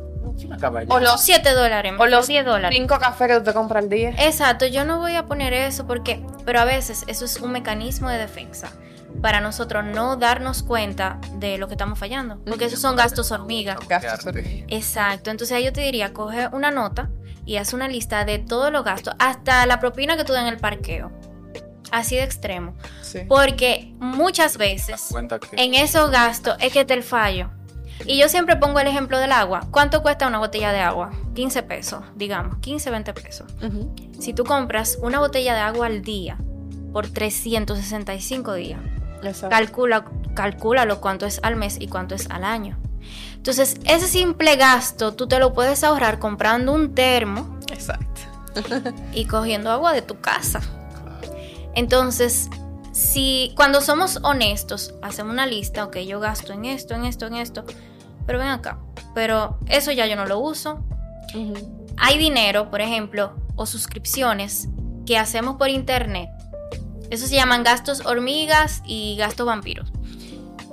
O 0.89 1.01
los 1.01 1.23
7 1.23 1.51
dólares. 1.53 1.95
O 1.99 2.07
los 2.07 2.27
10 2.27 2.45
dólares. 2.45 2.77
5 2.79 2.99
cafés 2.99 3.29
que 3.29 3.35
tú 3.39 3.45
te 3.45 3.53
compras 3.55 3.85
al 3.85 3.89
día. 3.89 4.11
Exacto, 4.19 4.67
yo 4.67 4.85
no 4.85 4.99
voy 4.99 5.15
a 5.15 5.25
poner 5.25 5.55
eso 5.55 5.87
porque, 5.87 6.23
pero 6.45 6.61
a 6.61 6.65
veces 6.65 7.05
eso 7.07 7.25
es 7.25 7.41
un 7.41 7.53
mecanismo 7.53 8.11
de 8.11 8.19
defensa 8.19 8.71
para 9.21 9.41
nosotros 9.41 9.85
no 9.85 10.17
darnos 10.17 10.63
cuenta 10.63 11.19
de 11.35 11.59
lo 11.59 11.69
que 11.69 11.75
estamos 11.75 11.99
fallando, 11.99 12.39
porque 12.45 12.67
esos 12.67 12.81
son 12.81 12.97
gastos 12.97 13.31
hormiga. 13.33 13.77
Gastos 13.89 14.27
hormiga. 14.27 14.67
Exacto, 14.69 15.31
entonces 15.31 15.57
ahí 15.57 15.65
yo 15.65 15.73
te 15.73 15.81
diría, 15.81 16.13
coge 16.13 16.49
una 16.53 16.71
nota 16.71 17.11
y 17.45 17.57
haz 17.57 17.73
una 17.73 17.89
lista 17.89 18.25
de 18.25 18.39
todos 18.39 18.73
los 18.73 18.85
gastos, 18.85 19.15
hasta 19.19 19.65
la 19.67 19.81
propina 19.81 20.17
que 20.17 20.25
tú 20.25 20.33
das 20.33 20.43
en 20.43 20.49
el 20.49 20.59
parqueo. 20.59 21.11
Así 21.91 22.17
de 22.17 22.23
extremo. 22.25 22.75
Sí. 23.03 23.21
Porque 23.29 23.95
muchas 23.99 24.57
veces 24.57 25.09
que 25.51 25.63
en 25.63 25.75
esos 25.75 26.11
gastos 26.11 26.57
es 26.61 26.73
que 26.73 26.85
te 26.85 26.95
el 26.95 27.03
fallo. 27.03 27.51
Y 28.05 28.19
yo 28.19 28.29
siempre 28.29 28.57
pongo 28.57 28.79
el 28.79 28.87
ejemplo 28.87 29.19
del 29.19 29.33
agua. 29.33 29.67
¿Cuánto 29.71 30.03
cuesta 30.03 30.27
una 30.27 30.39
botella 30.39 30.73
de 30.73 30.81
agua? 30.81 31.13
15 31.35 31.63
pesos, 31.63 32.05
digamos, 32.15 32.59
15, 32.59 32.91
20 32.91 33.15
pesos. 33.15 33.47
Si 34.19 34.35
tú 34.35 34.45
compras 34.45 34.99
una 35.01 35.19
botella 35.19 35.55
de 35.55 35.61
agua 35.61 35.87
al 35.87 36.03
día 36.03 36.37
por 36.93 37.09
365 37.09 38.55
días, 38.55 38.81
Exacto. 39.23 39.49
calcula, 39.49 40.05
calcúlalo 40.35 41.01
cuánto 41.01 41.27
es 41.27 41.41
al 41.43 41.57
mes 41.57 41.79
y 41.81 41.89
cuánto 41.89 42.15
es 42.15 42.29
al 42.31 42.45
año. 42.45 42.79
Entonces, 43.35 43.77
ese 43.85 44.09
simple 44.09 44.57
gasto 44.57 45.15
tú 45.15 45.27
te 45.27 45.39
lo 45.39 45.53
puedes 45.53 45.85
ahorrar 45.85 46.19
comprando 46.19 46.73
un 46.73 46.95
termo 46.95 47.59
Exacto. 47.71 48.21
y 49.13 49.27
cogiendo 49.27 49.71
agua 49.71 49.93
de 49.93 50.03
tu 50.03 50.21
casa. 50.21 50.61
Entonces, 51.77 52.49
si 52.93 53.53
cuando 53.55 53.81
somos 53.81 54.19
honestos, 54.23 54.95
hacemos 55.03 55.33
una 55.33 55.47
lista, 55.47 55.85
ok, 55.85 55.99
yo 55.99 56.19
gasto 56.19 56.53
en 56.53 56.65
esto, 56.65 56.95
en 56.95 57.05
esto, 57.05 57.27
en 57.27 57.35
esto, 57.37 57.65
pero 58.27 58.39
ven 58.41 58.49
acá, 58.49 58.79
pero 59.15 59.59
eso 59.69 59.93
ya 59.93 60.07
yo 60.07 60.17
no 60.17 60.27
lo 60.27 60.41
uso. 60.41 60.85
Ujú. 61.35 61.87
Hay 61.99 62.19
dinero, 62.19 62.71
por 62.71 62.81
ejemplo, 62.81 63.37
o 63.55 63.67
suscripciones 63.67 64.69
que 65.07 65.17
hacemos 65.19 65.57
por 65.57 65.69
internet. 65.69 66.29
Eso 67.11 67.27
se 67.29 67.37
llaman 67.37 67.63
gastos 67.63 68.05
hormigas 68.05 68.83
y 68.87 69.17
gastos 69.17 69.47
vampiros. 69.47 69.93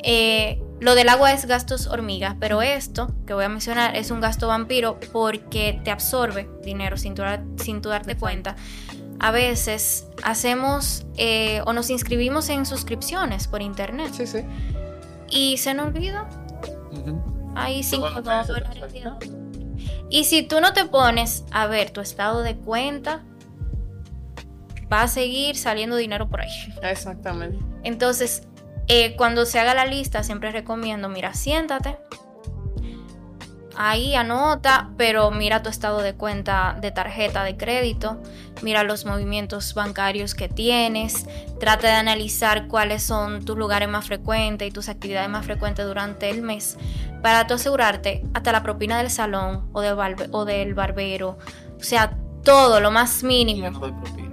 Eh, 0.04 0.62
lo 0.80 0.96
del 0.96 1.08
agua 1.10 1.32
es 1.32 1.46
gastos 1.46 1.88
hormigas, 1.88 2.36
pero 2.40 2.62
esto 2.62 3.14
que 3.28 3.34
voy 3.34 3.46
a 3.46 3.50
mencionar 3.50 3.96
es 3.96 4.10
un 4.12 4.20
gasto 4.20 4.48
vampiro 4.48 5.00
porque 5.14 5.80
te 5.84 5.92
absorbe 5.92 6.50
dinero 6.64 6.98
sin 6.98 7.14
dar- 7.16 7.44
sin 7.58 7.82
tú 7.82 7.90
darte 7.90 8.18
cuenta. 8.18 8.56
A 9.20 9.32
veces 9.32 10.08
hacemos 10.24 11.06
eh, 11.18 11.62
o 11.66 11.74
nos 11.74 11.90
inscribimos 11.90 12.50
en 12.50 12.66
suscripciones 12.66 13.48
por 13.48 13.62
internet 13.62 14.12
Sí, 14.14 14.28
sí. 14.28 14.40
y 15.30 15.58
se 15.58 15.74
nos 15.74 15.88
olvida. 15.88 16.28
Cinco 17.84 18.10
Todos 18.10 18.16
los 18.16 18.26
meses, 18.26 18.48
dólares. 18.48 18.80
perfecto. 18.80 19.18
Y 20.10 20.26
si 20.26 20.44
tú 20.44 20.60
no 20.62 20.74
te 20.74 20.86
pones 20.86 21.46
a 21.52 21.68
ver 21.68 21.92
tu 21.92 22.02
estado 22.02 22.42
de 22.42 22.56
cuenta, 22.58 23.24
va 24.92 25.04
a 25.04 25.08
seguir 25.08 25.56
saliendo 25.58 25.96
dinero 25.96 26.30
por 26.30 26.42
ahí. 26.42 26.50
Exactamente. 26.82 27.58
Entonces, 27.84 28.44
eh, 28.88 29.16
cuando 29.16 29.46
se 29.46 29.60
haga 29.60 29.74
la 29.74 29.86
lista, 29.86 30.24
siempre 30.24 30.52
recomiendo, 30.52 31.10
mira, 31.10 31.34
siéntate. 31.34 31.98
Ahí 33.76 34.14
anota, 34.14 34.90
pero 34.98 35.32
mira 35.32 35.64
tu 35.64 35.70
estado 35.70 36.02
de 36.02 36.14
cuenta 36.14 36.78
de 36.80 36.92
tarjeta 36.92 37.44
de 37.44 37.58
crédito, 37.58 38.22
mira 38.62 38.84
los 38.84 39.06
movimientos 39.06 39.74
bancarios 39.74 40.36
que 40.36 40.48
tienes, 40.48 41.26
trata 41.60 41.88
de 41.88 41.94
analizar 41.94 42.68
cuáles 42.68 43.02
son 43.02 43.44
tus 43.46 43.58
lugares 43.58 43.90
más 43.90 44.06
frecuentes 44.06 44.68
y 44.68 44.72
tus 44.72 44.90
actividades 44.90 45.30
más 45.30 45.46
frecuentes 45.46 45.86
durante 45.88 46.30
el 46.30 46.44
mes 46.44 46.78
para 47.24 47.48
tú 47.48 47.56
asegurarte 47.56 48.24
hasta 48.36 48.52
la 48.52 48.62
propina 48.62 49.00
del 49.00 49.10
salón 49.10 49.68
o, 49.74 49.82
de 49.82 49.94
barbe- 49.96 50.30
o 50.32 50.46
del 50.46 50.76
barbero, 50.76 51.40
o 51.80 51.84
sea, 51.84 52.16
todo 52.44 52.80
lo 52.80 52.92
más 52.92 53.24
mínimo. 53.24 53.72
no 53.72 53.80
doy 53.80 53.92
propina. 53.94 54.30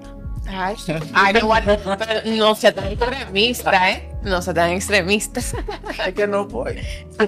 Ay, 0.53 0.75
ay, 1.15 1.33
no, 1.35 1.39
igual, 1.39 1.63
pero 1.97 2.21
no 2.37 2.55
sea 2.57 2.75
tan 2.75 2.87
extremista, 2.89 3.91
¿eh? 3.91 4.11
No 4.23 4.43
sea 4.43 4.53
tan 4.53 4.71
extremista. 4.71 5.41
Es 6.07 6.13
que 6.15 6.27
no 6.27 6.45
voy. 6.47 6.81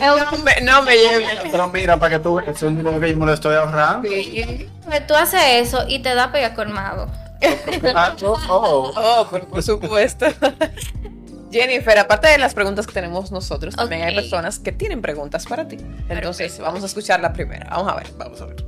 No 0.00 0.38
me, 0.38 0.60
no 0.62 0.82
me 0.82 0.96
lleve. 0.96 1.26
Pero 1.50 1.68
mira, 1.68 1.98
para 1.98 2.16
que 2.16 2.22
tú 2.22 2.34
veas, 2.36 2.48
es 2.48 2.62
un 2.62 2.76
dinero 2.76 3.00
que 3.00 3.10
yo 3.10 3.16
me 3.16 3.26
lo 3.26 3.32
estoy 3.32 3.56
ahorrando. 3.56 4.08
Sí. 4.08 4.68
Pues 4.84 5.06
Tú 5.06 5.14
haces 5.14 5.40
eso 5.66 5.84
y 5.88 6.00
te 6.00 6.14
da 6.14 6.32
pega 6.32 6.54
colmado. 6.54 7.10
Ah, 7.94 8.14
oh, 8.22 8.38
oh. 8.48 8.92
Oh, 8.96 9.26
por, 9.28 9.46
por 9.46 9.62
supuesto. 9.62 10.26
Jennifer, 11.50 11.98
aparte 11.98 12.28
de 12.28 12.38
las 12.38 12.54
preguntas 12.54 12.86
que 12.86 12.92
tenemos 12.92 13.30
nosotros, 13.30 13.76
también 13.76 14.02
hay 14.02 14.14
personas 14.14 14.58
que 14.58 14.72
tienen 14.72 15.02
preguntas 15.02 15.46
para 15.46 15.68
ti. 15.68 15.76
Entonces, 16.08 16.58
vamos 16.58 16.82
a 16.82 16.86
escuchar 16.86 17.20
la 17.20 17.32
primera. 17.32 17.68
Vamos 17.70 17.92
a 17.92 17.96
ver. 17.96 18.06
Vamos 18.18 18.40
a 18.40 18.46
ver. 18.46 18.64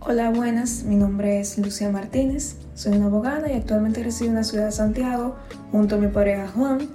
Hola, 0.00 0.30
buenas. 0.30 0.84
Mi 0.84 0.94
nombre 0.94 1.40
es 1.40 1.58
Lucia 1.58 1.88
Martínez. 1.90 2.56
Soy 2.74 2.92
una 2.92 3.06
abogada 3.06 3.50
y 3.50 3.54
actualmente 3.56 4.04
resido 4.04 4.30
en 4.30 4.36
la 4.36 4.44
ciudad 4.44 4.66
de 4.66 4.72
Santiago 4.72 5.36
junto 5.72 5.96
a 5.96 5.98
mi 5.98 6.06
pareja 6.06 6.46
Juan. 6.54 6.88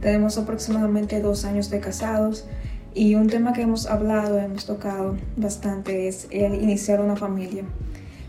Tenemos 0.00 0.38
aproximadamente 0.38 1.20
dos 1.20 1.44
años 1.44 1.70
de 1.70 1.80
casados 1.80 2.46
y 2.94 3.14
un 3.14 3.28
tema 3.28 3.52
que 3.52 3.62
hemos 3.62 3.86
hablado, 3.86 4.38
hemos 4.38 4.64
tocado 4.64 5.16
bastante 5.36 6.08
es 6.08 6.28
el 6.30 6.54
iniciar 6.54 7.00
una 7.00 7.16
familia. 7.16 7.64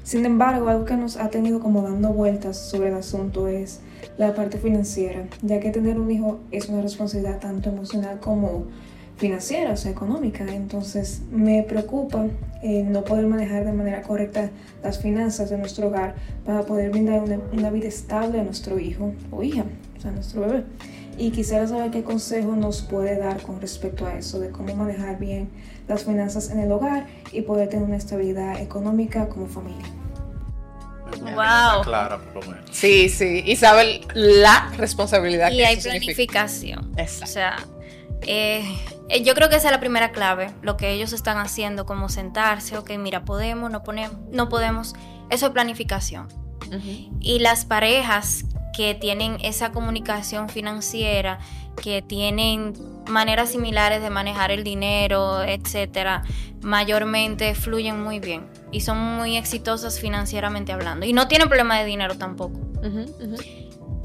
Sin 0.04 0.26
embargo, 0.26 0.70
algo 0.70 0.86
que 0.86 0.96
nos 0.96 1.18
ha 1.18 1.30
tenido 1.30 1.60
como 1.60 1.84
dando 1.84 2.10
vueltas 2.10 2.58
sobre 2.58 2.90
el 2.90 2.96
asunto 2.96 3.48
es 3.48 3.82
la 4.18 4.34
parte 4.34 4.58
financiera, 4.58 5.28
ya 5.44 5.60
que 5.60 5.70
tener 5.70 6.00
un 6.00 6.10
hijo 6.10 6.40
es 6.50 6.68
una 6.70 6.82
responsabilidad 6.82 7.40
tanto 7.40 7.70
emocional 7.70 8.20
como 8.20 8.66
financiera, 9.18 9.74
o 9.74 9.78
sea, 9.78 9.92
económica. 9.92 10.46
Entonces 10.52 11.22
me 11.32 11.62
preocupa 11.64 12.26
eh, 12.64 12.84
no 12.84 13.04
poder 13.04 13.28
manejar 13.28 13.66
de 13.66 13.74
manera 13.74 14.02
correcta 14.02 14.50
las 14.82 15.00
finanzas 15.00 15.50
de 15.52 15.58
nuestro 15.58 15.88
hogar 15.88 16.16
para 16.46 16.64
poder 16.64 16.90
brindar 16.90 17.22
una, 17.22 17.38
una 17.54 17.70
vida 17.70 17.88
estable 17.88 18.40
a 18.40 18.44
nuestro 18.44 18.80
hijo 18.80 19.14
o 19.30 19.44
hija, 19.44 19.66
o 19.98 20.02
sea, 20.02 20.10
a 20.10 20.14
nuestro 20.14 20.42
bebé. 20.42 20.64
Y 21.20 21.32
quisiera 21.32 21.68
saber 21.68 21.92
qué 21.92 22.02
consejo 22.02 22.56
nos 22.56 22.82
puede 22.82 23.18
dar 23.18 23.42
con 23.42 23.60
respecto 23.60 24.06
a 24.06 24.16
eso, 24.16 24.40
de 24.40 24.52
cómo 24.52 24.74
manejar 24.74 25.20
bien 25.20 25.50
las 25.90 26.06
finanzas 26.06 26.50
en 26.50 26.60
el 26.60 26.72
hogar 26.72 27.08
y 27.34 27.42
poder 27.42 27.68
tener 27.68 27.86
una 27.86 27.98
estabilidad 27.98 28.62
económica 28.62 29.28
como 29.28 29.48
familia. 29.48 29.86
Wow. 31.20 31.84
Clara, 31.84 32.20
por 32.20 32.46
lo 32.46 32.52
menos. 32.52 32.70
Sí, 32.72 33.10
sí. 33.10 33.44
Y 33.46 33.58
sabe 33.58 34.02
la 34.14 34.72
responsabilidad 34.78 35.52
Y 35.52 35.58
que 35.58 35.66
hay 35.66 35.76
planificación. 35.78 36.94
O 36.96 37.00
Exacto. 37.00 37.34
sea, 37.34 37.58
eh, 38.22 38.64
eh, 39.10 39.22
yo 39.24 39.34
creo 39.34 39.50
que 39.50 39.58
esa 39.58 39.68
es 39.68 39.74
la 39.74 39.80
primera 39.82 40.12
clave, 40.12 40.52
lo 40.62 40.78
que 40.78 40.92
ellos 40.92 41.12
están 41.12 41.38
haciendo, 41.38 41.86
como 41.86 42.08
sentarse, 42.08 42.78
ok, 42.78 42.92
mira, 42.98 43.26
podemos, 43.26 43.70
no, 43.70 43.84
ponemos, 43.84 44.16
no 44.32 44.48
podemos, 44.48 44.96
eso 45.30 45.48
es 45.48 45.52
planificación. 45.52 46.28
Ujú. 46.68 47.18
Y 47.20 47.40
las 47.40 47.66
parejas 47.66 48.46
que 48.76 48.96
tienen 48.96 49.38
esa 49.42 49.72
comunicación 49.72 50.50
financiera, 50.50 51.40
que 51.82 52.02
tienen 52.02 52.74
maneras 53.08 53.50
similares 53.50 54.02
de 54.02 54.10
manejar 54.10 54.52
el 54.52 54.64
dinero, 54.64 55.44
etcétera, 55.44 56.24
mayormente 56.62 57.56
fluyen 57.56 58.02
muy 58.02 58.20
bien 58.20 58.48
y 58.72 58.82
son 58.82 58.98
muy 58.98 59.38
exitosas 59.38 60.00
financieramente 60.00 60.72
hablando. 60.72 61.06
Y 61.06 61.14
no 61.14 61.28
tienen 61.28 61.48
problema 61.48 61.80
de 61.80 61.86
dinero 61.86 62.18
tampoco. 62.18 62.60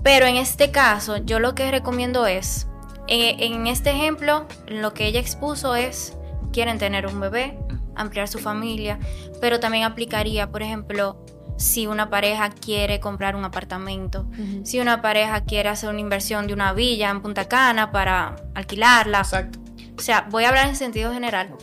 Pero 0.03 0.27
en 0.27 0.37
este 0.37 0.71
caso, 0.71 1.17
yo 1.19 1.39
lo 1.41 1.55
que 1.55 1.71
recomiendo 1.71 2.27
es, 2.27 2.67
eh, 3.09 3.37
en 3.39 3.67
este 3.67 3.91
ejemplo, 3.91 4.47
lo 4.67 4.95
que 4.95 5.07
ella 5.07 5.21
expuso 5.21 5.75
es, 5.75 6.17
quieren 6.53 6.79
tener 6.79 7.07
un 7.07 7.21
bebé, 7.21 7.59
ampliar 7.97 8.29
su 8.29 8.39
familia, 8.39 8.99
pero 9.41 9.61
también 9.61 9.85
aplicaría, 9.85 10.51
por 10.51 10.63
ejemplo, 10.63 11.25
si 11.57 11.87
una 11.87 12.11
pareja 12.11 12.51
quiere 12.51 13.01
comprar 13.01 13.37
un 13.37 13.45
apartamento, 13.45 14.27
si 14.65 14.81
una 14.81 15.03
pareja 15.03 15.45
quiere 15.45 15.69
hacer 15.69 15.91
una 15.91 16.01
inversión 16.01 16.47
de 16.47 16.55
una 16.55 16.73
villa 16.73 17.11
en 17.11 17.21
Punta 17.23 17.47
Cana 17.47 17.93
para 17.93 18.37
alquilarla. 18.55 19.19
Exacto. 19.19 19.59
O 19.97 20.03
sea, 20.03 20.27
voy 20.31 20.45
a 20.45 20.49
hablar 20.49 20.69
en 20.69 20.77
sentido 20.77 21.13
general. 21.13 21.55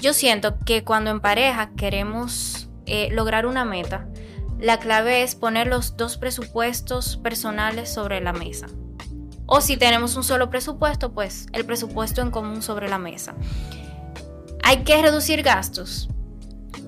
Yo 0.00 0.12
siento 0.12 0.58
que 0.64 0.84
cuando 0.84 1.10
en 1.10 1.20
pareja 1.20 1.70
queremos 1.76 2.68
eh, 2.86 3.08
lograr 3.12 3.46
una 3.46 3.64
meta, 3.64 4.06
la 4.60 4.78
clave 4.78 5.22
es 5.22 5.34
poner 5.34 5.66
los 5.66 5.96
dos 5.96 6.16
presupuestos 6.16 7.16
personales 7.16 7.92
sobre 7.92 8.20
la 8.20 8.32
mesa. 8.32 8.66
O 9.46 9.60
si 9.60 9.76
tenemos 9.76 10.16
un 10.16 10.24
solo 10.24 10.48
presupuesto, 10.48 11.12
pues 11.12 11.46
el 11.52 11.66
presupuesto 11.66 12.22
en 12.22 12.30
común 12.30 12.62
sobre 12.62 12.88
la 12.88 12.98
mesa. 12.98 13.34
Hay 14.62 14.84
que 14.84 15.00
reducir 15.02 15.42
gastos. 15.42 16.08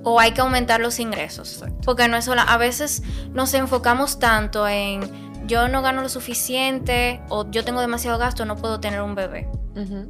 O 0.03 0.21
hay 0.21 0.33
que 0.33 0.41
aumentar 0.41 0.81
los 0.81 0.99
ingresos. 0.99 1.65
Porque 1.85 2.09
no 2.09 2.17
es 2.17 2.25
solo, 2.25 2.43
a 2.47 2.57
veces 2.57 3.03
nos 3.33 3.55
enfocamos 3.55 4.19
tanto 4.19 4.67
en 4.67 5.27
yo 5.47 5.69
no 5.69 5.81
gano 5.83 6.03
lo 6.03 6.09
suficiente 6.09 7.21
o 7.29 7.49
yo 7.51 7.65
tengo 7.65 7.81
demasiado 7.81 8.19
gasto, 8.19 8.45
no 8.45 8.57
puedo 8.57 8.81
tener 8.81 9.01
un 9.03 9.15
bebé. 9.15 9.49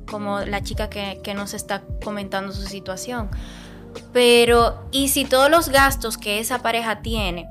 Como 0.08 0.40
la 0.40 0.62
chica 0.62 0.88
que, 0.88 1.20
que 1.24 1.34
nos 1.34 1.52
está 1.52 1.82
comentando 2.04 2.52
su 2.52 2.62
situación. 2.62 3.28
Pero, 4.12 4.86
¿y 4.92 5.08
si 5.08 5.24
todos 5.24 5.50
los 5.50 5.70
gastos 5.70 6.18
que 6.18 6.38
esa 6.38 6.60
pareja 6.60 7.02
tiene 7.02 7.48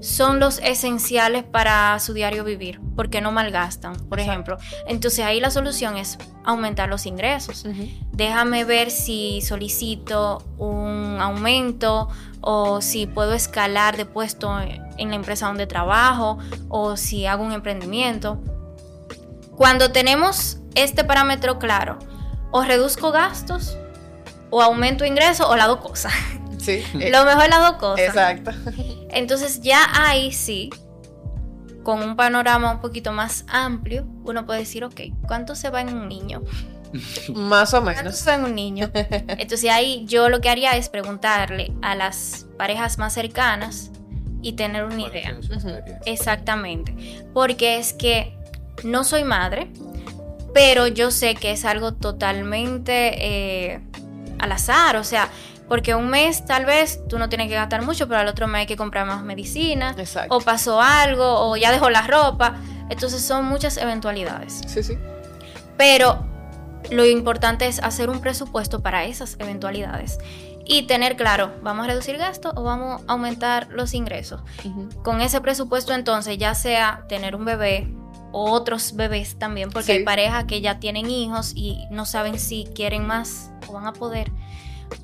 son 0.00 0.38
los 0.38 0.58
esenciales 0.60 1.44
para 1.44 1.98
su 1.98 2.12
diario 2.12 2.44
vivir, 2.44 2.80
porque 2.94 3.20
no 3.20 3.32
malgastan, 3.32 3.96
por 4.08 4.20
ejemplo. 4.20 4.58
Entonces 4.86 5.24
ahí 5.24 5.40
la 5.40 5.50
solución 5.50 5.96
es 5.96 6.18
aumentar 6.44 6.88
los 6.88 7.06
ingresos. 7.06 7.64
Déjame 8.12 8.64
ver 8.64 8.90
si 8.90 9.40
solicito 9.42 10.42
un 10.56 11.18
aumento 11.20 12.08
o 12.40 12.80
si 12.80 13.06
puedo 13.06 13.34
escalar 13.34 13.96
de 13.96 14.06
puesto 14.06 14.60
en 14.60 15.08
la 15.08 15.16
empresa 15.16 15.46
donde 15.46 15.66
trabajo 15.66 16.38
o 16.68 16.96
si 16.96 17.26
hago 17.26 17.44
un 17.44 17.52
emprendimiento. 17.52 18.40
Cuando 19.56 19.90
tenemos 19.90 20.58
este 20.74 21.02
parámetro 21.02 21.58
claro, 21.58 21.98
o 22.50 22.62
reduzco 22.62 23.10
gastos 23.12 23.76
o 24.50 24.62
aumento 24.62 25.04
ingresos 25.04 25.46
o 25.48 25.56
las 25.56 25.66
dos 25.66 25.78
cosas. 25.78 26.12
Sí. 26.68 26.84
Lo 27.10 27.24
mejor 27.24 27.44
es 27.44 27.50
las 27.50 27.60
dos 27.60 27.72
cosas. 27.78 28.06
Exacto. 28.06 28.50
Entonces 29.10 29.60
ya 29.60 29.86
ahí 29.94 30.32
sí, 30.32 30.70
con 31.82 32.02
un 32.02 32.16
panorama 32.16 32.70
un 32.70 32.80
poquito 32.80 33.12
más 33.12 33.44
amplio, 33.48 34.06
uno 34.24 34.44
puede 34.44 34.60
decir, 34.60 34.84
ok, 34.84 35.00
¿cuánto 35.26 35.54
se 35.54 35.70
va 35.70 35.80
en 35.80 35.94
un 35.94 36.08
niño? 36.08 36.42
Más 37.34 37.74
o 37.74 37.82
¿Cuánto 37.82 38.02
menos. 38.02 38.16
se 38.18 38.30
va 38.30 38.36
en 38.36 38.44
un 38.44 38.54
niño? 38.54 38.90
Entonces 38.94 39.70
ahí 39.70 40.04
yo 40.06 40.28
lo 40.28 40.40
que 40.40 40.48
haría 40.48 40.76
es 40.76 40.88
preguntarle 40.88 41.72
a 41.82 41.94
las 41.94 42.46
parejas 42.56 42.98
más 42.98 43.12
cercanas 43.12 43.90
y 44.42 44.52
tener 44.52 44.84
una 44.84 45.02
idea. 45.02 45.38
Exactamente. 46.06 46.94
Porque 47.34 47.78
es 47.78 47.92
que 47.92 48.36
no 48.84 49.04
soy 49.04 49.24
madre, 49.24 49.70
pero 50.54 50.86
yo 50.86 51.10
sé 51.10 51.34
que 51.34 51.52
es 51.52 51.64
algo 51.64 51.94
totalmente 51.94 53.72
eh, 53.74 53.80
al 54.38 54.52
azar. 54.52 54.96
O 54.96 55.04
sea, 55.04 55.28
porque 55.68 55.94
un 55.94 56.08
mes 56.08 56.44
tal 56.44 56.64
vez 56.64 57.00
tú 57.08 57.18
no 57.18 57.28
tienes 57.28 57.48
que 57.48 57.54
gastar 57.54 57.82
mucho, 57.82 58.08
pero 58.08 58.20
al 58.20 58.28
otro 58.28 58.46
mes 58.48 58.60
hay 58.60 58.66
que 58.66 58.76
comprar 58.76 59.06
más 59.06 59.22
medicina. 59.22 59.94
Exacto. 59.98 60.34
O 60.36 60.40
pasó 60.40 60.80
algo, 60.80 61.24
o 61.50 61.56
ya 61.56 61.70
dejó 61.72 61.90
la 61.90 62.06
ropa. 62.06 62.56
Entonces 62.90 63.22
son 63.22 63.44
muchas 63.44 63.76
eventualidades. 63.76 64.62
Sí, 64.66 64.82
sí. 64.82 64.98
Pero 65.76 66.24
lo 66.90 67.04
importante 67.04 67.66
es 67.66 67.80
hacer 67.82 68.08
un 68.10 68.20
presupuesto 68.20 68.80
para 68.80 69.04
esas 69.04 69.36
eventualidades. 69.38 70.18
Y 70.70 70.82
tener 70.82 71.16
claro, 71.16 71.52
¿vamos 71.62 71.84
a 71.84 71.88
reducir 71.88 72.18
gastos 72.18 72.52
o 72.56 72.62
vamos 72.62 73.02
a 73.06 73.12
aumentar 73.12 73.68
los 73.70 73.94
ingresos? 73.94 74.40
Con 75.02 75.20
ese 75.22 75.40
presupuesto 75.40 75.94
entonces, 75.94 76.36
ya 76.38 76.54
sea 76.54 77.04
tener 77.08 77.34
un 77.36 77.44
bebé 77.46 77.88
o 78.32 78.50
otros 78.50 78.94
bebés 78.94 79.38
también, 79.38 79.70
porque 79.70 79.86
Sí. 79.86 79.92
hay 79.92 80.04
parejas 80.04 80.44
que 80.44 80.60
ya 80.60 80.78
tienen 80.78 81.08
hijos 81.10 81.52
y 81.54 81.86
no 81.90 82.04
saben 82.04 82.38
si 82.38 82.66
quieren 82.74 83.06
más 83.06 83.50
o 83.66 83.72
van 83.72 83.86
a 83.86 83.94
poder, 83.94 84.30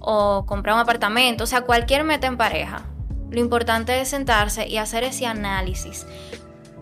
o 0.00 0.44
comprar 0.46 0.74
un 0.74 0.80
apartamento, 0.80 1.44
o 1.44 1.46
sea, 1.46 1.62
cualquier 1.62 2.04
meta 2.04 2.26
en 2.26 2.36
pareja. 2.36 2.82
Lo 3.30 3.40
importante 3.40 4.00
es 4.00 4.08
sentarse 4.08 4.68
y 4.68 4.76
hacer 4.76 5.04
ese 5.04 5.26
análisis 5.26 6.06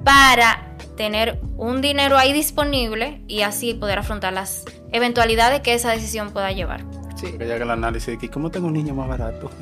para 0.05 0.67
tener 0.97 1.41
un 1.57 1.81
dinero 1.81 2.19
ahí 2.19 2.33
disponible 2.33 3.23
y 3.29 3.43
así 3.43 3.75
poder 3.75 3.99
afrontar 3.99 4.33
las 4.33 4.65
eventualidades 4.93 5.61
que 5.61 5.75
esa 5.75 5.91
decisión 5.91 6.33
pueda 6.33 6.53
llevar. 6.53 6.85
Sí. 7.17 7.33
Que 7.39 7.45
llega 7.45 7.65
el 7.65 7.71
análisis 7.71 8.09
de 8.09 8.19
que 8.19 8.29
cómo 8.29 8.51
tengo 8.51 8.67
un 8.67 8.75
niño 8.75 8.95
más 8.95 9.09
barato. 9.09 9.51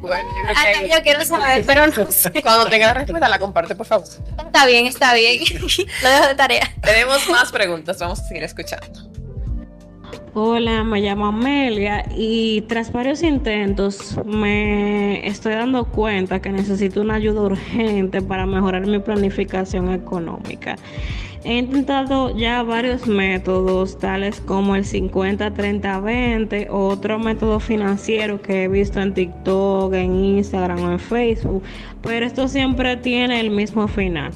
Bueno, 0.00 0.30
yo 0.30 0.42
creo 0.42 0.56
Hasta 0.56 0.80
que 0.80 0.88
yo 0.88 1.02
quiero 1.02 1.24
saber, 1.26 1.64
pero 1.66 1.86
no 1.86 2.10
sé. 2.10 2.32
cuando 2.42 2.66
tenga 2.68 2.86
la 2.86 2.94
respuesta 2.94 3.28
la 3.28 3.38
comparte, 3.38 3.74
por 3.74 3.86
favor. 3.86 4.06
Está 4.06 4.64
bien, 4.64 4.86
está 4.86 5.12
bien. 5.12 5.42
Lo 6.02 6.08
dejo 6.08 6.26
de 6.28 6.34
tarea. 6.34 6.74
Tenemos 6.80 7.28
más 7.28 7.52
preguntas, 7.52 7.98
vamos 7.98 8.20
a 8.20 8.24
seguir 8.26 8.42
escuchando. 8.42 9.09
Hola, 10.32 10.84
me 10.84 11.00
llamo 11.00 11.26
Amelia 11.26 12.06
y 12.16 12.60
tras 12.68 12.92
varios 12.92 13.24
intentos 13.24 14.16
me 14.24 15.26
estoy 15.26 15.54
dando 15.54 15.86
cuenta 15.86 16.40
que 16.40 16.50
necesito 16.52 17.00
una 17.00 17.16
ayuda 17.16 17.42
urgente 17.42 18.22
para 18.22 18.46
mejorar 18.46 18.86
mi 18.86 19.00
planificación 19.00 19.92
económica. 19.92 20.76
He 21.42 21.58
intentado 21.58 22.36
ya 22.36 22.62
varios 22.62 23.08
métodos, 23.08 23.98
tales 23.98 24.40
como 24.40 24.76
el 24.76 24.84
50-30-20 24.84 26.68
o 26.70 26.86
otro 26.86 27.18
método 27.18 27.58
financiero 27.58 28.40
que 28.40 28.64
he 28.64 28.68
visto 28.68 29.00
en 29.00 29.12
TikTok, 29.12 29.94
en 29.94 30.14
Instagram 30.14 30.80
o 30.80 30.92
en 30.92 31.00
Facebook, 31.00 31.64
pero 32.02 32.24
esto 32.24 32.46
siempre 32.46 32.96
tiene 32.98 33.40
el 33.40 33.50
mismo 33.50 33.88
final. 33.88 34.30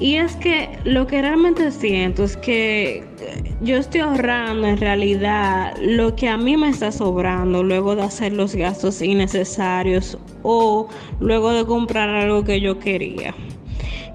Y 0.00 0.16
es 0.16 0.34
que 0.36 0.76
lo 0.84 1.06
que 1.06 1.22
realmente 1.22 1.70
siento 1.70 2.24
es 2.24 2.36
que 2.36 2.96
eh, 3.20 3.54
yo 3.60 3.76
estoy 3.76 4.00
ahorrando 4.00 4.66
en 4.66 4.76
realidad 4.76 5.76
lo 5.80 6.16
que 6.16 6.28
a 6.28 6.36
mí 6.36 6.56
me 6.56 6.68
está 6.68 6.90
sobrando 6.90 7.62
luego 7.62 7.94
de 7.94 8.02
hacer 8.02 8.32
los 8.32 8.56
gastos 8.56 9.00
innecesarios 9.00 10.18
o 10.42 10.88
luego 11.20 11.52
de 11.52 11.64
comprar 11.64 12.10
algo 12.10 12.42
que 12.42 12.60
yo 12.60 12.80
quería. 12.80 13.34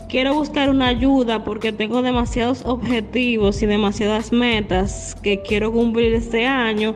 Quiero 0.09 0.33
buscar 0.33 0.69
una 0.69 0.87
ayuda 0.87 1.45
porque 1.45 1.71
tengo 1.71 2.01
demasiados 2.01 2.65
objetivos 2.65 3.61
y 3.61 3.65
demasiadas 3.65 4.33
metas 4.33 5.15
que 5.23 5.41
quiero 5.43 5.71
cumplir 5.71 6.13
este 6.13 6.45
año, 6.45 6.93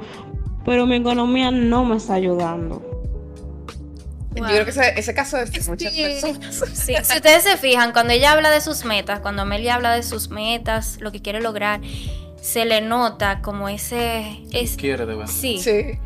pero 0.66 0.86
mi 0.86 0.96
economía 0.96 1.52
no 1.52 1.86
me 1.86 1.96
está 1.96 2.16
ayudando. 2.16 2.93
Yo 4.36 4.44
creo 4.46 4.64
que 4.66 4.72
ese, 4.72 5.00
ese 5.00 5.14
caso 5.14 5.38
es 5.38 5.52
de 5.52 5.62
muchas 5.62 5.94
Sí. 5.94 6.02
personas. 6.04 6.56
Sí, 6.74 6.94
Si 7.04 7.14
ustedes 7.16 7.44
se 7.44 7.58
fijan, 7.58 7.92
cuando 7.94 8.14
ella 8.14 8.32
habla 8.34 8.50
de 8.50 8.62
sus 8.62 8.86
metas, 8.86 9.20
cuando 9.20 9.42
Amelia 9.44 9.76
habla 9.76 9.94
de 9.94 10.04
sus 10.04 10.30
metas, 10.30 10.98
lo 11.00 11.12
que 11.12 11.22
quiere 11.22 11.42
lograr, 11.42 11.82
se 12.42 12.66
le 12.66 12.82
nota 12.82 13.42
como 13.42 13.70
ese... 13.70 14.42
Es, 14.52 14.76
Quiere 14.76 15.06
de 15.06 15.16
verdad. 15.16 15.32
sí, 15.34 15.60
Sí. 15.60 16.00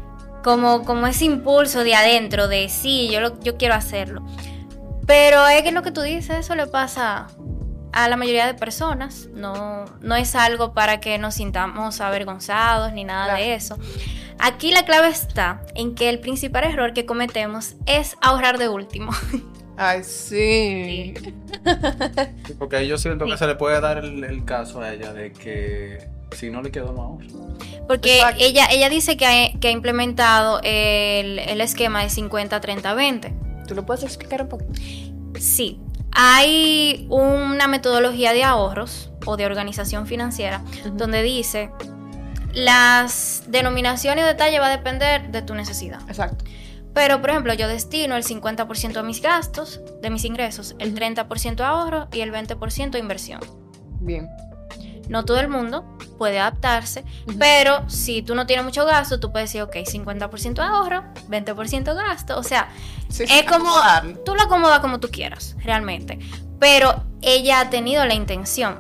como, 0.43 0.83
como 0.85 1.07
ese 1.07 1.25
impulso 1.25 1.83
de 1.83 1.95
adentro, 1.95 2.47
de 2.47 2.69
sí, 2.69 3.09
yo, 3.11 3.21
lo, 3.21 3.39
yo 3.41 3.57
quiero 3.57 3.73
hacerlo. 3.73 4.25
Pero 5.05 5.47
es 5.47 5.63
que 5.63 5.71
lo 5.71 5.81
que 5.83 5.91
tú 5.91 6.01
dices, 6.01 6.37
eso 6.37 6.55
le 6.55 6.67
pasa 6.67 7.27
a 7.93 8.09
la 8.09 8.17
mayoría 8.17 8.45
de 8.45 8.53
personas. 8.53 9.27
No, 9.33 9.85
no 10.01 10.15
es 10.15 10.35
algo 10.35 10.73
para 10.73 10.99
que 10.99 11.17
nos 11.17 11.35
sintamos 11.35 12.01
avergonzados 12.01 12.91
ni 12.93 13.03
nada 13.05 13.25
Claro. 13.25 13.41
de 13.43 13.53
eso. 13.55 13.77
Aquí 14.39 14.71
la 14.71 14.85
clave 14.85 15.07
está 15.09 15.61
en 15.75 15.95
que 15.95 16.09
el 16.09 16.19
principal 16.19 16.63
error 16.65 16.93
que 16.93 17.05
cometemos 17.05 17.75
es 17.85 18.15
ahorrar 18.21 18.57
de 18.57 18.69
último. 18.69 19.11
Ay, 19.77 20.03
sí. 20.03 21.13
Sí, 21.15 22.53
Porque 22.57 22.87
yo 22.87 22.97
siento 22.97 23.25
que 23.25 23.31
Sí. 23.33 23.37
se 23.37 23.47
le 23.47 23.55
puede 23.55 23.79
dar 23.79 23.99
el, 23.99 24.23
el 24.23 24.43
caso 24.45 24.81
a 24.81 24.91
ella 24.93 25.13
de 25.13 25.31
que 25.33 26.07
si 26.35 26.49
no 26.49 26.61
le 26.61 26.71
quedó 26.71 26.93
no 26.93 27.01
ahorra. 27.03 27.25
Porque 27.87 28.17
Exacto. 28.17 28.43
ella, 28.43 28.67
ella 28.71 28.89
dice 28.89 29.17
que 29.17 29.25
ha, 29.25 29.59
que 29.59 29.67
ha 29.67 29.71
implementado 29.71 30.59
el, 30.63 31.39
el 31.39 31.61
esquema 31.61 32.01
de 32.01 32.07
50-30-20. 32.09 33.65
¿Tú 33.67 33.75
lo 33.75 33.85
puedes 33.85 34.03
explicar 34.03 34.41
un 34.41 34.49
poquito? 34.49 34.73
Sí, 35.39 35.79
hay 36.11 37.05
una 37.09 37.67
metodología 37.67 38.33
de 38.33 38.43
ahorros 38.43 39.11
o 39.25 39.37
de 39.37 39.45
organización 39.45 40.07
financiera 40.07 40.63
donde 40.93 41.21
dice 41.21 41.69
las 42.57 43.43
denominaciones 43.47 44.23
y 44.23 44.27
detalle 44.27 44.59
va 44.59 44.67
a 44.67 44.71
depender 44.71 45.29
de 45.29 45.43
tu 45.43 45.53
necesidad. 45.53 46.01
Exacto. 46.07 46.43
Pero, 46.93 47.21
por 47.21 47.29
ejemplo, 47.29 47.53
yo 47.53 47.67
destino 47.67 48.15
el 48.15 48.23
50% 48.23 48.97
a 48.97 49.03
mis 49.03 49.21
gastos, 49.21 49.79
de 50.01 50.09
mis 50.09 50.25
ingresos, 50.25 50.75
el 50.79 50.95
30% 50.95 51.59
a 51.59 51.67
ahorro 51.67 52.07
y 52.11 52.21
el 52.21 52.33
20% 52.33 52.95
a 52.95 52.97
inversión. 52.97 53.41
Bien. 53.99 54.27
No 55.07 55.23
todo 55.23 55.39
el 55.39 55.49
mundo 55.49 55.85
puede 56.17 56.39
adaptarse, 56.39 57.05
pero 57.37 57.87
si 57.87 58.23
tú 58.23 58.33
no 58.33 58.47
tienes 58.47 58.65
mucho 58.65 58.85
gasto, 58.85 59.19
tú 59.19 59.31
puedes 59.31 59.49
decir, 59.49 59.61
ok, 59.61 59.75
50% 59.75 60.59
ahorro, 60.59 61.03
20% 61.29 61.95
gasto. 61.95 62.39
O 62.39 62.43
sea, 62.43 62.69
Sí, 63.09 63.23
es 63.23 63.43
como 63.43 63.71
tú 64.25 64.35
lo 64.35 64.41
acomodas 64.41 64.79
como 64.79 64.99
tú 64.99 65.09
quieras, 65.09 65.55
realmente. 65.63 66.19
Pero 66.59 67.03
ella 67.21 67.61
ha 67.61 67.69
tenido 67.69 68.03
la 68.05 68.15
intención. 68.15 68.79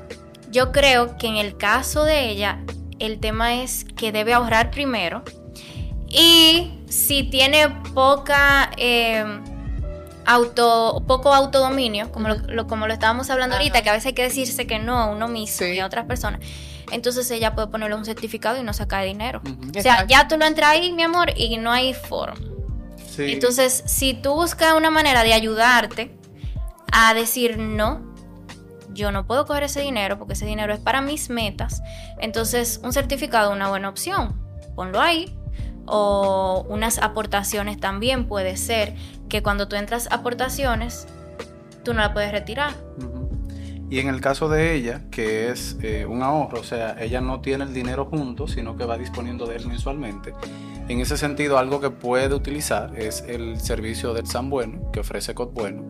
Yo 0.49 0.71
creo 0.71 1.17
que 1.17 1.27
en 1.27 1.37
el 1.37 1.57
caso 1.57 2.03
de 2.03 2.29
ella, 2.29 2.59
el 2.99 3.19
tema 3.19 3.61
es 3.61 3.85
que 3.85 4.11
debe 4.11 4.33
ahorrar 4.33 4.71
primero. 4.71 5.23
Y 6.09 6.71
si 6.87 7.23
tiene 7.23 7.69
poca 7.93 8.71
eh, 8.77 9.23
auto, 10.25 11.03
poco 11.07 11.33
autodominio, 11.33 12.11
como, 12.11 12.29
lo, 12.29 12.35
lo- 12.35 12.67
como 12.67 12.87
lo 12.87 12.93
estábamos 12.93 13.29
hablando 13.29 13.55
Ajá. 13.55 13.63
ahorita, 13.63 13.81
que 13.83 13.89
a 13.89 13.93
veces 13.93 14.07
hay 14.07 14.13
que 14.13 14.23
decirse 14.23 14.67
que 14.67 14.79
no 14.79 14.97
a 14.97 15.05
uno 15.07 15.27
mismo 15.27 15.57
Sí. 15.57 15.73
y 15.73 15.79
a 15.79 15.85
otras 15.85 16.05
personas. 16.05 16.39
Entonces 16.91 17.29
ella 17.31 17.53
puede 17.53 17.67
ponerle 17.67 17.95
un 17.95 18.05
certificado 18.05 18.57
y 18.59 18.63
no 18.63 18.71
sacar 18.73 19.03
dinero. 19.05 19.41
O 19.43 19.73
sea, 19.81 19.93
Exacto. 19.93 20.05
ya 20.07 20.27
tú 20.29 20.37
lo 20.37 20.45
entras 20.45 20.69
ahí, 20.71 20.93
mi 20.93 21.03
amor, 21.03 21.31
y 21.35 21.57
no 21.57 21.71
hay 21.71 21.93
forma. 21.93 22.39
Sí. 23.13 23.23
Entonces, 23.31 23.83
si 23.85 24.13
tú 24.13 24.33
buscas 24.33 24.73
una 24.73 24.89
manera 24.89 25.23
de 25.23 25.33
ayudarte 25.33 26.15
a 26.93 27.13
decir 27.13 27.57
no, 27.57 28.15
yo 28.97 29.11
no 29.11 29.25
puedo 29.25 29.45
coger 29.45 29.63
ese 29.63 29.79
dinero 29.79 30.17
porque 30.17 30.33
ese 30.33 30.45
dinero 30.45 30.73
es 30.73 30.79
para 30.79 31.01
mis 31.01 31.29
metas, 31.29 31.81
entonces 32.19 32.81
un 32.83 32.91
certificado 32.91 33.51
es 33.51 33.55
una 33.55 33.69
buena 33.69 33.87
opción. 33.87 34.41
Ponlo 34.75 34.99
ahí, 34.99 35.35
o 35.85 36.65
unas 36.69 36.97
aportaciones 36.99 37.79
también 37.79 38.27
puede 38.27 38.57
ser 38.57 38.95
que 39.29 39.41
cuando 39.41 39.67
tú 39.67 39.75
entras 39.75 40.07
aportaciones, 40.11 41.07
tú 41.83 41.93
no 41.93 42.01
la 42.01 42.13
puedes 42.13 42.31
retirar. 42.31 42.73
Y 43.89 43.99
en 43.99 44.09
el 44.09 44.19
caso 44.19 44.49
de 44.49 44.73
ella, 44.73 45.03
que 45.11 45.49
es 45.49 45.77
eh, 45.81 46.05
un 46.05 46.21
ahorro, 46.21 46.59
o 46.59 46.63
sea, 46.63 47.01
ella 47.01 47.21
no 47.21 47.39
tiene 47.39 47.63
el 47.63 47.73
dinero 47.73 48.05
junto, 48.05 48.47
sino 48.47 48.75
que 48.75 48.85
va 48.85 48.97
disponiendo 48.97 49.45
de 49.45 49.55
él 49.55 49.67
mensualmente. 49.67 50.33
En 50.89 50.99
ese 50.99 51.17
sentido, 51.17 51.57
algo 51.57 51.79
que 51.79 51.89
puede 51.89 52.33
utilizar 52.35 52.97
es 52.97 53.23
el 53.27 53.59
servicio 53.61 54.13
del 54.13 54.27
San 54.27 54.49
Bueno, 54.49 54.91
que 54.91 54.99
ofrece 54.99 55.33
Cot 55.33 55.53
Bueno, 55.53 55.83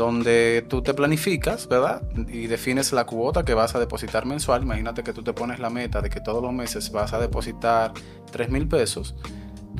donde 0.00 0.64
tú 0.66 0.80
te 0.80 0.94
planificas, 0.94 1.68
¿verdad? 1.68 2.00
Y 2.26 2.46
defines 2.46 2.90
la 2.94 3.04
cuota 3.04 3.44
que 3.44 3.52
vas 3.52 3.74
a 3.74 3.78
depositar 3.78 4.24
mensual. 4.24 4.62
Imagínate 4.62 5.02
que 5.02 5.12
tú 5.12 5.22
te 5.22 5.34
pones 5.34 5.58
la 5.58 5.68
meta 5.68 6.00
de 6.00 6.08
que 6.08 6.20
todos 6.20 6.42
los 6.42 6.54
meses 6.54 6.90
vas 6.90 7.12
a 7.12 7.18
depositar 7.20 7.92
3 8.32 8.50
mil 8.50 8.66
pesos. 8.66 9.14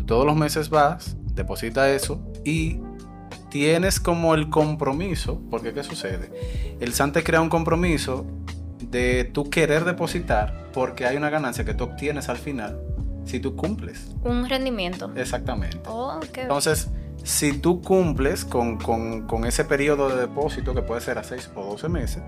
todos 0.07 0.27
los 0.27 0.37
meses 0.37 0.69
vas, 0.69 1.17
deposita 1.35 1.89
eso 1.91 2.21
y 2.45 2.81
tienes 3.49 3.99
como 3.99 4.35
el 4.35 4.51
compromiso, 4.51 5.41
porque 5.51 5.73
¿qué 5.73 5.83
sucede? 5.85 6.31
El 6.81 6.93
SAN 6.93 7.13
te 7.13 7.23
crea 7.23 7.41
un 7.41 7.49
compromiso 7.49 8.27
de 8.91 9.25
tú 9.25 9.49
querer 9.49 9.85
depositar 9.85 10.71
porque 10.73 11.07
hay 11.07 11.17
una 11.17 11.31
ganancia 11.31 11.65
que 11.65 11.73
tú 11.73 11.85
obtienes 11.85 12.29
al 12.29 12.37
final 12.37 12.79
si 13.25 13.41
tú 13.41 13.57
cumples. 13.57 14.15
Un 14.23 14.49
rendimiento. 14.49 15.13
Exactamente. 15.17 15.81
Oh, 15.87 16.21
Entonces, 16.35 16.91
si 17.23 17.59
tú 17.59 17.81
cumples 17.83 18.45
con, 18.45 18.79
con, 18.79 19.45
ese 19.45 19.65
periodo 19.65 20.09
de 20.09 20.21
depósito, 20.21 20.75
que 20.75 20.83
puede 20.83 21.01
ser 21.01 21.19
a 21.19 21.25
6 21.25 21.53
o 21.55 21.65
12 21.65 21.89
meses, 21.89 22.23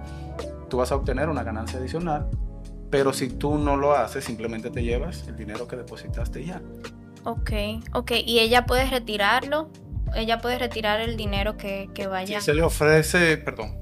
tú 0.68 0.78
vas 0.78 0.92
a 0.92 0.96
obtener 0.96 1.28
una 1.28 1.42
ganancia 1.42 1.78
adicional, 1.78 2.28
pero 2.90 3.12
si 3.12 3.28
tú 3.28 3.58
no 3.58 3.76
lo 3.76 3.92
haces, 3.92 4.24
simplemente 4.24 4.70
te 4.70 4.82
llevas 4.82 5.26
el 5.28 5.36
dinero 5.36 5.66
que 5.66 5.76
depositaste 5.76 6.44
ya. 6.44 6.60
Ok, 7.24 7.52
ok. 7.94 8.12
¿Y 8.24 8.40
ella 8.40 8.66
puede 8.66 8.88
retirarlo? 8.90 9.70
ella 10.14 10.38
puede 10.38 10.58
retirar 10.58 11.00
el 11.00 11.16
dinero 11.16 11.56
que, 11.56 11.88
vaya. 12.08 12.40
Si 12.40 12.46
se 12.46 12.54
le 12.54 12.62
ofrece, 12.62 13.36
perdón, 13.38 13.78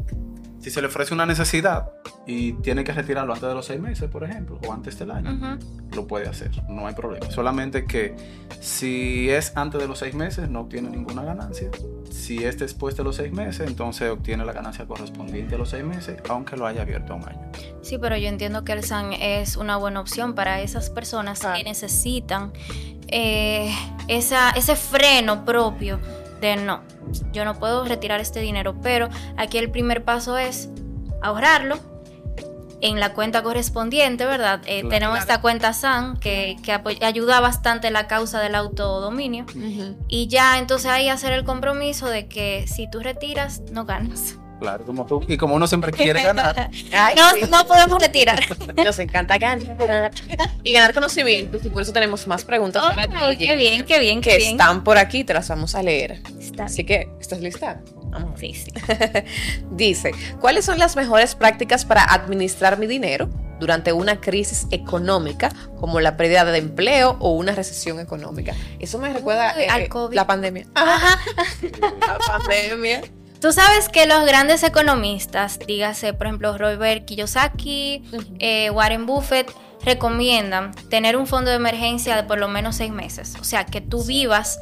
si 0.61 0.71
se 0.71 0.81
le 0.81 0.89
ofrece 0.89 1.15
una 1.15 1.27
necesidad 1.27 1.91
y 2.27 2.53
tiene 2.55 2.85
que 2.85 2.93
retirarlo 2.93 3.33
antes 3.33 3.49
de 3.49 3.55
los 3.55 3.65
seis 3.65 3.81
meses, 3.81 4.11
por 4.11 4.25
ejemplo, 4.25 4.59
o 4.67 4.73
antes 4.73 4.99
del 4.99 5.11
año, 5.11 5.59
lo 5.95 6.07
puede 6.07 6.29
hacer, 6.29 6.51
no 6.69 6.87
hay 6.87 6.95
problema. 6.95 7.31
Solamente 7.31 7.87
que 7.87 8.15
si 8.61 9.31
es 9.31 9.57
antes 9.57 9.81
de 9.81 9.89
los 9.89 9.99
seis 9.99 10.15
meses, 10.15 10.51
no 10.51 10.61
obtiene 10.61 10.91
ninguna 10.91 11.25
ganancia. 11.25 11.71
Si 12.11 12.45
es 12.45 12.59
después 12.59 12.95
de 12.97 13.05
los 13.05 13.17
seis 13.17 13.33
meses, 13.33 13.67
entonces 13.67 14.11
obtiene 14.11 14.45
la 14.45 14.53
ganancia 14.53 14.85
correspondiente 14.87 15.55
a 15.55 15.59
los 15.59 15.71
seis 15.71 15.85
meses, 15.85 16.19
aunque 16.29 16.57
lo 16.57 16.67
haya 16.67 16.83
abierto 16.83 17.15
un 17.15 17.27
año. 17.27 17.51
Sí, 17.81 17.97
pero 17.99 18.17
yo 18.19 18.29
entiendo 18.29 18.63
que 18.63 18.73
el 18.73 18.85
SAN 18.85 19.15
es 19.15 19.57
una 19.57 19.79
buena 19.79 20.01
opción 20.01 20.35
para 20.35 20.61
esas 20.61 20.91
personas 20.91 21.41
que 21.41 21.65
necesitan 21.65 22.53
eh, 23.09 23.75
esa, 24.09 24.51
ese 24.51 24.77
freno 24.77 25.45
propio 25.45 25.99
de 26.41 26.57
no, 26.57 26.83
yo 27.33 27.45
no 27.45 27.59
puedo 27.59 27.85
retirar 27.85 28.21
este 28.21 28.41
dinero, 28.41 28.77
pero 28.83 29.09
aquí 29.37 29.59
el 29.59 29.71
primer 29.71 30.05
paso 30.05 30.39
es 30.39 30.69
ahorrarlo 31.23 31.79
en 32.81 32.99
la 32.99 33.13
cuenta 33.13 33.43
correspondiente, 33.43 34.25
¿verdad? 34.25 34.63
Eh, 34.67 34.85
tenemos 34.89 35.19
esta 35.19 35.41
cuenta 35.41 35.73
SAN 35.73 36.19
que, 36.19 36.57
ayuda 37.03 37.41
bastante 37.41 37.91
la 37.91 38.07
causa 38.07 38.41
del 38.41 38.55
autodominio 38.55 39.45
y 40.09 40.29
ya 40.29 40.59
entonces 40.59 40.91
ahí 40.91 41.09
hacer 41.09 41.33
el 41.33 41.45
compromiso 41.45 42.07
de 42.07 42.27
que 42.27 42.67
si 42.67 42.91
tú 42.91 43.01
retiras, 43.01 43.61
no 43.71 43.85
ganas. 43.85 44.37
Claro, 44.61 44.85
como 44.85 45.07
tú. 45.07 45.25
Y 45.27 45.39
como 45.39 45.55
uno 45.55 45.67
siempre 45.67 45.91
quiere 45.91 46.23
ganar. 46.23 46.71
no, 47.51 47.67
podemos 47.67 48.01
retirar. 48.01 48.41
Nos 48.85 48.99
encanta 48.99 49.39
ganar. 49.39 50.13
Y 50.63 50.73
ganar 50.73 50.93
conocimientos. 50.93 51.65
Y 51.65 51.71
por 51.71 51.83
eso 51.83 51.93
tenemos 51.93 52.27
más 52.27 52.45
preguntas 52.45 52.83
para 52.95 53.31
ti. 53.31 53.39
Qué 53.39 53.57
bien, 53.57 53.85
qué 53.85 53.99
bien, 53.99 54.21
qué 54.21 54.37
que 54.37 54.51
están 54.51 54.85
por 54.85 54.99
aquí. 54.99 55.25
Te 55.25 55.33
las 55.33 55.49
vamos 55.49 55.75
a 55.75 55.83
leer. 55.83 56.23
Así 56.59 56.85
que, 56.85 57.09
¿estás 57.19 57.41
lista? 57.41 57.81
Vamos. 58.11 58.39
Sí, 58.39 58.53
sí. 58.53 58.71
Dice, 59.71 60.13
¿cuáles 60.41 60.67
son 60.67 60.79
las 60.79 60.95
mejores 60.95 61.35
prácticas 61.35 61.87
para 61.87 62.05
administrar 62.05 62.79
mi 62.79 62.87
dinero 62.87 63.31
durante 63.59 63.93
una 63.93 64.21
crisis 64.21 64.67
económica 64.71 65.51
como 65.79 66.01
la 66.01 66.17
pérdida 66.17 66.45
de 66.45 66.59
empleo 66.59 67.17
o 67.21 67.33
una 67.33 67.53
recesión 67.53 67.99
económica? 67.99 68.55
Eso 68.79 68.99
me 68.99 69.11
recuerda 69.11 69.51
al 69.51 69.83
eh, 69.83 69.89
COVID. 69.89 70.15
la 70.15 70.27
pandemia. 70.27 70.67
Ajá. 70.75 71.19
la 71.63 72.19
pandemia. 72.27 73.03
Tú 73.41 73.53
sabes 73.53 73.89
que 73.89 74.07
los 74.07 74.27
grandes 74.27 74.63
economistas, 74.65 75.59
dígase 75.67 76.13
por 76.13 76.27
ejemplo 76.27 76.59
Robert 76.59 77.07
Kiyosaki, 77.07 78.05
eh, 78.39 78.69
Warren 78.69 79.07
Buffett, 79.07 79.51
recomiendan 79.83 80.75
tener 80.91 81.17
un 81.17 81.27
fondo 81.27 81.51
de 81.51 81.57
emergencia 81.57 82.17
de 82.17 82.25
por 82.25 82.39
lo 82.39 82.49
menos 82.49 82.77
seis 82.77 82.93
meses. 82.93 83.37
O 83.41 83.45
sea, 83.45 83.65
que 83.65 83.81
tú 83.81 84.05
vivas, 84.05 84.61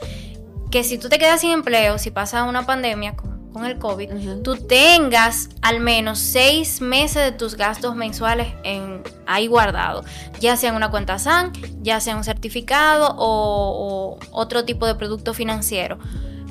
que 0.70 0.84
si 0.84 0.96
tú 0.96 1.08
te 1.08 1.18
quedas 1.18 1.40
sin 1.40 1.50
empleo, 1.50 1.98
si 1.98 2.12
pasa 2.12 2.44
una 2.44 2.66
pandemia 2.66 3.16
con, 3.16 3.36
el 3.64 3.76
COVID, 3.80 4.42
tú 4.44 4.54
tengas 4.54 5.48
al 5.62 5.80
menos 5.80 6.20
seis 6.20 6.80
meses 6.80 7.24
de 7.24 7.32
tus 7.32 7.56
gastos 7.56 7.96
mensuales 7.96 8.46
en, 8.62 9.02
ahí 9.26 9.48
guardado, 9.48 10.04
ya 10.38 10.56
sea 10.56 10.70
en 10.70 10.76
una 10.76 10.92
cuenta 10.92 11.18
SAN, 11.18 11.50
ya 11.82 11.98
sea 11.98 12.14
un 12.14 12.22
certificado 12.22 13.16
o, 13.18 14.16
o 14.16 14.18
otro 14.30 14.64
tipo 14.64 14.86
de 14.86 14.94
producto 14.94 15.34
financiero. 15.34 15.98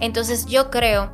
Entonces 0.01 0.47
yo 0.47 0.69
creo 0.69 1.09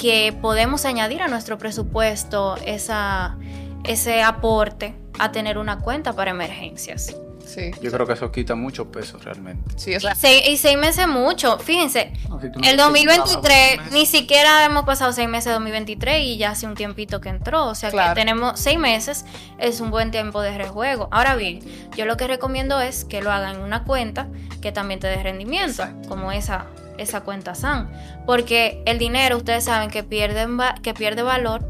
que 0.00 0.32
podemos 0.40 0.84
añadir 0.84 1.22
a 1.22 1.28
nuestro 1.28 1.58
presupuesto 1.58 2.56
esa, 2.64 3.36
ese 3.84 4.22
aporte 4.22 4.94
a 5.18 5.32
tener 5.32 5.58
una 5.58 5.80
cuenta 5.80 6.12
para 6.12 6.30
emergencias. 6.30 7.16
Sí. 7.44 7.70
Yo 7.80 7.90
creo 7.90 8.06
que 8.06 8.12
eso 8.12 8.30
quita 8.30 8.54
mucho 8.54 8.92
peso 8.92 9.16
realmente. 9.18 9.72
Sí, 9.76 9.96
o 9.96 10.00
sea, 10.00 10.14
y 10.46 10.58
seis 10.58 10.76
meses 10.76 11.08
mucho. 11.08 11.58
Fíjense, 11.58 12.12
el 12.62 12.76
2023 12.76 13.90
ni 13.90 14.04
siquiera 14.04 14.66
hemos 14.66 14.84
pasado 14.84 15.12
seis 15.12 15.30
meses 15.30 15.46
de 15.46 15.52
2023 15.52 16.24
y 16.24 16.36
ya 16.36 16.50
hace 16.50 16.66
un 16.66 16.74
tiempito 16.74 17.22
que 17.22 17.30
entró. 17.30 17.66
O 17.66 17.74
sea 17.74 17.90
que 17.90 18.14
tenemos 18.14 18.60
seis 18.60 18.78
meses, 18.78 19.24
es 19.58 19.80
un 19.80 19.90
buen 19.90 20.10
tiempo 20.10 20.42
de 20.42 20.58
rejuego. 20.58 21.08
Ahora 21.10 21.36
bien, 21.36 21.60
yo 21.96 22.04
lo 22.04 22.18
que 22.18 22.26
recomiendo 22.26 22.80
es 22.80 23.06
que 23.06 23.22
lo 23.22 23.32
hagan 23.32 23.56
en 23.56 23.62
una 23.62 23.84
cuenta 23.84 24.28
que 24.60 24.70
también 24.70 25.00
te 25.00 25.06
dé 25.06 25.22
rendimiento, 25.22 25.84
como 26.06 26.32
esa 26.32 26.66
esa 26.98 27.22
cuenta 27.22 27.54
SAN. 27.54 27.90
Porque 28.26 28.82
el 28.86 28.98
dinero, 28.98 29.36
ustedes 29.36 29.64
saben 29.64 29.90
que, 29.90 30.02
pierden 30.02 30.58
que 30.82 30.94
pierde 30.94 31.22
valor 31.22 31.64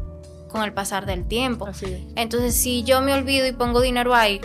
con 0.49 0.63
el 0.63 0.73
pasar 0.73 1.05
del 1.05 1.25
tiempo. 1.27 1.69
Entonces, 2.15 2.55
si 2.55 2.83
yo 2.83 3.01
me 3.01 3.13
olvido 3.13 3.47
y 3.47 3.53
pongo 3.53 3.81
dinero 3.81 4.13
ahí 4.13 4.41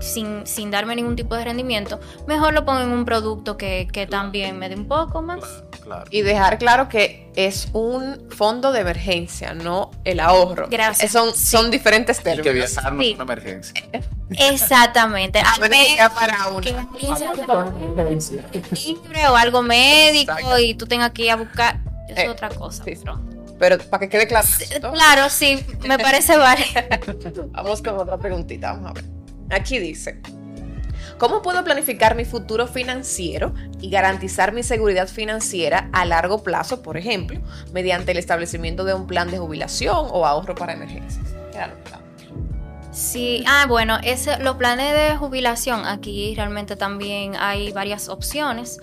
sin, 0.00 0.46
sin, 0.46 0.70
darme 0.70 0.96
ningún 0.96 1.16
tipo 1.16 1.34
de 1.34 1.44
rendimiento, 1.44 2.00
mejor 2.26 2.54
lo 2.54 2.64
pongo 2.64 2.80
en 2.80 2.90
un 2.90 3.04
producto 3.04 3.56
que, 3.56 4.08
también 4.10 4.58
me 4.58 4.68
dé 4.68 4.76
un 4.76 4.88
poco 4.88 5.22
más. 5.22 5.64
Y 6.10 6.22
dejar 6.22 6.58
claro 6.58 6.88
que 6.88 7.30
es 7.36 7.68
un 7.72 8.28
fondo 8.30 8.72
de 8.72 8.80
emergencia, 8.80 9.54
no 9.54 9.90
el 10.04 10.20
ahorro. 10.20 10.68
Gracias. 10.70 11.10
Son, 11.10 11.34
son 11.34 11.70
diferentes 11.70 12.22
términos. 12.22 12.44
que 12.44 12.52
viajar 12.52 12.92
no 12.92 13.02
es 13.02 13.14
una 13.14 13.24
emergencia. 13.24 13.74
Exactamente. 14.30 15.42
para 16.14 16.48
una. 16.48 16.88
o 19.30 19.36
algo 19.36 19.62
médico 19.62 20.58
y 20.58 20.74
tú 20.74 20.86
tengas 20.86 21.12
que 21.12 21.24
ir 21.24 21.30
a 21.30 21.36
buscar. 21.36 21.80
Es 22.08 22.18
eh, 22.18 22.28
otra 22.28 22.48
cosa. 22.50 22.84
Pero 23.58 23.78
para 23.78 24.00
que 24.00 24.08
quede 24.08 24.26
claro. 24.26 24.46
Claro, 24.92 25.30
sí, 25.30 25.64
me 25.86 25.98
parece 25.98 26.36
vale. 26.36 26.64
Vamos 27.52 27.82
con 27.82 27.98
otra 27.98 28.18
preguntita, 28.18 28.72
vamos 28.72 28.90
a 28.90 28.94
ver. 28.94 29.04
Aquí 29.50 29.78
dice, 29.78 30.20
¿cómo 31.18 31.42
puedo 31.42 31.64
planificar 31.64 32.14
mi 32.14 32.24
futuro 32.24 32.66
financiero 32.66 33.54
y 33.80 33.90
garantizar 33.90 34.52
mi 34.52 34.62
seguridad 34.62 35.08
financiera 35.08 35.88
a 35.92 36.04
largo 36.04 36.42
plazo, 36.42 36.82
por 36.82 36.96
ejemplo, 36.96 37.40
mediante 37.72 38.12
el 38.12 38.18
establecimiento 38.18 38.84
de 38.84 38.94
un 38.94 39.06
plan 39.06 39.30
de 39.30 39.38
jubilación 39.38 40.06
o 40.10 40.26
ahorro 40.26 40.54
para 40.54 40.72
emergencias? 40.72 41.24
Sí, 42.90 43.44
ah, 43.48 43.66
bueno, 43.68 43.98
ese, 44.04 44.38
los 44.38 44.56
planes 44.56 44.94
de 44.94 45.16
jubilación, 45.16 45.84
aquí 45.84 46.32
realmente 46.36 46.76
también 46.76 47.34
hay 47.36 47.72
varias 47.72 48.08
opciones. 48.08 48.78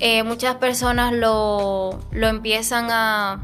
Eh, 0.00 0.22
muchas 0.22 0.56
personas 0.56 1.14
lo, 1.14 1.98
lo 2.10 2.26
empiezan 2.28 2.88
a, 2.90 3.42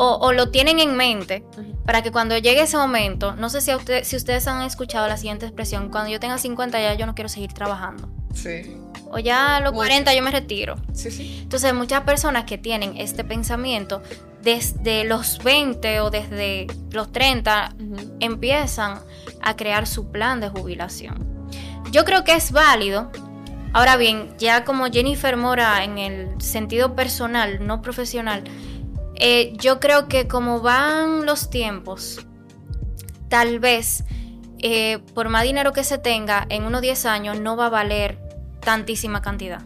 o, 0.00 0.32
lo 0.32 0.50
tienen 0.50 0.78
en 0.78 0.96
mente 0.96 1.44
para 1.84 2.02
que 2.02 2.12
cuando 2.12 2.38
llegue 2.38 2.62
ese 2.62 2.76
momento, 2.76 3.34
no 3.34 3.50
sé 3.50 3.60
si, 3.60 3.74
usted, 3.74 4.04
si 4.04 4.14
ustedes 4.14 4.46
han 4.46 4.62
escuchado 4.62 5.08
la 5.08 5.16
siguiente 5.16 5.44
expresión, 5.44 5.88
cuando 5.90 6.10
yo 6.10 6.20
tenga 6.20 6.38
50 6.38 6.80
ya 6.80 6.94
yo 6.94 7.04
no 7.04 7.16
quiero 7.16 7.28
seguir 7.28 7.52
trabajando. 7.52 8.08
Sí. 8.32 8.76
O 9.10 9.18
ya 9.18 9.56
a 9.56 9.60
los 9.60 9.72
40 9.72 10.14
yo 10.14 10.22
me 10.22 10.30
retiro. 10.30 10.76
Sí, 10.92 11.10
sí. 11.10 11.40
Entonces 11.42 11.74
muchas 11.74 12.02
personas 12.02 12.44
que 12.44 12.58
tienen 12.58 12.96
este 12.96 13.24
pensamiento 13.24 14.00
desde 14.40 15.02
los 15.02 15.42
20 15.42 16.00
o 16.00 16.10
desde 16.10 16.68
los 16.92 17.10
30 17.10 17.74
empiezan 18.20 19.00
a 19.42 19.56
crear 19.56 19.88
su 19.88 20.12
plan 20.12 20.40
de 20.40 20.48
jubilación. 20.48 21.26
Yo 21.90 22.04
creo 22.04 22.22
que 22.22 22.34
es 22.34 22.52
válido. 22.52 23.10
Ahora 23.72 23.96
bien, 23.96 24.32
ya 24.38 24.64
como 24.64 24.86
Jennifer 24.86 25.36
Mora 25.36 25.82
en 25.82 25.98
el 25.98 26.40
sentido 26.40 26.94
personal, 26.94 27.66
no 27.66 27.82
profesional, 27.82 28.44
eh, 29.18 29.52
yo 29.56 29.80
creo 29.80 30.08
que 30.08 30.28
como 30.28 30.60
van 30.60 31.26
los 31.26 31.50
tiempos, 31.50 32.26
tal 33.28 33.58
vez 33.58 34.04
eh, 34.60 34.98
por 35.14 35.28
más 35.28 35.44
dinero 35.44 35.72
que 35.72 35.84
se 35.84 35.98
tenga, 35.98 36.46
en 36.48 36.64
unos 36.64 36.80
10 36.82 37.06
años 37.06 37.40
no 37.40 37.56
va 37.56 37.66
a 37.66 37.70
valer 37.70 38.18
tantísima 38.60 39.22
cantidad. 39.22 39.62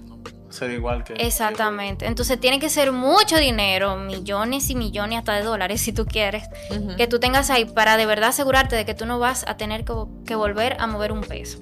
ser 0.51 0.71
igual 0.71 1.03
que... 1.03 1.15
Exactamente. 1.15 2.07
Entonces 2.07 2.39
tiene 2.39 2.61
que 2.61 2.69
ser 2.69 2.93
mucho 2.93 3.39
dinero, 3.39 3.97
millones 3.97 4.69
y 4.71 4.75
millones 4.75 5.21
hasta 5.21 5.35
de 5.35 5.43
dólares 5.43 5.81
si 5.81 5.93
tú 5.93 6.05
quieres, 6.05 6.45
que 6.97 7.07
tú 7.07 7.19
tengas 7.19 7.49
ahí 7.51 7.65
para 7.65 7.97
de 7.97 8.07
verdad 8.07 8.31
asegurarte 8.31 8.77
de 8.77 8.85
que 8.85 8.95
tú 8.95 9.07
no 9.07 9.19
vas 9.19 9.45
a 9.49 9.57
tener 9.57 9.85
que, 9.85 10.35
volver 10.35 10.77
a 10.79 10.87
mover 10.87 11.13
un 11.13 11.23
peso 11.23 11.59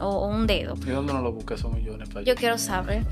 o, 0.00 0.26
un 0.26 0.46
dedo. 0.46 0.74
¿Y 0.84 0.90
dónde 0.90 1.12
no 1.14 1.22
lo 1.22 1.32
buscas 1.32 1.60
esos 1.60 1.72
millones? 1.72 2.08
Para 2.10 2.24
Yo 2.24 2.34
quiero 2.34 2.58
saber. 2.58 3.06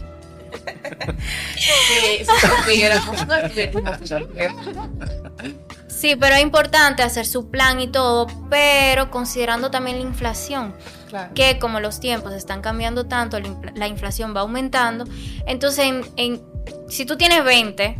Sí, 5.88 6.16
pero 6.16 6.34
es 6.34 6.42
importante 6.42 7.02
hacer 7.02 7.26
su 7.26 7.50
plan 7.50 7.80
y 7.80 7.86
todo, 7.86 8.26
pero 8.50 9.10
considerando 9.10 9.70
también 9.70 9.98
la 9.98 10.02
inflación, 10.02 10.74
que 11.34 11.58
como 11.58 11.80
los 11.80 12.00
tiempos 12.00 12.32
están 12.32 12.60
cambiando 12.60 13.06
tanto, 13.06 13.38
la, 13.74 13.86
inflación 13.86 14.34
va 14.34 14.40
aumentando, 14.40 15.04
entonces 15.46 15.92
si 16.88 17.06
tú 17.06 17.16
tienes 17.16 17.44
20 17.44 17.98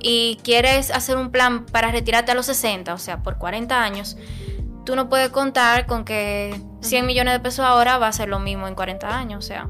y 0.00 0.38
quieres 0.42 0.90
hacer 0.90 1.16
un 1.16 1.30
plan 1.30 1.64
para 1.64 1.90
retirarte 1.90 2.32
a 2.32 2.34
los 2.34 2.46
60, 2.46 2.92
o 2.92 2.98
sea, 2.98 3.22
por 3.22 3.38
40 3.38 3.82
años, 3.82 4.16
tú 4.84 4.94
no 4.96 5.08
puedes 5.08 5.30
contar 5.30 5.86
con 5.86 6.04
que 6.04 6.60
100 6.82 7.06
millones 7.06 7.34
de 7.34 7.40
pesos 7.40 7.64
ahora 7.64 7.98
va 7.98 8.08
a 8.08 8.12
ser 8.12 8.28
lo 8.28 8.40
mismo 8.40 8.68
en 8.68 8.74
40 8.74 9.16
años, 9.16 9.44
o 9.44 9.46
sea, 9.46 9.68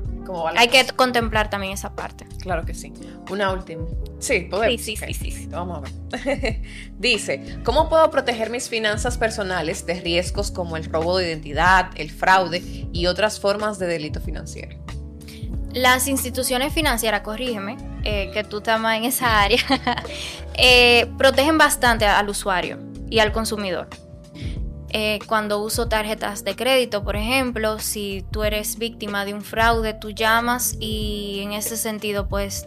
hay 0.57 0.69
que 0.69 0.87
contemplar 0.95 1.51
también 1.51 1.73
esa 1.73 1.95
parte. 1.95 2.27
Claro 2.41 2.65
que 2.65 2.75
sí. 2.75 2.93
Una 3.31 3.53
última. 3.53 3.85
Sí, 4.19 4.41
podemos. 4.41 4.81
Sí, 4.81 4.97
sí, 4.97 5.15
sí, 5.15 5.31
sí, 5.31 5.47
Vamos 5.47 5.79
a 5.79 6.17
ver. 6.17 6.63
Dice, 6.99 7.59
¿cómo 7.65 7.89
puedo 7.89 8.11
proteger 8.11 8.51
mis 8.51 8.69
finanzas 8.69 9.19
personales 9.19 9.87
de 9.87 10.01
riesgos 10.01 10.51
como 10.51 10.77
el 10.77 10.85
robo 10.85 11.19
de 11.19 11.29
identidad, 11.29 11.91
el 11.97 12.11
fraude 12.11 12.63
y 12.93 13.07
otras 13.07 13.41
formas 13.41 13.79
de 13.79 13.87
delito 13.87 14.21
financiero? 14.21 14.79
Las 15.73 16.09
instituciones 16.09 16.73
financieras, 16.73 17.21
corrígeme, 17.21 17.77
eh, 18.05 18.31
que 18.33 18.43
tú 18.43 18.59
estás 18.59 18.81
en 18.97 19.05
esa 19.05 19.43
área, 19.43 19.61
eh, 20.55 21.07
protegen 21.19 21.59
bastante 21.59 22.07
al 22.07 22.29
usuario 22.29 22.79
y 23.11 23.19
al 23.19 23.33
consumidor. 23.33 23.89
Eh, 24.91 25.19
cuando 25.27 25.59
uso 25.59 25.89
tarjetas 25.89 26.45
de 26.45 26.57
crédito, 26.57 27.05
por 27.05 27.17
ejemplo, 27.17 27.79
si 27.79 28.25
tú 28.31 28.43
eres 28.45 28.79
víctima 28.79 29.25
de 29.25 29.35
un 29.35 29.43
fraude, 29.43 29.93
tú 29.93 30.11
llamas 30.11 30.77
y 30.81 31.41
en 31.43 31.53
ese 31.53 31.77
sentido, 31.77 32.27
pues, 32.27 32.67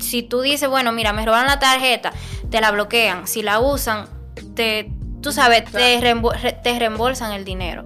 si 0.00 0.22
tú 0.22 0.40
dices, 0.40 0.68
bueno, 0.68 0.90
mira, 0.92 1.12
me 1.12 1.24
robaron 1.24 1.46
la 1.46 1.60
tarjeta, 1.60 2.12
te 2.50 2.60
la 2.60 2.72
bloquean. 2.72 3.28
Si 3.28 3.42
la 3.42 3.60
usan, 3.60 4.08
te, 4.54 4.90
tú 5.20 5.32
sabes, 5.32 5.64
te, 5.70 6.00
te 6.62 6.78
reembolsan 6.78 7.32
el 7.32 7.44
dinero. 7.44 7.84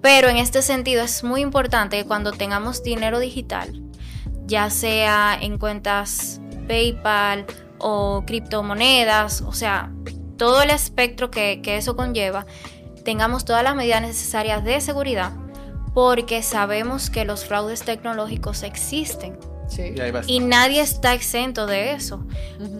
Pero 0.00 0.28
en 0.28 0.36
este 0.38 0.62
sentido 0.62 1.02
es 1.02 1.22
muy 1.22 1.40
importante 1.42 1.96
que 1.98 2.04
cuando 2.04 2.32
tengamos 2.32 2.82
dinero 2.82 3.18
digital, 3.18 3.82
ya 4.46 4.70
sea 4.70 5.36
en 5.40 5.58
cuentas 5.58 6.40
PayPal 6.66 7.46
o 7.78 8.22
criptomonedas, 8.26 9.42
o 9.42 9.52
sea, 9.52 9.90
todo 10.36 10.62
el 10.62 10.70
espectro 10.70 11.30
que, 11.30 11.60
eso 11.64 11.96
conlleva, 11.96 12.46
tengamos 13.04 13.44
todas 13.44 13.62
las 13.62 13.74
medidas 13.74 14.02
necesarias 14.02 14.64
de 14.64 14.80
seguridad, 14.80 15.32
porque 15.94 16.42
sabemos 16.42 17.10
que 17.10 17.24
los 17.24 17.44
fraudes 17.44 17.82
tecnológicos 17.82 18.62
existen. 18.62 19.38
Y, 20.26 20.40
nadie 20.40 20.82
está 20.82 21.14
exento 21.14 21.66
de 21.66 21.92
eso. 21.92 22.26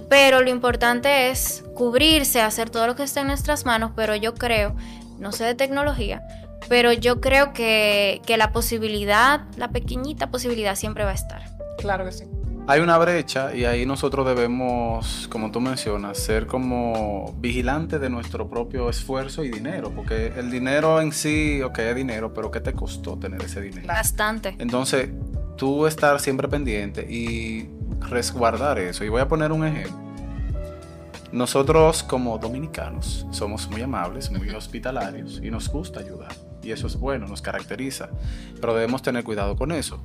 Pero 0.09 0.42
lo 0.42 0.50
importante 0.50 1.30
es 1.30 1.64
cubrirse, 1.74 2.40
hacer 2.40 2.70
todo 2.70 2.86
lo 2.86 2.94
que 2.94 3.02
está 3.02 3.22
en 3.22 3.28
nuestras 3.28 3.64
manos, 3.64 3.92
pero 3.96 4.14
yo 4.14 4.34
creo, 4.34 4.76
no 5.18 5.32
sé 5.32 5.44
de 5.44 5.55
tecnología, 5.55 6.22
pero 6.68 6.92
yo 6.92 7.20
creo 7.20 7.52
que, 7.52 8.20
que 8.26 8.36
la 8.36 8.52
posibilidad, 8.52 9.42
la 9.57 9.68
pequeñita 9.68 10.30
posibilidad 10.30 10.76
siempre 10.76 11.05
va 11.05 11.11
a 11.11 11.14
estar. 11.14 11.42
Claro 11.78 12.05
que 12.05 12.12
sí 12.12 12.24
hay 12.66 12.80
una 12.80 12.96
brecha 12.96 13.54
y 13.54 13.66
ahí 13.66 13.84
nosotros 13.84 14.26
debemos, 14.26 15.28
como 15.30 15.50
tú 15.50 15.60
mencionas, 15.60 16.18
ser 16.18 16.46
como 16.46 17.34
vigilantes 17.38 18.00
de 18.00 18.08
nuestro 18.08 18.48
propio 18.48 18.88
esfuerzo 18.88 19.44
y 19.44 19.50
dinero, 19.50 19.90
porque 19.94 20.32
el 20.36 20.50
dinero 20.50 21.00
en 21.00 21.12
sí, 21.12 21.60
ok, 21.62 21.78
es 21.80 21.96
dinero, 21.96 22.32
pero 22.32 22.50
¿qué 22.50 22.60
te 22.60 22.72
costó 22.72 23.18
tener 23.18 23.42
ese 23.42 23.60
dinero? 23.60 23.86
Bastante. 23.86 24.56
Entonces, 24.58 25.10
tú 25.56 25.86
estar 25.86 26.18
siempre 26.20 26.48
pendiente 26.48 27.02
y 27.02 27.68
resguardar 28.00 28.78
eso. 28.78 29.04
Y 29.04 29.10
voy 29.10 29.20
a 29.20 29.28
poner 29.28 29.52
un 29.52 29.66
ejemplo. 29.66 30.02
Nosotros 31.32 32.02
como 32.02 32.38
dominicanos 32.38 33.26
somos 33.30 33.68
muy 33.68 33.82
amables, 33.82 34.30
muy 34.30 34.48
hospitalarios 34.50 35.40
y 35.42 35.50
nos 35.50 35.68
gusta 35.68 36.00
ayudar. 36.00 36.32
Y 36.62 36.70
eso 36.70 36.86
es 36.86 36.96
bueno, 36.96 37.26
nos 37.26 37.42
caracteriza. 37.42 38.08
Pero 38.58 38.72
debemos 38.74 39.02
tener 39.02 39.24
cuidado 39.24 39.56
con 39.56 39.72
eso. 39.72 40.00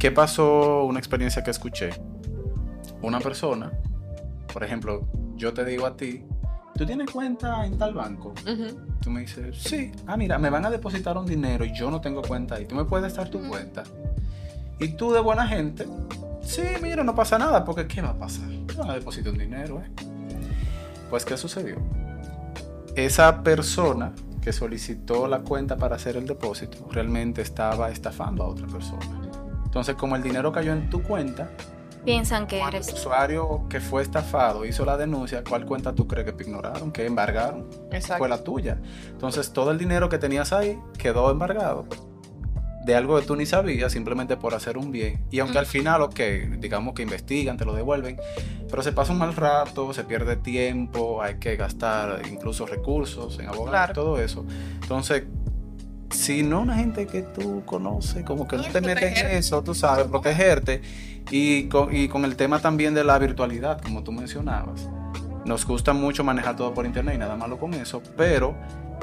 ¿Qué 0.00 0.10
pasó? 0.10 0.84
Una 0.84 0.98
experiencia 0.98 1.44
que 1.44 1.50
escuché. 1.50 1.90
Una 3.02 3.20
persona, 3.20 3.70
por 4.50 4.64
ejemplo, 4.64 5.06
yo 5.36 5.52
te 5.52 5.62
digo 5.62 5.84
a 5.84 5.94
ti, 5.94 6.24
¿tú 6.74 6.86
tienes 6.86 7.10
cuenta 7.10 7.66
en 7.66 7.76
tal 7.76 7.92
banco? 7.92 8.32
Tú 9.02 9.10
me 9.10 9.20
dices, 9.20 9.58
sí. 9.58 9.92
Ah, 10.06 10.16
mira, 10.16 10.38
me 10.38 10.48
van 10.48 10.64
a 10.64 10.70
depositar 10.70 11.18
un 11.18 11.26
dinero 11.26 11.66
y 11.66 11.74
yo 11.74 11.90
no 11.90 12.00
tengo 12.00 12.22
cuenta 12.22 12.54
ahí. 12.54 12.64
¿Tú 12.64 12.74
me 12.76 12.86
puedes 12.86 13.14
dar 13.14 13.28
tu 13.28 13.46
cuenta? 13.46 13.84
Y 14.78 14.88
tú 14.94 15.12
de 15.12 15.20
buena 15.20 15.46
gente, 15.46 15.86
sí, 16.40 16.62
mira, 16.80 17.04
no 17.04 17.14
pasa 17.14 17.38
nada, 17.38 17.62
porque 17.62 17.86
¿qué 17.86 18.00
va 18.00 18.08
a 18.08 18.18
pasar? 18.18 18.48
Me 18.48 18.72
van 18.72 18.88
a 18.88 18.94
depositar 18.94 19.34
un 19.34 19.38
dinero, 19.38 19.82
¿eh? 19.82 19.90
Pues, 21.10 21.26
¿qué 21.26 21.36
sucedió? 21.36 21.76
Esa 22.96 23.42
persona 23.42 24.14
que 24.40 24.54
solicitó 24.54 25.28
la 25.28 25.40
cuenta 25.40 25.76
para 25.76 25.96
hacer 25.96 26.16
el 26.16 26.26
depósito 26.26 26.88
realmente 26.90 27.42
estaba 27.42 27.90
estafando 27.90 28.44
a 28.44 28.46
otra 28.46 28.66
persona. 28.66 29.19
Entonces, 29.70 29.94
como 29.94 30.16
el 30.16 30.22
dinero 30.24 30.50
cayó 30.50 30.72
en 30.72 30.90
tu 30.90 31.00
cuenta, 31.00 31.48
piensan 32.04 32.48
que 32.48 32.60
eres. 32.60 32.88
El 32.88 32.94
usuario 32.94 33.66
que 33.68 33.78
fue 33.78 34.02
estafado 34.02 34.64
hizo 34.64 34.84
la 34.84 34.96
denuncia, 34.96 35.44
¿cuál 35.48 35.64
cuenta 35.64 35.94
tú 35.94 36.08
crees 36.08 36.26
que 36.26 36.32
te 36.32 36.42
ignoraron, 36.42 36.90
que 36.90 37.06
embargaron? 37.06 37.68
Exacto. 37.92 38.18
Fue 38.18 38.28
la 38.28 38.42
tuya. 38.42 38.78
Entonces, 39.10 39.52
todo 39.52 39.70
el 39.70 39.78
dinero 39.78 40.08
que 40.08 40.18
tenías 40.18 40.52
ahí 40.52 40.76
quedó 40.98 41.30
embargado 41.30 41.86
de 42.84 42.96
algo 42.96 43.20
que 43.20 43.26
tú 43.26 43.36
ni 43.36 43.46
sabías 43.46 43.92
simplemente 43.92 44.36
por 44.36 44.54
hacer 44.54 44.76
un 44.76 44.90
bien. 44.90 45.24
Y 45.30 45.38
aunque 45.38 45.58
al 45.58 45.66
final, 45.66 46.02
ok, 46.02 46.18
digamos 46.58 46.94
que 46.94 47.02
investigan, 47.02 47.56
te 47.56 47.64
lo 47.64 47.74
devuelven, 47.74 48.18
pero 48.68 48.82
se 48.82 48.92
pasa 48.92 49.12
un 49.12 49.18
mal 49.18 49.36
rato, 49.36 49.92
se 49.92 50.02
pierde 50.02 50.36
tiempo, 50.36 51.22
hay 51.22 51.36
que 51.36 51.56
gastar 51.56 52.22
incluso 52.28 52.66
recursos 52.66 53.38
en 53.38 53.48
abogados, 53.48 53.94
todo 53.94 54.20
eso. 54.20 54.44
Entonces, 54.82 55.24
si 56.10 56.42
no 56.42 56.60
una 56.60 56.76
gente 56.76 57.06
que 57.06 57.22
tú 57.22 57.62
conoces, 57.64 58.24
como 58.24 58.46
que 58.46 58.56
no, 58.56 58.64
te 58.64 58.80
metes 58.80 59.20
en 59.20 59.30
eso, 59.30 59.62
tú 59.62 59.74
sabes, 59.74 60.06
protegerte. 60.06 60.82
Y 61.30 61.68
con, 61.68 61.94
y 61.94 62.08
con 62.08 62.24
el 62.24 62.36
tema 62.36 62.60
también 62.60 62.94
de 62.94 63.04
la 63.04 63.18
virtualidad, 63.18 63.80
como 63.80 64.02
tú 64.02 64.10
mencionabas. 64.10 64.88
Nos 65.44 65.64
gusta 65.64 65.92
mucho 65.92 66.24
manejar 66.24 66.56
todo 66.56 66.74
por 66.74 66.86
internet 66.86 67.14
y 67.14 67.18
nada 67.18 67.36
malo 67.36 67.58
con 67.58 67.74
eso, 67.74 68.02
pero 68.16 68.54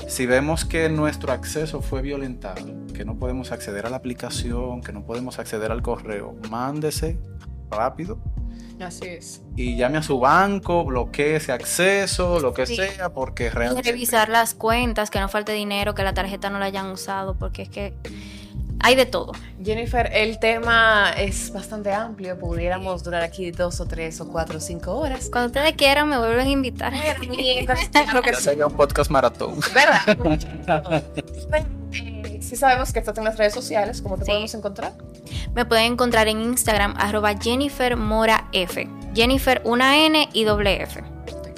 si 0.08 0.26
vemos 0.26 0.66
que 0.66 0.90
nuestro 0.90 1.32
acceso 1.32 1.82
fue 1.82 2.02
violentado, 2.02 2.66
que 2.94 3.06
no 3.06 3.16
podemos 3.16 3.52
acceder 3.52 3.86
a 3.86 3.90
la 3.90 3.98
aplicación, 3.98 4.82
que 4.82 4.92
no 4.92 5.04
podemos 5.04 5.40
acceder 5.40 5.72
al 5.72 5.82
correo, 5.82 6.36
mándese 6.50 7.18
rápido 7.72 8.20
Así 8.80 9.08
es. 9.08 9.42
Y 9.56 9.76
llame 9.76 9.98
a 9.98 10.04
su 10.04 10.20
banco, 10.20 10.86
bloquee 10.86 11.38
ese 11.38 11.52
acceso, 11.52 12.40
lo 12.40 12.54
que 12.54 12.66
sea, 12.66 13.10
porque 13.10 13.50
realmente... 13.50 13.90
Y 13.90 13.92
revisar 13.92 14.30
las 14.30 14.54
cuentas, 14.54 15.10
que 15.10 15.20
no 15.20 15.30
falte 15.30 15.52
dinero, 15.54 15.96
que 15.96 16.04
la 16.04 16.14
tarjeta 16.14 16.50
no 16.50 16.60
la 16.60 16.66
hayan 16.66 16.88
usado, 16.92 17.36
porque 17.36 17.64
es 17.64 17.70
que 17.70 17.96
hay 18.80 18.96
de 18.96 19.06
todo. 19.06 19.32
Jennifer, 19.64 20.10
el 20.14 20.40
tema 20.40 21.12
es 21.18 21.52
bastante 21.52 21.92
amplio, 21.92 22.38
pudiéramos 22.38 23.04
durar 23.04 23.24
aquí 23.24 23.52
dos 23.52 23.80
o 23.80 23.86
tres 23.88 24.22
o 24.22 24.28
cuatro 24.28 24.58
o 24.58 24.62
cinco 24.62 24.96
horas. 24.96 25.30
Cuando 25.32 25.48
ustedes 25.48 25.74
quieran 25.74 26.10
me 26.10 26.18
vuelven 26.18 26.48
a 26.48 26.50
invitar. 26.50 26.94
claro 27.92 28.22
que 28.22 28.36
sería 28.36 28.68
un 28.68 28.74
podcast 28.74 29.10
maratón. 29.10 29.60
¿Verdad? 29.74 31.04
Si 32.40 32.56
sabemos 32.56 32.94
que 32.94 33.00
estás 33.00 33.18
en 33.18 33.26
las 33.26 33.38
redes 33.38 33.54
sociales. 33.54 34.02
¿Cómo 34.02 34.18
te 34.18 34.24
podemos 34.24 34.54
encontrar? 34.54 34.94
Me 35.54 35.66
pueden 35.66 35.94
encontrar 35.94 36.28
en 36.28 36.42
Instagram, 36.42 36.96
arroba 36.98 37.36
Jennifer 37.40 37.96
Mora 37.96 38.48
F. 38.52 38.88
Jennifer, 39.16 39.62
una 39.66 40.06
N 40.06 40.30
y 40.34 40.44
doble 40.44 40.82
F 40.84 41.04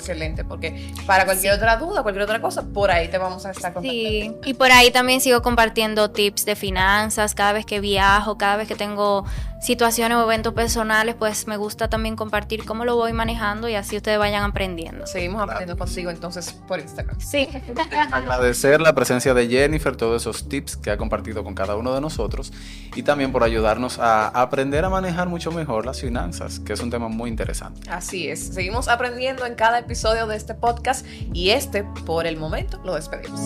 excelente, 0.10 0.44
porque 0.44 0.92
para 1.06 1.26
cualquier 1.26 1.54
otra 1.54 1.78
duda, 1.78 2.02
cualquier 2.02 2.24
otra 2.24 2.42
cosa, 2.42 2.64
por 2.64 2.90
ahí 2.90 3.10
te 3.10 3.18
vamos 3.18 3.46
a 3.46 3.52
estar 3.52 3.74
contactando. 3.74 4.10
Sí, 4.10 4.36
y 4.46 4.54
por 4.54 4.72
ahí 4.72 4.92
también 4.92 5.22
sigo 5.22 5.42
compartiendo 5.42 6.10
tips 6.10 6.46
de 6.46 6.56
finanzas, 6.56 7.36
cada 7.36 7.54
vez 7.54 7.66
que 7.66 7.80
viajo, 7.80 8.38
cada 8.38 8.56
vez 8.56 8.68
que 8.68 8.76
tengo 8.76 9.26
situaciones 9.60 10.18
o 10.18 10.24
eventos 10.24 10.54
personales, 10.54 11.16
pues 11.16 11.48
me 11.48 11.58
gusta 11.58 11.90
también 11.90 12.16
compartir 12.16 12.66
cómo 12.66 12.86
lo 12.86 12.96
voy 12.96 13.14
manejando 13.14 13.68
y 13.70 13.76
así 13.76 13.98
ustedes 13.98 14.18
vayan 14.18 14.44
aprendiendo. 14.44 15.06
Seguimos 15.06 15.42
aprendiendo 15.42 15.78
consigo 15.78 16.10
entonces 16.10 16.54
por 16.68 16.80
Instagram. 16.80 17.20
Sí. 17.20 17.48
Agradecer 18.12 18.82
la 18.82 18.94
presencia 18.96 19.34
de 19.34 19.48
Jennifer, 19.48 19.96
todos 19.96 20.22
esos 20.22 20.48
tips 20.48 20.78
que 20.78 20.92
ha 20.92 20.98
compartido 20.98 21.44
con 21.44 21.56
cada 21.56 21.76
uno 21.76 21.94
de 21.94 22.02
nosotros 22.02 22.54
y 22.96 23.04
también 23.04 23.32
por 23.32 23.44
ayudarnos 23.44 24.00
a 24.00 24.28
aprender 24.28 24.86
a 24.86 24.90
manejar 24.90 25.28
mucho 25.28 25.52
mejor 25.52 25.86
las 25.86 26.02
finanzas, 26.02 26.60
que 26.60 26.74
es 26.74 26.80
un 26.80 26.90
tema 26.90 27.08
muy 27.08 27.30
interesante. 27.30 27.90
Así 27.90 28.30
es, 28.30 28.54
seguimos 28.54 28.88
aprendiendo 28.88 29.46
en 29.46 29.56
cada 29.56 29.80
episodio 29.80 30.28
de 30.28 30.36
este 30.36 30.54
podcast 30.54 31.06
y 31.34 31.50
este, 31.50 31.84
por 32.06 32.26
el 32.26 32.38
momento, 32.38 32.80
lo 32.84 32.96
despedimos. 32.96 33.40